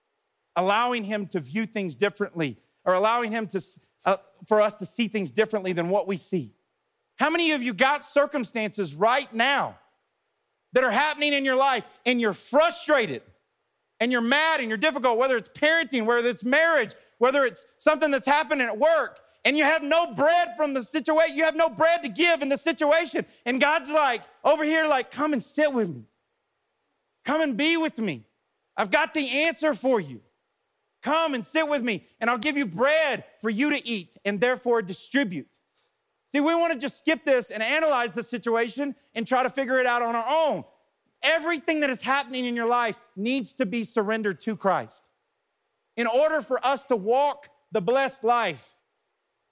allowing 0.55 1.03
Him 1.03 1.27
to 1.27 1.39
view 1.39 1.65
things 1.65 1.95
differently, 1.95 2.57
or 2.85 2.93
allowing 2.93 3.31
Him 3.31 3.47
to, 3.47 3.61
uh, 4.05 4.17
for 4.47 4.61
us 4.61 4.75
to 4.75 4.85
see 4.85 5.07
things 5.07 5.31
differently 5.31 5.73
than 5.73 5.89
what 5.89 6.07
we 6.07 6.17
see. 6.17 6.53
How 7.17 7.29
many 7.29 7.51
of 7.51 7.61
you 7.61 7.73
got 7.73 8.05
circumstances 8.05 8.95
right 8.95 9.33
now 9.33 9.77
that 10.73 10.83
are 10.83 10.91
happening 10.91 11.33
in 11.33 11.45
your 11.45 11.55
life 11.55 11.85
and 12.05 12.21
you're 12.21 12.33
frustrated 12.33 13.21
and 13.99 14.11
you're 14.11 14.21
mad 14.21 14.59
and 14.59 14.69
you're 14.69 14.77
difficult, 14.77 15.17
whether 15.17 15.35
it's 15.35 15.49
parenting, 15.49 16.05
whether 16.05 16.27
it's 16.27 16.43
marriage, 16.43 16.93
whether 17.17 17.43
it's 17.45 17.65
something 17.77 18.11
that's 18.11 18.27
happening 18.27 18.67
at 18.67 18.77
work, 18.77 19.19
and 19.45 19.57
you 19.57 19.63
have 19.63 19.83
no 19.83 20.13
bread 20.13 20.49
from 20.57 20.73
the 20.73 20.83
situation, 20.83 21.37
you 21.37 21.43
have 21.43 21.55
no 21.55 21.69
bread 21.69 22.03
to 22.03 22.09
give 22.09 22.41
in 22.41 22.49
the 22.49 22.57
situation. 22.57 23.25
And 23.45 23.59
God's 23.59 23.89
like, 23.89 24.23
over 24.43 24.63
here, 24.63 24.87
like, 24.87 25.11
come 25.11 25.33
and 25.33 25.41
sit 25.43 25.73
with 25.73 25.89
me. 25.89 26.03
Come 27.25 27.41
and 27.41 27.55
be 27.55 27.77
with 27.77 27.97
me. 27.99 28.25
I've 28.75 28.91
got 28.91 29.13
the 29.13 29.45
answer 29.45 29.73
for 29.73 29.99
you. 29.99 30.21
Come 31.01 31.33
and 31.33 31.45
sit 31.45 31.67
with 31.67 31.81
me, 31.81 32.05
and 32.19 32.29
I'll 32.29 32.37
give 32.37 32.57
you 32.57 32.65
bread 32.65 33.23
for 33.39 33.49
you 33.49 33.69
to 33.69 33.87
eat 33.87 34.17
and 34.25 34.39
therefore 34.39 34.81
distribute. 34.81 35.47
See, 36.31 36.41
we 36.41 36.53
want 36.53 36.73
to 36.73 36.79
just 36.79 36.99
skip 36.99 37.25
this 37.25 37.49
and 37.49 37.63
analyze 37.63 38.13
the 38.13 38.23
situation 38.23 38.95
and 39.15 39.25
try 39.25 39.43
to 39.43 39.49
figure 39.49 39.79
it 39.79 39.85
out 39.85 40.01
on 40.01 40.15
our 40.15 40.25
own. 40.27 40.63
Everything 41.21 41.81
that 41.81 41.89
is 41.89 42.01
happening 42.01 42.45
in 42.45 42.55
your 42.55 42.67
life 42.67 42.97
needs 43.15 43.55
to 43.55 43.65
be 43.65 43.83
surrendered 43.83 44.39
to 44.41 44.55
Christ. 44.55 45.09
In 45.97 46.07
order 46.07 46.41
for 46.41 46.65
us 46.65 46.85
to 46.85 46.95
walk 46.95 47.49
the 47.71 47.81
blessed 47.81 48.23
life, 48.23 48.75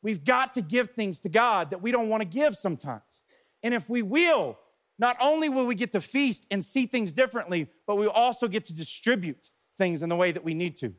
we've 0.01 0.23
got 0.23 0.53
to 0.53 0.61
give 0.61 0.91
things 0.91 1.19
to 1.21 1.29
God 1.29 1.71
that 1.71 1.81
we 1.81 1.91
don't 1.91 2.09
want 2.09 2.21
to 2.21 2.27
give 2.27 2.55
sometimes. 2.55 3.23
And 3.63 3.73
if 3.73 3.89
we 3.89 4.01
will, 4.01 4.57
not 4.97 5.17
only 5.19 5.49
will 5.49 5.67
we 5.67 5.75
get 5.75 5.91
to 5.91 6.01
feast 6.01 6.45
and 6.49 6.63
see 6.63 6.85
things 6.85 7.11
differently, 7.11 7.67
but 7.85 7.95
we 7.95 8.07
also 8.07 8.47
get 8.47 8.65
to 8.65 8.73
distribute 8.73 9.51
things 9.77 10.01
in 10.01 10.09
the 10.09 10.15
way 10.15 10.31
that 10.31 10.43
we 10.43 10.53
need 10.53 10.75
to, 10.77 10.93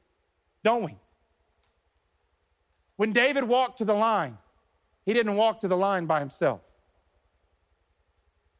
don't 0.62 0.82
we? 0.82 0.96
When 2.96 3.12
David 3.12 3.44
walked 3.44 3.78
to 3.78 3.84
the 3.84 3.94
line, 3.94 4.38
he 5.06 5.14
didn't 5.14 5.36
walk 5.36 5.60
to 5.60 5.68
the 5.68 5.76
line 5.76 6.06
by 6.06 6.20
himself. 6.20 6.60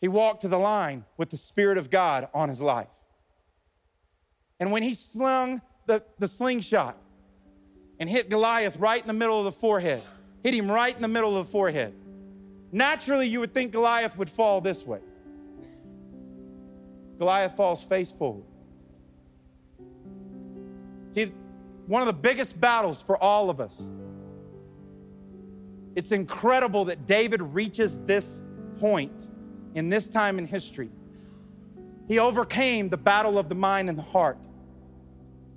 He 0.01 0.09
walked 0.09 0.43
to 0.43 0.49
the 0.49 0.59
line 0.59 1.05
with 1.17 1.31
the 1.31 1.37
Spirit 1.37 1.79
of 1.79 1.91
God 1.91 2.29
on 2.33 2.49
his 2.49 2.61
life. 2.61 2.89
And 4.61 4.71
when 4.71 4.83
he 4.83 4.95
slung 4.95 5.61
the, 5.87 6.03
the 6.19 6.29
slingshot 6.29 6.97
and 7.99 8.09
hit 8.09 8.31
Goliath 8.31 8.79
right 8.79 9.01
in 9.01 9.07
the 9.07 9.13
middle 9.13 9.39
of 9.39 9.45
the 9.45 9.53
forehead, 9.53 10.03
hit 10.43 10.55
him 10.55 10.71
right 10.71 10.95
in 10.95 11.03
the 11.03 11.09
middle 11.09 11.37
of 11.37 11.47
the 11.47 11.51
forehead, 11.51 11.95
naturally 12.71 13.27
you 13.27 13.41
would 13.41 13.53
think 13.53 13.73
Goliath 13.73 14.17
would 14.17 14.31
fall 14.31 14.61
this 14.61 14.87
way. 14.87 15.01
Goliath 17.19 17.57
falls 17.57 17.83
face 17.83 18.13
forward. 18.13 18.45
See, 21.11 21.33
one 21.87 22.03
of 22.03 22.07
the 22.07 22.13
biggest 22.13 22.61
battles 22.61 23.03
for 23.03 23.17
all 23.17 23.51
of 23.51 23.61
us. 23.61 23.87
It's 25.97 26.13
incredible 26.13 26.85
that 26.85 27.07
David 27.07 27.43
reaches 27.43 27.99
this 28.01 28.45
point 28.79 29.31
in 29.75 29.89
this 29.89 30.09
time 30.09 30.39
in 30.39 30.47
history. 30.47 30.91
He 32.09 32.19
overcame 32.19 32.89
the 32.89 32.97
battle 32.97 33.39
of 33.39 33.49
the 33.49 33.55
mind 33.55 33.89
and 33.89 33.99
the 33.99 34.03
heart. 34.03 34.39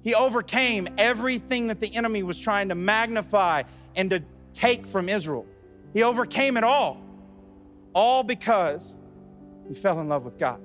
He 0.04 0.16
overcame 0.16 0.88
everything 0.98 1.68
that 1.68 1.80
the 1.80 1.96
enemy 1.96 2.24
was 2.24 2.40
trying 2.40 2.70
to 2.70 2.76
magnify 2.76 3.64
and 3.96 4.10
to 4.10 4.24
take 4.54 4.86
from 4.86 5.10
Israel. 5.10 5.46
He 5.94 6.04
overcame 6.04 6.58
it 6.58 6.64
all, 6.64 7.02
all 7.94 8.24
because 8.24 8.96
he 9.68 9.74
fell 9.74 10.00
in 10.00 10.10
love 10.10 10.26
with 10.26 10.38
God. 10.38 10.62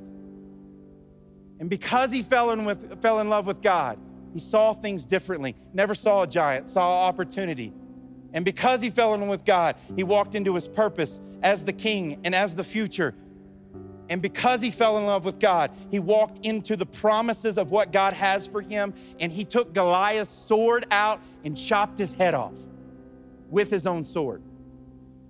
And 1.58 1.70
because 1.70 2.12
he 2.12 2.22
fell 2.22 2.50
in, 2.50 2.64
with, 2.64 3.00
fell 3.00 3.20
in 3.20 3.28
love 3.28 3.46
with 3.46 3.62
God, 3.62 3.98
he 4.32 4.40
saw 4.40 4.74
things 4.74 5.04
differently, 5.04 5.56
never 5.72 5.94
saw 5.94 6.22
a 6.22 6.26
giant, 6.26 6.68
saw 6.68 7.06
opportunity. 7.06 7.72
And 8.32 8.44
because 8.44 8.82
he 8.82 8.90
fell 8.90 9.14
in 9.14 9.20
love 9.20 9.30
with 9.30 9.44
God, 9.44 9.76
he 9.94 10.04
walked 10.04 10.34
into 10.34 10.54
his 10.54 10.68
purpose 10.68 11.20
as 11.42 11.64
the 11.64 11.72
king 11.72 12.20
and 12.24 12.34
as 12.34 12.54
the 12.54 12.64
future. 12.64 13.14
And 14.08 14.22
because 14.22 14.62
he 14.62 14.70
fell 14.70 14.98
in 14.98 15.06
love 15.06 15.24
with 15.24 15.40
God, 15.40 15.70
he 15.90 15.98
walked 15.98 16.44
into 16.44 16.76
the 16.76 16.86
promises 16.86 17.58
of 17.58 17.70
what 17.70 17.92
God 17.92 18.14
has 18.14 18.46
for 18.46 18.60
him. 18.60 18.94
And 19.18 19.32
he 19.32 19.44
took 19.44 19.74
Goliath's 19.74 20.30
sword 20.30 20.86
out 20.90 21.20
and 21.44 21.56
chopped 21.56 21.98
his 21.98 22.14
head 22.14 22.34
off 22.34 22.58
with 23.50 23.70
his 23.70 23.86
own 23.86 24.04
sword. 24.04 24.42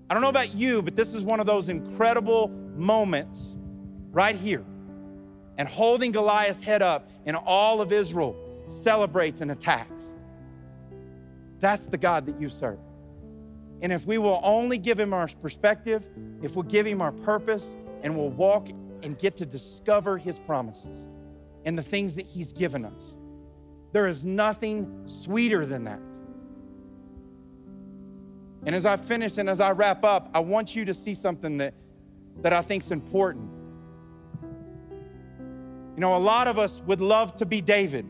I 0.09 0.15
don't 0.15 0.23
know 0.23 0.29
about 0.29 0.55
you, 0.55 0.83
but 0.83 0.95
this 0.95 1.15
is 1.15 1.25
one 1.25 1.41
of 1.41 1.47
those 1.47 1.69
incredible 1.69 2.49
moments 2.77 3.57
right 4.13 4.37
here 4.37 4.65
and 5.59 5.67
holding 5.67 6.13
Goliath's 6.13 6.63
head 6.63 6.83
up, 6.83 7.11
and 7.25 7.35
all 7.35 7.81
of 7.81 7.91
Israel 7.91 8.37
celebrates 8.67 9.41
and 9.41 9.51
attacks. 9.51 10.13
That's 11.61 11.87
the 11.87 11.97
God 11.97 12.27
that 12.27 12.39
you 12.39 12.51
serve. 12.51 12.79
And 13.81 13.91
if 13.93 14.07
we 14.07 14.19
will 14.19 14.41
only 14.43 14.79
give 14.79 15.01
him 15.01 15.15
our 15.15 15.29
perspective, 15.41 16.09
if 16.43 16.57
we'll 16.57 16.65
give 16.65 16.87
him 16.87 17.01
our 17.01 17.13
purpose, 17.13 17.75
and 18.03 18.17
we'll 18.17 18.31
walk 18.31 18.69
and 19.03 19.19
get 19.19 19.37
to 19.37 19.47
discover 19.47 20.19
his 20.19 20.39
promises 20.39 21.09
and 21.65 21.77
the 21.77 21.83
things 21.83 22.15
that 22.15 22.27
he's 22.27 22.53
given 22.53 22.85
us, 22.85 23.17
there 23.93 24.07
is 24.07 24.25
nothing 24.25 25.03
sweeter 25.07 25.67
than 25.67 25.85
that. 25.85 26.01
And 28.65 28.75
as 28.75 28.85
I 28.85 28.97
finish 28.97 29.39
and 29.39 29.49
as 29.49 29.61
I 29.61 29.71
wrap 29.73 30.05
up, 30.05 30.31
I 30.35 30.41
want 30.41 30.75
you 30.75 30.85
to 30.85 30.95
see 30.95 31.15
something 31.15 31.59
that, 31.59 31.75
that 32.43 32.53
I 32.53 32.63
think 32.63 32.83
is 32.83 32.91
important. 32.91 33.49
You 35.95 36.01
know, 36.01 36.17
a 36.17 36.19
lot 36.19 36.47
of 36.49 36.59
us 36.59 36.83
would 36.87 37.01
love 37.01 37.37
to 37.37 37.47
be 37.47 37.61
David. 37.61 38.07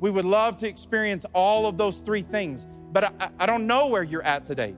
We 0.00 0.10
would 0.10 0.24
love 0.24 0.56
to 0.58 0.68
experience 0.68 1.24
all 1.32 1.66
of 1.66 1.78
those 1.78 2.00
three 2.00 2.22
things, 2.22 2.66
but 2.92 3.04
I, 3.04 3.30
I 3.38 3.46
don't 3.46 3.66
know 3.66 3.88
where 3.88 4.02
you're 4.02 4.22
at 4.22 4.44
today. 4.44 4.74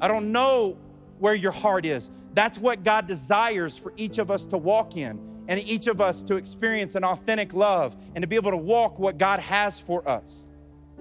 I 0.00 0.08
don't 0.08 0.32
know 0.32 0.76
where 1.18 1.34
your 1.34 1.52
heart 1.52 1.86
is. 1.86 2.10
That's 2.34 2.58
what 2.58 2.84
God 2.84 3.06
desires 3.06 3.78
for 3.78 3.92
each 3.96 4.18
of 4.18 4.30
us 4.30 4.44
to 4.46 4.58
walk 4.58 4.96
in 4.96 5.18
and 5.46 5.60
each 5.68 5.86
of 5.86 6.00
us 6.00 6.22
to 6.24 6.36
experience 6.36 6.96
an 6.96 7.04
authentic 7.04 7.54
love 7.54 7.96
and 8.14 8.22
to 8.22 8.28
be 8.28 8.36
able 8.36 8.50
to 8.50 8.56
walk 8.56 8.98
what 8.98 9.18
God 9.18 9.40
has 9.40 9.80
for 9.80 10.06
us. 10.08 10.44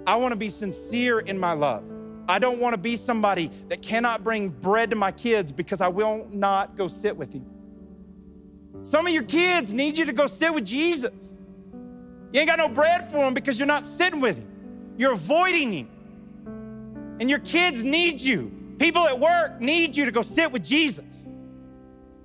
I 0.05 0.15
want 0.17 0.33
to 0.33 0.37
be 0.37 0.49
sincere 0.49 1.19
in 1.19 1.39
my 1.39 1.53
love. 1.53 1.83
I 2.27 2.39
don't 2.39 2.59
want 2.59 2.73
to 2.73 2.77
be 2.77 2.95
somebody 2.95 3.49
that 3.69 3.81
cannot 3.81 4.23
bring 4.23 4.49
bread 4.49 4.91
to 4.91 4.95
my 4.95 5.11
kids 5.11 5.51
because 5.51 5.81
I 5.81 5.87
will 5.87 6.27
not 6.31 6.77
go 6.77 6.87
sit 6.87 7.17
with 7.17 7.33
him. 7.33 7.45
Some 8.83 9.07
of 9.07 9.13
your 9.13 9.23
kids 9.23 9.73
need 9.73 9.97
you 9.97 10.05
to 10.05 10.13
go 10.13 10.27
sit 10.27 10.53
with 10.53 10.65
Jesus. 10.65 11.35
You 12.31 12.39
ain't 12.39 12.49
got 12.49 12.59
no 12.59 12.69
bread 12.69 13.09
for 13.09 13.17
them 13.17 13.33
because 13.33 13.57
you're 13.57 13.67
not 13.67 13.85
sitting 13.85 14.19
with 14.19 14.37
him. 14.37 14.93
You're 14.97 15.13
avoiding 15.13 15.73
him. 15.73 15.89
And 17.19 17.29
your 17.29 17.39
kids 17.39 17.83
need 17.83 18.21
you. 18.21 18.62
People 18.83 19.07
at 19.07 19.17
work 19.17 19.61
need 19.61 19.95
you 19.95 20.03
to 20.03 20.11
go 20.11 20.21
sit 20.21 20.51
with 20.51 20.61
Jesus. 20.61 21.25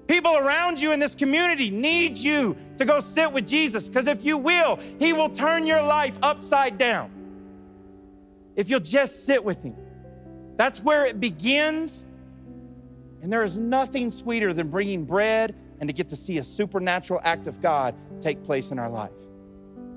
People 0.08 0.36
around 0.36 0.80
you 0.80 0.90
in 0.90 0.98
this 0.98 1.14
community 1.14 1.70
need 1.70 2.18
you 2.18 2.56
to 2.78 2.84
go 2.84 2.98
sit 2.98 3.32
with 3.32 3.46
Jesus 3.46 3.88
because 3.88 4.08
if 4.08 4.24
you 4.24 4.36
will, 4.36 4.80
he 4.98 5.12
will 5.12 5.28
turn 5.28 5.68
your 5.68 5.80
life 5.80 6.18
upside 6.20 6.76
down. 6.76 7.12
If 8.56 8.68
you'll 8.68 8.80
just 8.80 9.24
sit 9.24 9.44
with 9.44 9.62
him. 9.62 9.76
That's 10.56 10.80
where 10.82 11.06
it 11.06 11.20
begins. 11.20 12.06
And 13.22 13.32
there 13.32 13.44
is 13.44 13.56
nothing 13.56 14.10
sweeter 14.10 14.52
than 14.52 14.68
bringing 14.68 15.04
bread 15.04 15.54
and 15.78 15.88
to 15.88 15.92
get 15.92 16.08
to 16.08 16.16
see 16.16 16.38
a 16.38 16.44
supernatural 16.44 17.20
act 17.22 17.46
of 17.46 17.60
God 17.60 17.94
take 18.20 18.42
place 18.42 18.72
in 18.72 18.80
our 18.80 18.90
life 18.90 19.12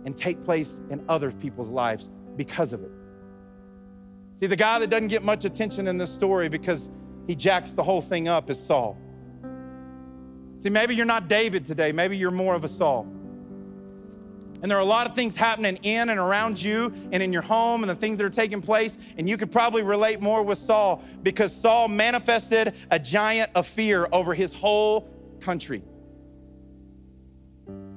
and 0.06 0.16
take 0.16 0.44
place 0.46 0.80
in 0.92 1.04
other 1.10 1.32
people's 1.32 1.72
lives 1.72 2.12
because 2.36 2.72
of 2.72 2.84
it. 2.84 2.92
See, 4.42 4.48
the 4.48 4.56
guy 4.56 4.80
that 4.80 4.90
doesn't 4.90 5.10
get 5.10 5.22
much 5.22 5.46
attention 5.46 5.88
in 5.88 6.00
this 6.00 6.12
story 6.12 6.50
because 6.50 6.90
he 7.28 7.36
jacks 7.36 7.74
the 7.74 7.84
whole 7.84 8.02
thing 8.02 8.28
up 8.28 8.50
is 8.50 8.60
Saul. 8.60 8.98
See, 10.58 10.72
maybe 10.72 10.96
you're 10.96 11.06
not 11.06 11.28
David 11.28 11.64
today, 11.64 11.92
maybe 11.92 12.18
you're 12.18 12.32
more 12.32 12.56
of 12.56 12.64
a 12.64 12.68
Saul. 12.68 13.04
And 14.64 14.70
there 14.70 14.80
are 14.80 14.82
a 14.82 14.86
lot 14.86 15.06
of 15.06 15.16
things 15.16 15.36
happening 15.36 15.78
in 15.84 16.10
and 16.10 16.20
around 16.20 16.62
you 16.62 16.92
and 17.12 17.22
in 17.22 17.32
your 17.32 17.44
home 17.44 17.84
and 17.84 17.90
the 17.90 17.96
things 17.96 18.18
that 18.18 18.26
are 18.26 18.32
taking 18.32 18.64
place. 18.64 18.98
And 19.16 19.30
you 19.30 19.38
could 19.38 19.52
probably 19.52 19.84
relate 19.84 20.22
more 20.22 20.42
with 20.42 20.58
Saul 20.58 21.04
because 21.22 21.56
Saul 21.56 21.88
manifested 21.88 22.74
a 22.90 22.98
giant 22.98 23.52
of 23.54 23.68
fear 23.68 24.08
over 24.12 24.34
his 24.34 24.54
whole 24.54 25.08
country. 25.40 25.84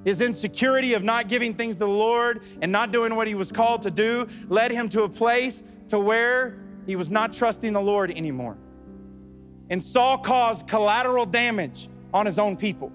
His 0.05 0.21
insecurity 0.21 0.93
of 0.93 1.03
not 1.03 1.29
giving 1.29 1.55
things 1.55 1.77
to 1.77 1.81
the 1.81 1.89
Lord 1.89 2.43
and 2.61 2.71
not 2.71 2.93
doing 2.93 3.15
what 3.17 3.29
he 3.29 3.35
was 3.35 3.51
called 3.51 3.83
to 3.83 3.91
do 3.91 4.29
led 4.49 4.71
him 4.71 4.91
to 4.91 5.03
a 5.03 5.09
place 5.09 5.65
to 5.89 5.99
where 5.99 6.59
he 6.87 6.97
was 6.97 7.11
not 7.11 7.33
trusting 7.33 7.73
the 7.73 7.81
Lord 7.81 8.11
anymore. 8.11 8.57
And 9.71 9.83
Saul 9.83 10.19
caused 10.19 10.67
collateral 10.67 11.27
damage 11.27 11.89
on 12.13 12.27
his 12.27 12.39
own 12.39 12.57
people. 12.57 12.93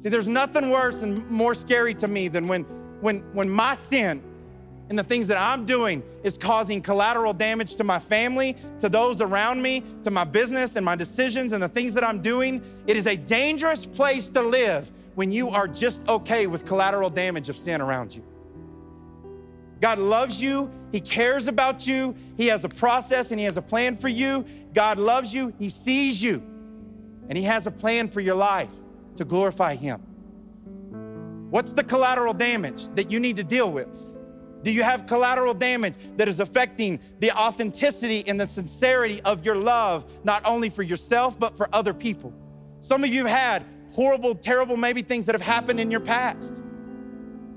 See, 0.00 0.08
there's 0.08 0.28
nothing 0.28 0.70
worse 0.70 1.00
and 1.00 1.28
more 1.30 1.54
scary 1.54 1.94
to 1.94 2.08
me 2.08 2.28
than 2.28 2.48
when, 2.48 2.64
when, 3.00 3.20
when 3.32 3.48
my 3.48 3.74
sin 3.74 4.22
and 4.90 4.98
the 4.98 5.04
things 5.04 5.28
that 5.28 5.38
I'm 5.38 5.64
doing 5.64 6.02
is 6.22 6.36
causing 6.36 6.82
collateral 6.82 7.32
damage 7.32 7.76
to 7.76 7.84
my 7.84 7.98
family, 7.98 8.56
to 8.80 8.88
those 8.88 9.20
around 9.20 9.62
me, 9.62 9.82
to 10.02 10.10
my 10.10 10.24
business 10.24 10.76
and 10.76 10.84
my 10.84 10.96
decisions 10.96 11.52
and 11.52 11.62
the 11.62 11.68
things 11.68 11.94
that 11.94 12.04
I'm 12.04 12.20
doing. 12.20 12.62
It 12.86 12.96
is 12.96 13.06
a 13.06 13.16
dangerous 13.16 13.86
place 13.86 14.28
to 14.30 14.42
live 14.42 14.92
when 15.14 15.32
you 15.32 15.48
are 15.48 15.68
just 15.68 16.06
okay 16.08 16.46
with 16.46 16.66
collateral 16.66 17.08
damage 17.08 17.48
of 17.48 17.56
sin 17.56 17.80
around 17.80 18.14
you. 18.14 18.22
God 19.84 19.98
loves 19.98 20.40
you. 20.40 20.72
He 20.92 21.00
cares 21.02 21.46
about 21.46 21.86
you. 21.86 22.16
He 22.38 22.46
has 22.46 22.64
a 22.64 22.70
process 22.70 23.32
and 23.32 23.38
He 23.38 23.44
has 23.44 23.58
a 23.58 23.62
plan 23.62 23.96
for 23.96 24.08
you. 24.08 24.46
God 24.72 24.96
loves 24.96 25.34
you. 25.34 25.52
He 25.58 25.68
sees 25.68 26.22
you. 26.22 26.42
And 27.28 27.36
He 27.36 27.44
has 27.44 27.66
a 27.66 27.70
plan 27.70 28.08
for 28.08 28.22
your 28.22 28.34
life 28.34 28.72
to 29.16 29.26
glorify 29.26 29.74
Him. 29.74 30.00
What's 31.50 31.74
the 31.74 31.84
collateral 31.84 32.32
damage 32.32 32.88
that 32.94 33.12
you 33.12 33.20
need 33.20 33.36
to 33.36 33.44
deal 33.44 33.70
with? 33.70 34.10
Do 34.62 34.70
you 34.70 34.82
have 34.82 35.06
collateral 35.06 35.52
damage 35.52 35.96
that 36.16 36.28
is 36.28 36.40
affecting 36.40 36.98
the 37.18 37.32
authenticity 37.32 38.26
and 38.26 38.40
the 38.40 38.46
sincerity 38.46 39.20
of 39.20 39.44
your 39.44 39.56
love, 39.56 40.10
not 40.24 40.46
only 40.46 40.70
for 40.70 40.82
yourself, 40.82 41.38
but 41.38 41.58
for 41.58 41.68
other 41.74 41.92
people? 41.92 42.32
Some 42.80 43.04
of 43.04 43.10
you 43.10 43.26
have 43.26 43.36
had 43.36 43.66
horrible, 43.92 44.34
terrible, 44.34 44.78
maybe 44.78 45.02
things 45.02 45.26
that 45.26 45.34
have 45.34 45.42
happened 45.42 45.78
in 45.78 45.90
your 45.90 46.00
past 46.00 46.62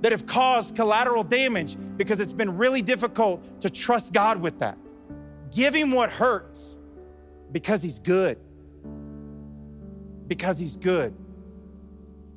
that 0.01 0.11
have 0.11 0.25
caused 0.25 0.75
collateral 0.75 1.23
damage 1.23 1.75
because 1.97 2.19
it's 2.19 2.33
been 2.33 2.57
really 2.57 2.81
difficult 2.81 3.61
to 3.61 3.69
trust 3.69 4.13
God 4.13 4.41
with 4.41 4.59
that. 4.59 4.77
Give 5.55 5.73
Him 5.73 5.91
what 5.91 6.09
hurts 6.09 6.75
because 7.51 7.81
He's 7.81 7.99
good. 7.99 8.37
Because 10.27 10.59
He's 10.59 10.77
good. 10.77 11.15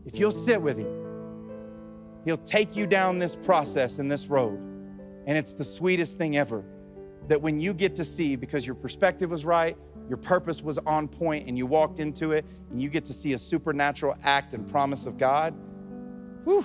If 0.07 0.19
you'll 0.19 0.31
sit 0.31 0.61
with 0.61 0.79
Him, 0.79 1.01
He'll 2.25 2.37
take 2.37 2.77
you 2.77 2.87
down 2.87 3.19
this 3.19 3.37
process 3.37 3.99
and 3.99 4.11
this 4.11 4.29
road. 4.29 4.59
And 5.27 5.37
it's 5.37 5.53
the 5.53 5.65
sweetest 5.65 6.19
thing 6.19 6.37
ever 6.37 6.65
that 7.29 7.41
when 7.41 7.61
you 7.61 7.73
get 7.73 7.95
to 7.97 8.05
see, 8.05 8.37
because 8.37 8.67
your 8.67 8.75
perspective 8.75 9.31
was 9.31 9.45
right, 9.45 9.77
your 10.09 10.17
purpose 10.17 10.63
was 10.63 10.79
on 10.79 11.07
point, 11.07 11.47
and 11.47 11.57
you 11.57 11.67
walked 11.67 12.01
into 12.01 12.33
it, 12.33 12.45
and 12.71 12.83
you 12.83 12.89
get 12.89 13.05
to 13.05 13.15
see 13.15 13.35
a 13.35 13.39
supernatural 13.39 14.17
act 14.25 14.55
and 14.55 14.67
promise 14.67 15.07
of 15.07 15.17
God, 15.17 15.55
whew, 16.45 16.65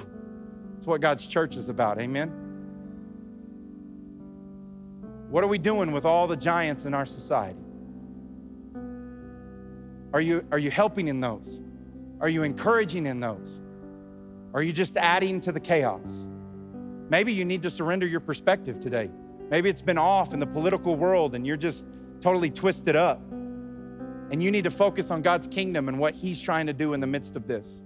what 0.87 1.01
God's 1.01 1.27
church 1.27 1.57
is 1.57 1.69
about. 1.69 1.99
Amen. 1.99 2.29
What 5.29 5.43
are 5.43 5.47
we 5.47 5.57
doing 5.57 5.91
with 5.91 6.05
all 6.05 6.27
the 6.27 6.37
giants 6.37 6.85
in 6.85 6.93
our 6.93 7.05
society? 7.05 7.59
Are 10.13 10.21
you, 10.21 10.45
are 10.51 10.59
you 10.59 10.71
helping 10.71 11.07
in 11.07 11.19
those? 11.19 11.59
Are 12.21 12.29
you 12.29 12.43
encouraging 12.43 13.05
in 13.05 13.19
those? 13.19 13.59
Are 14.53 14.63
you 14.63 14.71
just 14.71 14.95
adding 14.95 15.41
to 15.41 15.51
the 15.51 15.59
chaos? 15.59 16.25
Maybe 17.09 17.33
you 17.33 17.43
need 17.43 17.61
to 17.63 17.69
surrender 17.69 18.07
your 18.07 18.21
perspective 18.21 18.79
today. 18.79 19.09
Maybe 19.49 19.69
it's 19.69 19.81
been 19.81 19.97
off 19.97 20.33
in 20.33 20.39
the 20.39 20.47
political 20.47 20.95
world 20.95 21.35
and 21.35 21.45
you're 21.45 21.57
just 21.57 21.85
totally 22.21 22.49
twisted 22.49 22.95
up. 22.95 23.21
And 24.31 24.41
you 24.41 24.49
need 24.49 24.63
to 24.63 24.71
focus 24.71 25.11
on 25.11 25.21
God's 25.21 25.47
kingdom 25.47 25.87
and 25.87 25.99
what 25.99 26.15
He's 26.15 26.41
trying 26.41 26.67
to 26.67 26.73
do 26.73 26.93
in 26.93 26.99
the 26.99 27.07
midst 27.07 27.35
of 27.35 27.45
this. 27.45 27.81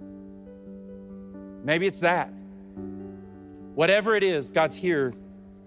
Maybe 1.62 1.86
it's 1.86 2.00
that. 2.00 2.32
Whatever 3.74 4.14
it 4.14 4.22
is, 4.22 4.50
God's 4.50 4.76
here 4.76 5.12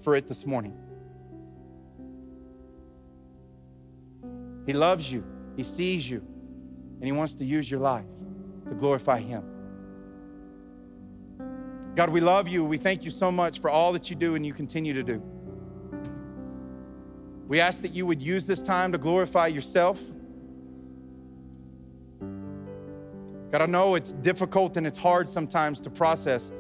for 0.04 0.16
it 0.16 0.28
this 0.28 0.46
morning. 0.46 0.78
He 4.66 4.74
loves 4.74 5.12
you, 5.12 5.26
He 5.56 5.64
sees 5.64 6.10
you, 6.10 6.26
and 6.96 7.04
He 7.04 7.12
wants 7.12 7.36
to 7.36 7.46
use 7.46 7.70
your 7.70 7.80
life 7.80 8.06
to 8.68 8.74
glorify 8.74 9.20
Him. 9.20 9.44
God, 11.96 12.10
we 12.10 12.22
love 12.22 12.48
you. 12.48 12.66
We 12.66 12.78
thank 12.78 13.06
you 13.06 13.12
so 13.12 13.32
much 13.32 13.60
for 13.60 13.70
all 13.70 13.94
that 13.94 14.10
you 14.10 14.16
do 14.16 14.34
and 14.36 14.46
you 14.46 14.54
continue 14.54 14.94
to 14.94 15.04
do. 15.04 15.22
We 17.48 17.60
ask 17.60 17.82
that 17.84 17.94
you 17.94 18.06
would 18.08 18.22
use 18.22 18.48
this 18.48 18.62
time 18.62 18.92
to 18.94 18.98
glorify 18.98 19.48
yourself. 19.48 20.02
God, 23.52 23.62
I 23.62 23.66
know 23.68 23.94
it's 23.94 24.12
difficult 24.12 24.76
and 24.78 24.88
it's 24.88 24.98
hard 24.98 25.30
sometimes 25.30 25.80
to 25.82 25.92
process. 25.92 26.52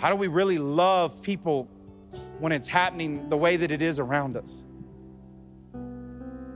How 0.00 0.08
do 0.08 0.16
we 0.16 0.28
really 0.28 0.56
love 0.56 1.20
people 1.20 1.68
when 2.38 2.52
it's 2.52 2.66
happening 2.66 3.28
the 3.28 3.36
way 3.36 3.56
that 3.56 3.70
it 3.70 3.82
is 3.82 3.98
around 3.98 4.34
us? 4.34 4.64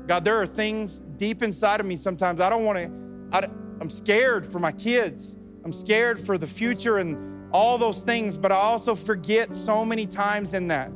God, 0.07 0.25
there 0.25 0.41
are 0.41 0.47
things 0.47 1.01
deep 1.19 1.43
inside 1.43 1.79
of 1.79 1.85
me 1.85 1.95
sometimes 1.95 2.41
I 2.41 2.49
don't 2.49 2.65
want 2.65 2.79
to, 2.79 3.51
I'm 3.81 3.91
scared 3.91 4.51
for 4.51 4.59
my 4.59 4.73
kids. 4.73 5.37
I'm 5.63 5.73
scared 5.73 6.19
for 6.19 6.39
the 6.39 6.47
future 6.47 6.97
and 6.97 7.51
all 7.53 7.77
those 7.77 8.03
things, 8.03 8.39
but 8.39 8.51
I 8.51 8.57
also 8.57 8.95
forget 8.95 9.55
so 9.55 9.85
many 9.85 10.07
times 10.07 10.55
in 10.55 10.69
that 10.69 10.93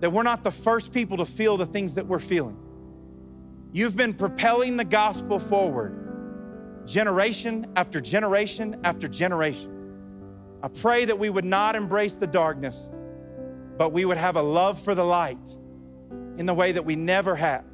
that 0.00 0.10
we're 0.10 0.22
not 0.22 0.44
the 0.44 0.50
first 0.50 0.92
people 0.92 1.18
to 1.18 1.26
feel 1.26 1.58
the 1.58 1.66
things 1.66 1.94
that 1.94 2.06
we're 2.06 2.18
feeling. 2.18 2.56
You've 3.72 3.96
been 3.96 4.14
propelling 4.14 4.78
the 4.78 4.84
gospel 4.84 5.38
forward 5.38 6.86
generation 6.86 7.66
after 7.76 8.00
generation 8.00 8.80
after 8.84 9.06
generation. 9.06 9.77
I 10.62 10.68
pray 10.68 11.04
that 11.04 11.18
we 11.18 11.30
would 11.30 11.44
not 11.44 11.76
embrace 11.76 12.16
the 12.16 12.26
darkness, 12.26 12.90
but 13.76 13.92
we 13.92 14.04
would 14.04 14.16
have 14.16 14.36
a 14.36 14.42
love 14.42 14.80
for 14.80 14.94
the 14.94 15.04
light 15.04 15.56
in 16.36 16.46
the 16.46 16.54
way 16.54 16.72
that 16.72 16.84
we 16.84 16.96
never 16.96 17.36
have. 17.36 17.64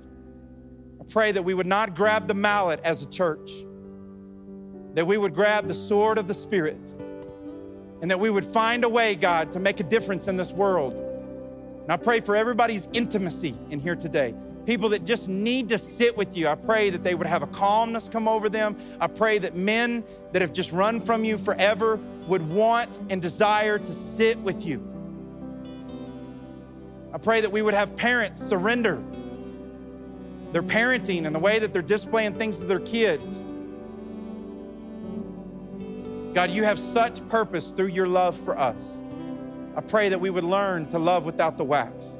I 1.01 1.05
pray 1.05 1.33
that 1.33 1.43
we 1.43 1.55
would 1.55 1.67
not 1.67 1.95
grab 1.95 2.29
the 2.29 2.35
mallet 2.35 2.81
as 2.85 3.03
a 3.03 3.09
church, 3.09 3.51
that 4.95 5.07
we 5.07 5.17
would 5.17 5.35
grab 5.35 5.67
the 5.67 5.75
sword 5.75 6.19
of 6.19 6.29
the 6.29 6.35
Spirit, 6.35 6.95
and 8.03 8.11
that 8.11 8.21
we 8.21 8.29
would 8.29 8.45
find 8.45 8.85
a 8.85 8.89
way, 8.89 9.15
God, 9.15 9.53
to 9.53 9.61
make 9.61 9.81
a 9.81 9.85
difference 9.85 10.29
in 10.29 10.37
this 10.37 10.53
world. 10.53 10.93
And 11.83 11.93
I 11.93 11.97
pray 11.97 12.21
for 12.21 12.37
everybody's 12.37 12.87
intimacy 12.93 13.55
in 13.71 13.81
here 13.81 13.97
today. 13.97 14.35
People 14.67 14.89
that 14.91 15.05
just 15.05 15.29
need 15.29 15.69
to 15.69 15.79
sit 15.79 16.17
with 16.17 16.37
you. 16.37 16.49
I 16.49 16.55
pray 16.55 16.91
that 16.91 17.03
they 17.03 17.15
would 17.15 17.27
have 17.27 17.43
a 17.43 17.47
calmness 17.47 18.09
come 18.09 18.27
over 18.27 18.49
them. 18.49 18.77
I 18.99 19.09
pray 19.09 19.39
that 19.39 19.55
men 19.55 20.05
that 20.33 20.41
have 20.41 20.53
just 20.53 20.73
run 20.73 21.01
from 21.01 21.25
you 21.25 21.37
forever 21.37 22.01
would 22.27 22.49
want 22.49 22.99
and 23.11 23.21
desire 23.21 23.79
to 23.79 23.95
sit 23.95 24.39
with 24.39 24.65
you. 24.65 24.83
I 27.13 27.19
pray 27.19 27.43
that 27.43 27.53
we 27.53 27.63
would 27.63 27.75
have 27.75 27.95
parents 27.95 28.43
surrender 28.43 29.03
their 30.53 30.63
parenting 30.63 31.27
and 31.27 31.35
the 31.35 31.41
way 31.41 31.59
that 31.59 31.73
they're 31.73 31.83
displaying 31.83 32.35
things 32.35 32.59
to 32.59 32.65
their 32.65 32.81
kids. 32.81 33.45
God, 36.33 36.51
you 36.51 36.65
have 36.65 36.79
such 36.79 37.27
purpose 37.29 37.73
through 37.73 37.89
your 37.89 38.07
love 38.07 38.37
for 38.37 38.59
us. 38.59 39.01
I 39.77 39.81
pray 39.81 40.09
that 40.09 40.21
we 40.21 40.31
would 40.31 40.45
learn 40.45 40.87
to 40.87 40.99
love 40.99 41.25
without 41.25 41.59
the 41.59 41.65
wax 41.65 42.19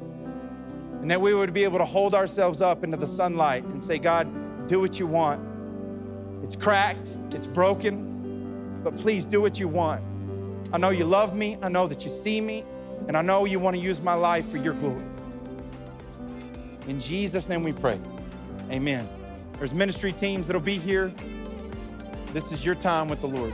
and 1.05 1.11
that 1.11 1.21
we 1.21 1.35
would 1.35 1.53
be 1.53 1.63
able 1.63 1.77
to 1.77 1.85
hold 1.85 2.15
ourselves 2.15 2.63
up 2.63 2.83
into 2.83 2.97
the 2.97 3.05
sunlight 3.05 3.63
and 3.65 3.83
say, 3.83 3.99
God, 3.99 4.27
do 4.67 4.79
what 4.79 4.99
you 4.99 5.05
want. 5.05 5.39
It's 6.43 6.55
cracked, 6.55 7.19
it's 7.29 7.45
broken, 7.45 8.81
but 8.83 8.95
please 8.97 9.23
do 9.23 9.39
what 9.39 9.59
you 9.59 9.67
want. 9.67 10.01
I 10.73 10.79
know 10.79 10.89
you 10.89 11.05
love 11.05 11.35
me, 11.35 11.59
I 11.61 11.69
know 11.69 11.85
that 11.85 12.03
you 12.05 12.09
see 12.09 12.41
me, 12.41 12.65
and 13.07 13.15
I 13.15 13.21
know 13.21 13.45
you 13.45 13.59
want 13.59 13.75
to 13.75 13.83
use 13.83 14.01
my 14.01 14.15
life 14.15 14.49
for 14.49 14.57
your 14.57 14.73
glory. 14.73 15.05
In 16.87 16.99
Jesus' 16.99 17.47
name 17.47 17.61
we 17.61 17.71
pray. 17.71 17.99
Amen. 18.71 19.07
There's 19.59 19.75
ministry 19.75 20.11
teams 20.11 20.47
that'll 20.47 20.59
be 20.59 20.79
here. 20.79 21.13
This 22.33 22.51
is 22.51 22.65
your 22.65 22.73
time 22.73 23.09
with 23.09 23.21
the 23.21 23.27
Lord. 23.27 23.53